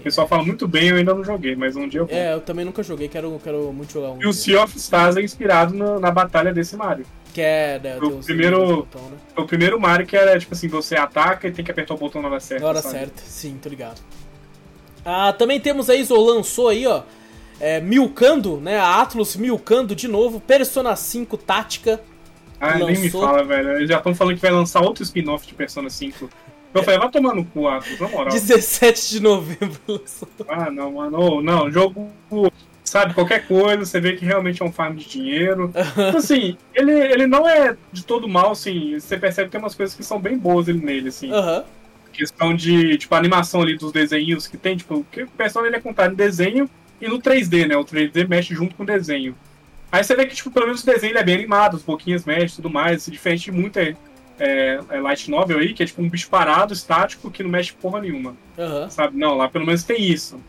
[0.00, 2.16] O pessoal fala muito bem, eu ainda não joguei, mas um dia eu vou.
[2.16, 4.22] É, eu também nunca joguei, quero, quero muito jogar um.
[4.22, 4.32] E o.
[4.32, 7.04] Sea of Stars é inspirado na, na batalha desse Mario.
[7.32, 9.16] Que é, né, O primeiro- botão, né?
[9.36, 12.20] O primeiro Mario que era, tipo assim, você ataca e tem que apertar o botão
[12.20, 12.62] na hora certa.
[12.64, 12.94] Na hora sabe?
[12.98, 14.00] certa, sim, tô ligado.
[15.04, 17.02] Ah, também temos aí, Zo lançou aí, ó.
[17.60, 18.78] É, milcando, né?
[18.78, 20.40] A Atlus milcando de novo.
[20.40, 22.00] Persona 5 Tática.
[22.58, 23.22] Ah, nem me Lançou.
[23.22, 23.72] fala, velho.
[23.76, 26.28] Eles já estão falando que vai lançar outro spin-off de Persona 5.
[26.72, 28.32] Eu falei, vai tomar no cu, Atos, na moral.
[28.32, 30.28] 17 de novembro lançou.
[30.48, 31.42] Ah, não, mano.
[31.42, 32.10] Não, jogo,
[32.84, 35.68] sabe, qualquer coisa, você vê que realmente é um farm de dinheiro.
[35.68, 38.98] Tipo assim, ele, ele não é de todo mal, assim.
[38.98, 41.30] Você percebe que tem umas coisas que são bem boas ele nele, assim.
[41.32, 41.64] Aham.
[42.12, 45.80] Questão de, tipo, a animação ali dos desenhos que tem, tipo, que o ele é
[45.80, 46.68] contado em desenho
[47.00, 47.76] e no 3D, né?
[47.76, 49.34] O 3D mexe junto com o desenho.
[49.90, 52.24] Aí você vê que, tipo, pelo menos o desenho ele é bem animado, os pouquinhos
[52.24, 53.96] mexem e tudo mais, se diferente de muita
[54.40, 57.72] é, é, light novel aí, que é tipo um bicho parado, estático, que não mexe
[57.74, 58.88] porra nenhuma, Aham.
[58.88, 59.16] sabe?
[59.16, 60.40] Não, lá pelo menos tem isso.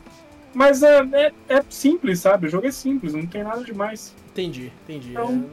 [0.53, 2.47] Mas é, é, é simples, sabe?
[2.47, 4.15] O jogo é simples, não tem nada demais.
[4.31, 5.11] Entendi, entendi.
[5.11, 5.45] Então,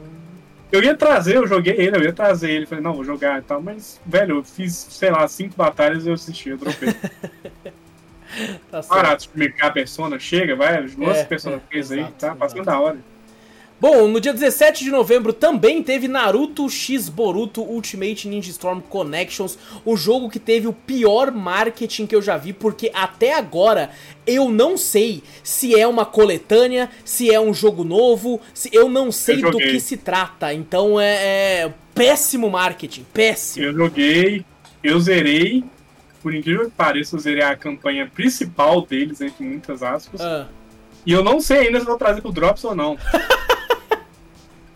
[0.71, 3.41] Eu ia trazer, eu joguei ele, eu ia trazer ele, falei, não, vou jogar e
[3.41, 6.93] tal, mas, velho, eu fiz, sei lá, cinco batalhas e eu assisti, eu dropei.
[8.69, 12.05] tá Barato de mercar a persona, chega, vai, as duas é, personas é, fez aí,
[12.17, 12.97] tá passando da hora.
[13.81, 19.57] Bom, no dia 17 de novembro também teve Naruto X Boruto Ultimate Ninja Storm Connections,
[19.85, 23.89] o jogo que teve o pior marketing que eu já vi, porque até agora
[24.27, 29.13] eu não sei se é uma coletânea, se é um jogo novo, se eu não
[29.13, 30.53] sei eu do que se trata.
[30.53, 33.65] Então é, é péssimo marketing, péssimo.
[33.65, 34.43] Eu joguei,
[34.83, 35.63] eu zerei,
[36.21, 40.19] por incrível que pareça, eu zerei a campanha principal deles, entre muitas aspas.
[40.19, 40.47] Ah.
[41.05, 42.97] E eu não sei ainda se vou trazer pro Drops ou não.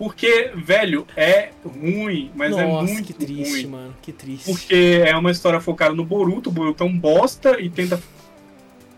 [0.03, 3.67] Porque, velho, é ruim, mas é Nossa, é muito que triste, ruim.
[3.67, 3.95] mano.
[4.01, 4.51] Que triste.
[4.51, 6.49] Porque é uma história focada no Boruto.
[6.49, 8.01] O Boruto é um bosta e tenta.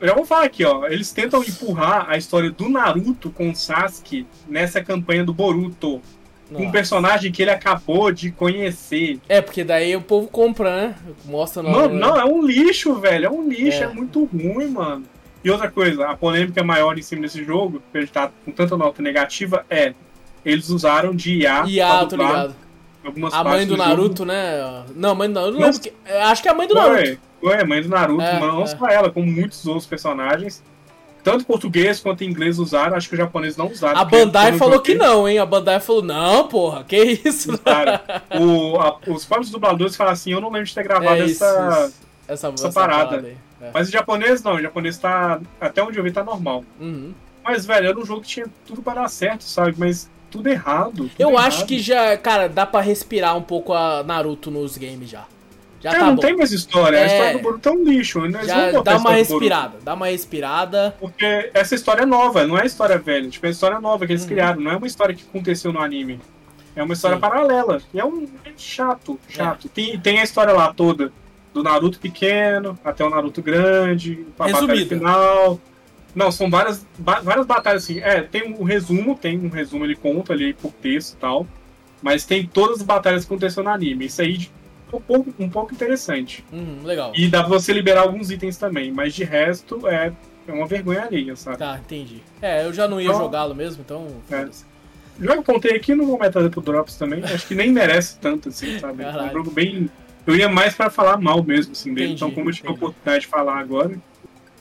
[0.02, 0.88] Eu já vou falar aqui, ó.
[0.88, 6.02] Eles tentam empurrar a história do Naruto com o Sasuke nessa campanha do Boruto.
[6.50, 6.66] Nossa.
[6.66, 9.20] Um personagem que ele acabou de conhecer.
[9.30, 10.96] É, porque daí o povo compra, né?
[11.26, 11.70] Mostra no.
[11.70, 13.28] Não, não, é um lixo, velho.
[13.28, 15.06] É um lixo, é, é muito ruim, mano.
[15.44, 18.76] E outra coisa, a polêmica maior em cima desse jogo, que ele tá com tanta
[18.76, 19.94] nota negativa, é
[20.46, 21.64] eles usaram de IA.
[21.68, 22.56] IA, tô ligado.
[23.32, 24.26] a mãe do, do Naruto, jogo.
[24.26, 24.84] né?
[24.96, 25.92] Não, a mãe do Naruto, Mas, que...
[26.24, 27.20] acho que é a mãe do Naruto.
[27.42, 28.68] Foi, a mãe do Naruto, é, não é.
[28.68, 30.64] só ela, como muitos outros personagens.
[31.24, 34.00] Tanto português quanto inglês usaram, acho que o japonês não usaram.
[34.00, 35.40] A Bandai falou que não, hein?
[35.40, 36.96] A Bandai falou, não, porra, que
[37.26, 37.60] isso?
[38.40, 41.44] o, a, os próprios dubladores falam assim, eu não lembro de ter gravado é isso,
[41.44, 41.96] essa, isso.
[42.28, 43.28] Essa, essa, parada.
[43.60, 43.72] É.
[43.74, 46.64] Mas o japonês não, o japonês tá, até onde eu vi, tá normal.
[46.80, 47.12] Uhum.
[47.44, 49.74] Mas, velho, era um jogo que tinha tudo para dar certo, sabe?
[49.78, 50.92] Mas tudo errado.
[50.96, 51.48] Tudo eu errado.
[51.48, 55.26] acho que já, cara, dá para respirar um pouco a Naruto nos games já.
[55.82, 56.22] Já é, tá não bom.
[56.22, 56.98] tem mais história.
[56.98, 57.04] É...
[57.04, 58.26] A história do Boruto é um lixo.
[58.26, 60.96] Eles já dá uma respirada, dá uma respirada.
[61.00, 63.30] Porque essa história é nova, não é história velha.
[63.30, 64.30] Tipo, é história nova que eles uhum.
[64.30, 64.62] criaram.
[64.62, 66.20] Não é uma história que aconteceu no anime.
[66.76, 67.22] É uma história Sim.
[67.22, 67.82] paralela.
[67.94, 69.68] E é um é chato, chato.
[69.68, 69.70] É.
[69.74, 71.12] Tem, tem a história lá toda
[71.54, 75.60] do Naruto pequeno até o Naruto grande, a batalha final.
[76.16, 78.00] Não, são várias, várias batalhas assim.
[78.00, 81.46] É, tem um resumo, tem um resumo, ele conta ali por texto e tal.
[82.02, 84.06] Mas tem todas as batalhas que aconteceram no anime.
[84.06, 84.50] Isso aí
[84.92, 86.46] é um pouco, um pouco interessante.
[86.54, 87.12] Uhum, legal.
[87.14, 90.14] E dá pra você liberar alguns itens também, mas de resto é,
[90.48, 91.58] é uma vergonha alheia, sabe?
[91.58, 92.22] Tá, entendi.
[92.42, 94.08] É, eu já não ia então, jogá-lo mesmo, então.
[94.32, 94.48] É.
[95.20, 97.24] Já contei aqui, não vou meter pro Drops também.
[97.26, 99.04] Acho que nem merece tanto, assim, sabe?
[99.04, 99.90] É um jogo bem.
[100.26, 102.08] Eu ia mais pra falar mal mesmo, assim, dele.
[102.08, 103.98] Entendi, então, como eu tive a oportunidade de falar agora.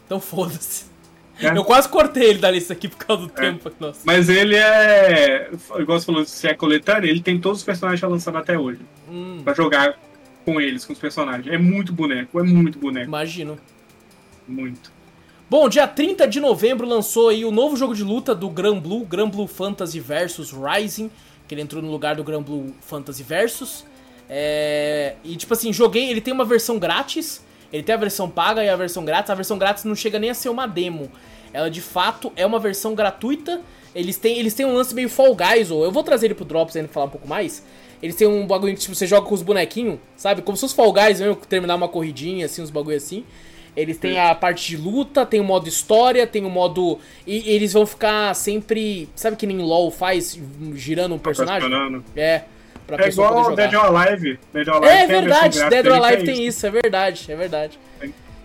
[0.07, 0.94] Então foda-se.
[1.41, 1.57] É.
[1.57, 3.41] Eu quase cortei ele da lista aqui por causa do é.
[3.41, 3.71] tempo.
[3.81, 4.01] Nossa.
[4.05, 5.51] Mas ele é.
[5.79, 8.81] Igual você falou, se é coletânea, ele tem todos os personagens já lançados até hoje.
[9.11, 9.41] Hum.
[9.43, 9.99] Pra jogar
[10.45, 11.47] com eles, com os personagens.
[11.53, 13.09] É muito boneco, é muito boneco.
[13.09, 13.59] Imagino.
[14.47, 14.93] Muito.
[15.49, 19.05] Bom, dia 30 de novembro lançou aí o novo jogo de luta do Gran Blue,
[19.05, 21.11] Gran Blue Fantasy Versus Rising,
[21.47, 23.85] que ele entrou no lugar do Gran Blue Fantasy Versus.
[24.29, 25.17] É...
[25.23, 27.43] E tipo assim, joguei, ele tem uma versão grátis
[27.75, 29.31] ele tem a versão paga e a versão grátis.
[29.31, 31.11] A versão grátis não chega nem a ser uma demo.
[31.53, 33.61] Ela de fato é uma versão gratuita.
[33.93, 36.45] Eles têm, eles têm um lance meio Fall Guys, ou eu vou trazer ele pro
[36.45, 37.65] Drops ainda falar um pouco mais.
[38.01, 40.41] Eles têm um bagulho que tipo, você joga com os bonequinhos, sabe?
[40.41, 43.25] Como se fosse Fall Guys, mesmo, terminar uma corridinha, assim, uns bagulho assim.
[43.77, 47.01] Eles têm a parte de luta, tem o modo história, tem o modo.
[47.27, 49.09] E eles vão ficar sempre.
[49.17, 50.39] Sabe que nem LOL faz,
[50.75, 51.69] girando um personagem?
[52.15, 52.45] É.
[52.87, 54.39] Pra é igual Dead or Alive.
[54.53, 56.67] Dead or Alive é verdade, Dead or Alive tem isso.
[56.67, 57.79] é verdade, é verdade.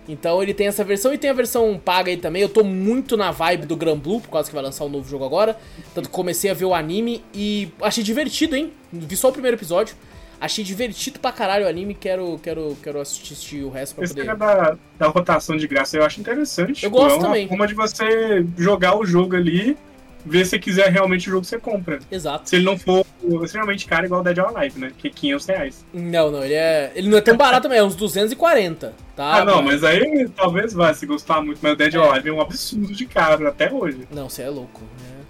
[0.08, 2.42] Então ele tem essa versão e tem a versão paga aí também.
[2.42, 5.08] Eu tô muito na vibe do Gran Blue, por causa que vai lançar um novo
[5.08, 5.56] jogo agora.
[5.94, 8.72] Tanto que comecei a ver o anime e achei divertido, hein?
[8.92, 9.94] Vi só o primeiro episódio.
[10.40, 14.34] Achei divertido pra caralho o anime, quero, quero, quero assistir o resto pra Esse poder...
[14.34, 16.82] da, da rotação de graça eu acho interessante.
[16.82, 17.46] Eu gosto é uma também.
[17.46, 19.76] forma de você jogar o jogo ali
[20.24, 21.98] ver se quiser realmente o jogo, você compra.
[22.10, 22.48] Exato.
[22.48, 23.04] Se ele não for
[23.42, 24.92] extremamente caro, igual o Dead or Alive, né?
[24.96, 25.86] Que é 500 reais.
[25.92, 26.92] Não, não, ele é.
[26.94, 29.36] Ele não é tão barato também, é uns 240, tá?
[29.36, 32.10] Ah, não, mas aí talvez vá se gostar muito, mas o Dead or é.
[32.10, 34.06] Alive é um absurdo de caro até hoje.
[34.10, 35.20] Não, você é louco, né?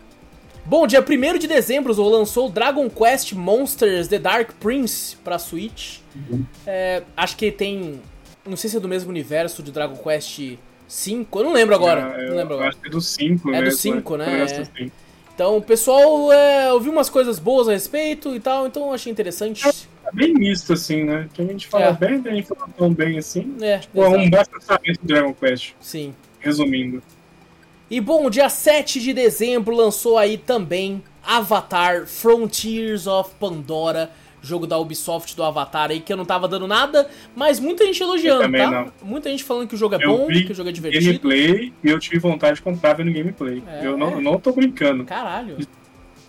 [0.65, 5.99] Bom, dia 1 de dezembro lançou Dragon Quest Monsters The Dark Prince pra Switch.
[6.15, 6.45] Uhum.
[6.67, 8.01] É, acho que tem.
[8.47, 10.59] Não sei se é do mesmo universo de Dragon Quest
[10.91, 12.15] 5, eu não lembro agora.
[12.17, 12.69] Ah, não lembro agora.
[12.69, 14.45] Acho que é do 5, É do 5, né?
[14.45, 14.91] É.
[15.33, 19.11] Então o pessoal é, ouviu umas coisas boas a respeito e tal, então eu achei
[19.11, 19.67] interessante.
[19.67, 21.29] É, é bem misto, assim, né?
[21.35, 21.93] Tem gente fala é.
[21.93, 23.57] bem, tem gente fala tão bem assim.
[23.61, 25.75] É, tipo, é um bom pensamento do Dragon Quest.
[25.81, 26.12] Sim.
[26.41, 27.01] Resumindo.
[27.89, 34.11] E bom, dia 7 de dezembro lançou aí também Avatar Frontiers of Pandora
[34.43, 38.03] jogo da Ubisoft do Avatar aí, que eu não tava dando nada, mas muita gente
[38.03, 38.71] elogiando, tá?
[38.71, 38.93] Não.
[39.03, 41.05] Muita gente falando que o jogo é eu bom, que o jogo é divertido.
[41.05, 43.62] gameplay e eu tive vontade de comprar vendo gameplay.
[43.67, 45.05] É, eu não, não tô brincando.
[45.05, 45.59] Caralho.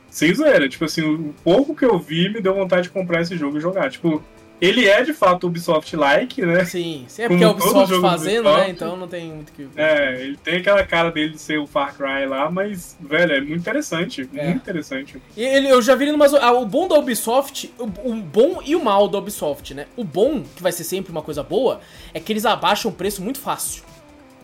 [0.09, 3.37] Sem zoeira, tipo assim, o pouco que eu vi me deu vontade de comprar esse
[3.37, 3.89] jogo e jogar.
[3.89, 4.21] Tipo,
[4.61, 6.63] ele é de fato Ubisoft-like, né?
[6.65, 8.69] Sim, sim, é porque é o Ubisoft fazendo, né?
[8.69, 9.67] Então não tem muito que.
[9.75, 13.41] É, ele tem aquela cara dele de ser o Far Cry lá, mas, velho, é
[13.41, 14.29] muito interessante.
[14.35, 14.45] É.
[14.45, 15.19] Muito interessante.
[15.35, 18.61] E ele, eu já vi ele mas ah, o bom da Ubisoft, o, o, bom
[18.63, 19.87] e o mal da Ubisoft, né?
[19.97, 21.81] O bom, que vai ser sempre uma coisa boa,
[22.13, 23.83] é que eles abaixam o preço muito fácil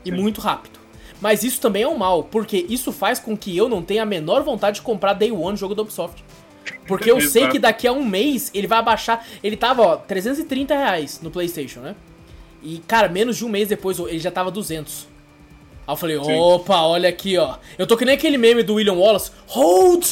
[0.04, 0.80] e muito rápido.
[1.22, 4.06] Mas isso também é um mal, porque isso faz com que eu não tenha a
[4.06, 6.24] menor vontade de comprar Day One jogo da Ubisoft.
[6.88, 9.26] Porque eu sei que daqui a um mês ele vai abaixar.
[9.44, 11.96] Ele tava, ó, 330 reais no PlayStation, né?
[12.64, 15.08] E, cara, menos de um mês depois ele já tava 200.
[15.88, 16.36] Aí eu falei, Sim.
[16.36, 17.58] opa, olha aqui, ó.
[17.78, 19.32] Eu tô que nem aquele meme do William Wallace.
[19.46, 20.06] Hold!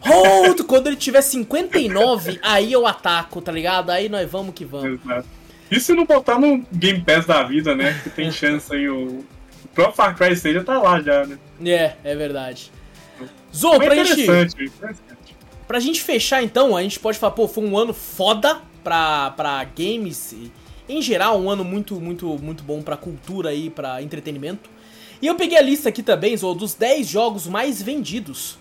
[0.00, 0.62] Hold!
[0.68, 3.90] Quando ele tiver 59, aí eu ataco, tá ligado?
[3.90, 5.00] Aí nós vamos que vamos.
[5.00, 5.26] Exato.
[5.70, 7.98] E se não botar no Game Pass da vida, né?
[8.02, 9.24] Que tem chance aí o.
[9.64, 11.38] O próprio Far Cry 6 já tá lá já, né?
[11.64, 12.72] É, é verdade.
[13.54, 14.26] Zou, pra gente.
[15.70, 19.62] Pra gente fechar então, a gente pode falar, pô, foi um ano foda pra, pra
[19.62, 20.34] games.
[20.88, 24.68] Em geral, um ano muito, muito, muito bom pra cultura e pra entretenimento.
[25.22, 28.58] E eu peguei a lista aqui também, Zou, dos 10 jogos mais vendidos.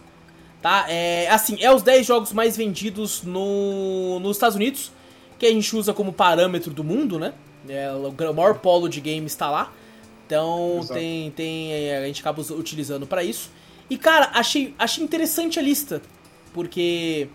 [0.62, 0.86] Tá?
[0.88, 4.92] É, assim, é os 10 jogos mais vendidos no, nos Estados Unidos,
[5.40, 7.34] que a gente usa como parâmetro do mundo, né?
[7.68, 9.74] É, o maior polo de games está lá.
[10.28, 13.50] Então tem, tem, é, a gente acaba utilizando para isso.
[13.90, 16.04] E cara, achei, achei interessante a lista.
[16.54, 17.28] Porque.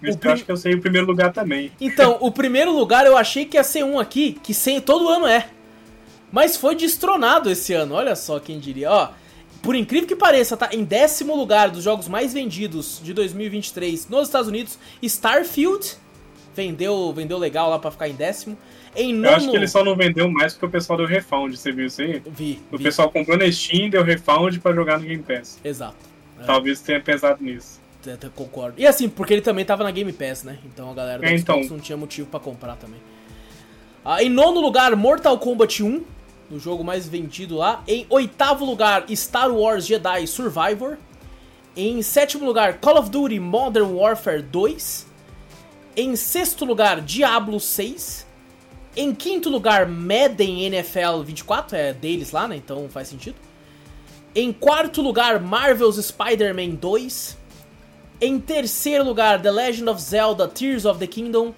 [0.00, 1.70] Mas eu acho que eu sei o primeiro lugar também.
[1.80, 5.26] Então, o primeiro lugar eu achei que ia ser um aqui, que sem, todo ano
[5.26, 5.48] é.
[6.32, 8.90] Mas foi destronado esse ano, olha só quem diria.
[8.90, 9.08] Ó,
[9.60, 14.28] por incrível que pareça, tá em décimo lugar dos jogos mais vendidos de 2023 nos
[14.28, 15.98] Estados Unidos, Starfield
[16.54, 18.56] vendeu, vendeu legal lá para ficar em décimo.
[18.94, 19.26] Em nono...
[19.26, 21.86] Eu acho que ele só não vendeu mais porque o pessoal deu refund, você viu
[21.86, 22.22] isso aí?
[22.26, 22.60] Vi.
[22.72, 22.84] O vi.
[22.84, 25.60] pessoal comprou na Steam, deu refund para jogar no Game Pass.
[25.64, 25.96] Exato.
[26.46, 27.79] Talvez tenha pesado nisso.
[28.34, 28.80] Concordo.
[28.80, 30.58] E assim, porque ele também tava na Game Pass, né?
[30.64, 31.76] Então a galera do é, Xbox então.
[31.76, 33.00] não tinha motivo para comprar também.
[34.04, 36.02] Ah, em nono lugar, Mortal Kombat 1,
[36.50, 37.82] o jogo mais vendido lá.
[37.86, 40.96] Em oitavo lugar, Star Wars Jedi Survivor.
[41.76, 45.06] Em sétimo lugar, Call of Duty Modern Warfare 2.
[45.96, 48.26] Em sexto lugar, Diablo 6.
[48.96, 52.56] Em quinto lugar, Madden NFL 24, é deles lá, né?
[52.56, 53.36] Então faz sentido.
[54.34, 57.36] Em quarto lugar, Marvel's Spider-Man 2.
[58.20, 61.54] Em terceiro lugar, The Legend of Zelda Tears of the Kingdom.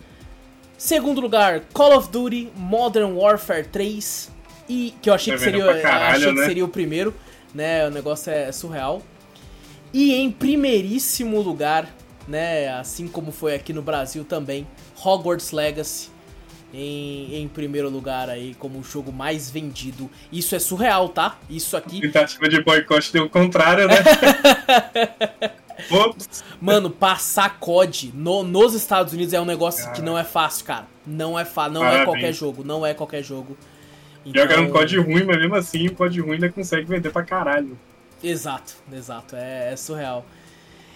[0.79, 4.31] Segundo lugar, Call of Duty Modern Warfare 3.
[4.69, 6.41] E que eu achei, que seria, caralho, achei né?
[6.41, 7.13] que seria o primeiro,
[7.53, 7.87] né?
[7.89, 9.03] O negócio é surreal.
[9.93, 11.93] E em primeiríssimo lugar,
[12.29, 12.69] né?
[12.69, 14.67] Assim como foi aqui no Brasil também,
[15.05, 16.11] Hogwarts Legacy.
[16.75, 20.09] Em, em primeiro lugar aí, como o jogo mais vendido.
[20.33, 21.39] Isso é surreal, tá?
[21.51, 22.01] Isso aqui.
[22.01, 23.97] Tentativa de boicote deu o contrário, né?
[25.91, 26.45] Ops.
[26.61, 29.97] Mano, passar COD no, nos Estados Unidos é um negócio cara.
[29.97, 30.87] que não é fácil, cara.
[31.07, 32.03] Não é fácil, não Parabéns.
[32.03, 33.57] é qualquer jogo, não é qualquer jogo.
[34.25, 34.43] Então...
[34.43, 37.77] Joga um COD ruim, mas mesmo assim, o COD ruim ainda consegue vender pra caralho.
[38.23, 40.25] Exato, exato, é, é surreal.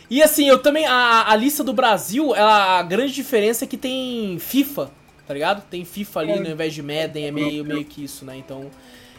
[0.09, 0.86] E assim, eu também.
[0.86, 4.90] A, a lista do Brasil, a grande diferença é que tem FIFA,
[5.27, 5.65] tá ligado?
[5.69, 6.40] Tem FIFA ali é.
[6.40, 8.36] no invés de Madden, é meio, meio que isso, né?
[8.36, 8.70] Então.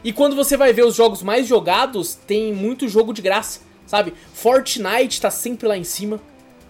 [0.03, 3.66] E quando você vai ver os jogos mais jogados, tem muito jogo de graça.
[3.87, 4.13] Sabe?
[4.33, 6.21] Fortnite tá sempre lá em cima.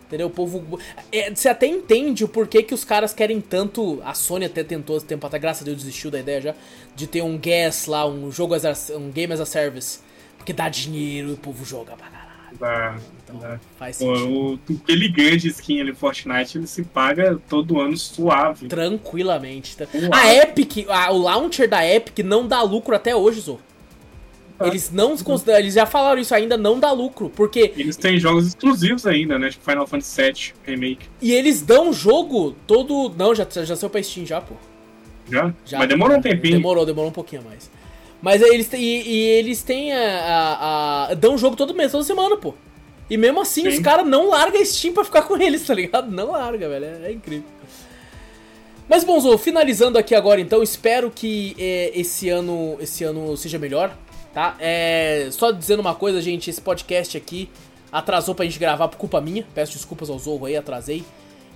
[0.07, 0.27] Entendeu?
[0.27, 0.80] O povo.
[1.11, 4.02] É, você até entende o porquê que os caras querem tanto.
[4.06, 6.56] A Sony até tentou tempo até, graças a Deus, desistiu da ideia já.
[6.95, 9.99] De ter um gas lá, um jogo as a, um game as a service.
[10.38, 12.27] Porque dá dinheiro e o povo joga pra caralho.
[12.57, 13.60] Dá, então, dá.
[13.77, 14.30] faz sentido.
[14.30, 18.68] O, o, ele ganha de skin ali, Fortnite, ele se paga todo ano suave.
[18.68, 19.76] Tranquilamente.
[20.10, 23.60] A Epic, a, o launcher da Epic não dá lucro até hoje, Zo.
[24.59, 27.73] Eles não consideram, eles já falaram isso ainda, não dá lucro, porque...
[27.77, 29.51] Eles têm jogos exclusivos ainda, né?
[29.51, 31.05] Tipo Final Fantasy VII Remake.
[31.21, 33.13] E eles dão jogo todo...
[33.15, 34.55] Não, já, já saiu pra Steam já, pô.
[35.29, 35.53] Já?
[35.63, 36.55] já Mas demorou um tempinho.
[36.55, 37.69] Demorou, demorou um pouquinho mais.
[38.21, 42.35] Mas eles e, e eles têm a, a, a, Dão jogo todo mês, toda semana,
[42.35, 42.55] pô.
[43.09, 43.67] E mesmo assim, Sim.
[43.69, 46.11] os caras não largam a Steam pra ficar com eles, tá ligado?
[46.11, 46.85] Não larga, velho.
[46.85, 47.45] É, é incrível.
[48.89, 53.95] Mas, Bonzo, finalizando aqui agora, então, espero que é, esse ano esse ano seja melhor
[54.34, 54.56] tá?
[54.60, 57.49] É, só dizendo uma coisa, gente, esse podcast aqui
[57.91, 59.45] atrasou pra gente gravar por culpa minha.
[59.54, 61.04] Peço desculpas ao Zorro aí, atrasei.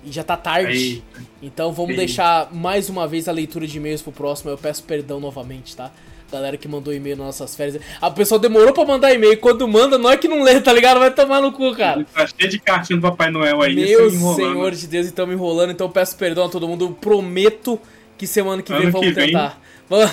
[0.04, 1.02] E já tá tarde.
[1.40, 4.50] Então vamos deixar mais uma vez a leitura de e-mails pro próximo.
[4.50, 5.92] Eu peço perdão novamente, tá?
[6.32, 7.80] Galera que mandou e-mail nas nossas férias.
[8.00, 9.38] A pessoa demorou pra mandar e-mail.
[9.38, 10.98] Quando manda, não é que não lê, tá ligado?
[10.98, 12.04] Vai tomar no cu, cara.
[12.12, 13.74] Tá cheio de cartinha do Papai Noel aí.
[13.74, 15.70] Meu Senhor de Deus, então me enrolando.
[15.70, 16.86] Então eu peço perdão a todo mundo.
[16.86, 17.78] Eu prometo
[18.16, 19.60] que semana que vem ano vamos que tentar.
[19.90, 20.08] Vem...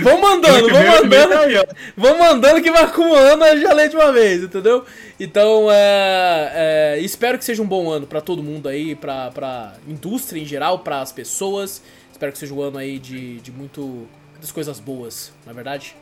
[0.00, 1.68] Vão mandando, vão mandando.
[1.96, 4.84] Vão mandando que vai acumulando, já lê de uma vez, entendeu?
[5.18, 9.74] Então, é, é, espero que seja um bom ano para todo mundo aí, pra, pra
[9.86, 11.82] indústria em geral, para as pessoas.
[12.10, 15.96] Espero que seja um ano aí de, de muito, muitas coisas boas, na é verdade?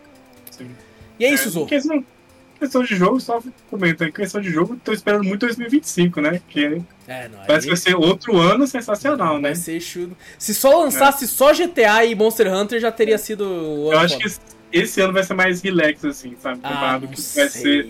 [0.50, 0.70] Sim.
[1.18, 1.66] E é isso, Zo.
[2.60, 4.12] Questão, de jogo, só comenta aí.
[4.12, 6.40] Questão de jogo, tô esperando muito 2025, né?
[6.48, 9.48] Que É, não, parece que vai ser outro ano sensacional, né?
[9.48, 10.16] vai ser chudo.
[10.38, 14.28] Se só lançasse só GTA e Monster Hunter, já teria sido o Eu acho foda.
[14.28, 16.60] que esse ano vai ser mais relax, assim, sabe?
[16.62, 17.62] Ah, Comparado não com o que vai sei.
[17.62, 17.88] ser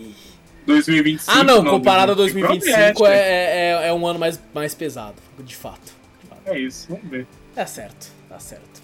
[0.67, 1.31] 2025.
[1.39, 3.21] Ah, não, comparado a 2025 2025 promete.
[3.21, 5.93] é, é, é um ano mais, mais pesado, de fato.
[6.23, 6.41] De fato.
[6.47, 7.27] É isso, vamos ver.
[7.55, 8.81] Tá certo, tá certo.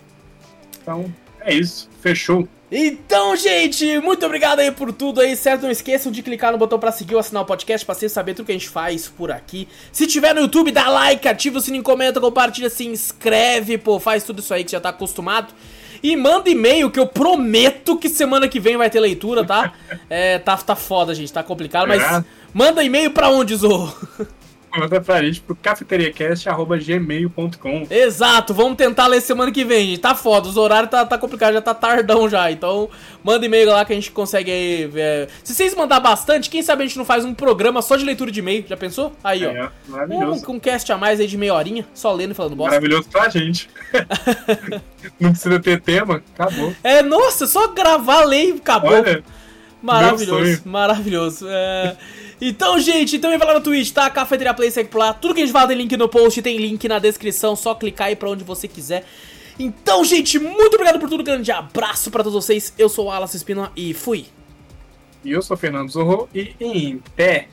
[0.83, 1.89] Então, é isso.
[2.01, 2.49] Fechou.
[2.71, 5.63] Então, gente, muito obrigado aí por tudo aí, certo?
[5.63, 8.35] Não esqueçam de clicar no botão pra seguir ou assinar o podcast pra sempre saber
[8.35, 9.69] tudo que a gente faz por aqui.
[9.93, 14.25] Se tiver no YouTube, dá like, ativa o sininho, comenta, compartilha, se inscreve, pô, faz
[14.25, 15.55] tudo isso aí que já tá acostumado.
[16.03, 19.73] E manda e-mail que eu prometo que semana que vem vai ter leitura, tá?
[20.11, 23.95] É, tá, tá foda, gente, tá complicado, mas manda e-mail pra onde, Zorro?
[24.75, 27.87] Manda pra gente pro cafeteriacast.gmail.com.
[27.91, 30.01] Exato, vamos tentar ler semana que vem, gente.
[30.01, 32.51] Tá foda, os horários tá, tá complicado, já tá tardão já.
[32.51, 32.89] Então,
[33.25, 34.91] manda e-mail lá que a gente consegue aí.
[34.97, 38.05] é, Se vocês mandar bastante, quem sabe a gente não faz um programa só de
[38.05, 38.65] leitura de e-mail?
[38.69, 39.13] Já pensou?
[39.25, 39.51] Aí, ó.
[39.51, 40.45] É, Um, maravilhoso.
[40.45, 42.73] com um cast a mais aí de meia horinha, só lendo e falando bosta.
[42.75, 43.69] Maravilhoso pra gente.
[45.21, 46.75] Não precisa ter tema, acabou.
[46.83, 48.91] É, nossa, só gravar, ler e acabou.
[48.93, 49.23] Olha,
[49.87, 51.47] Maravilhoso, maravilhoso.
[51.49, 51.97] É,
[52.41, 54.11] Então, gente, também vai lá no Twitch, tá?
[54.11, 55.15] Cafeteria Play, segue por lá.
[55.15, 58.09] Tudo que a gente fala tem link no post, tem link na descrição, só clicar
[58.09, 59.07] aí pra onde você quiser.
[59.59, 62.75] Então, gente, muito obrigado por tudo, grande abraço pra todos vocês.
[62.79, 64.27] Eu sou o Alas Espinola e fui.
[65.25, 67.49] e eu sou o Fernando Zorro e em pé.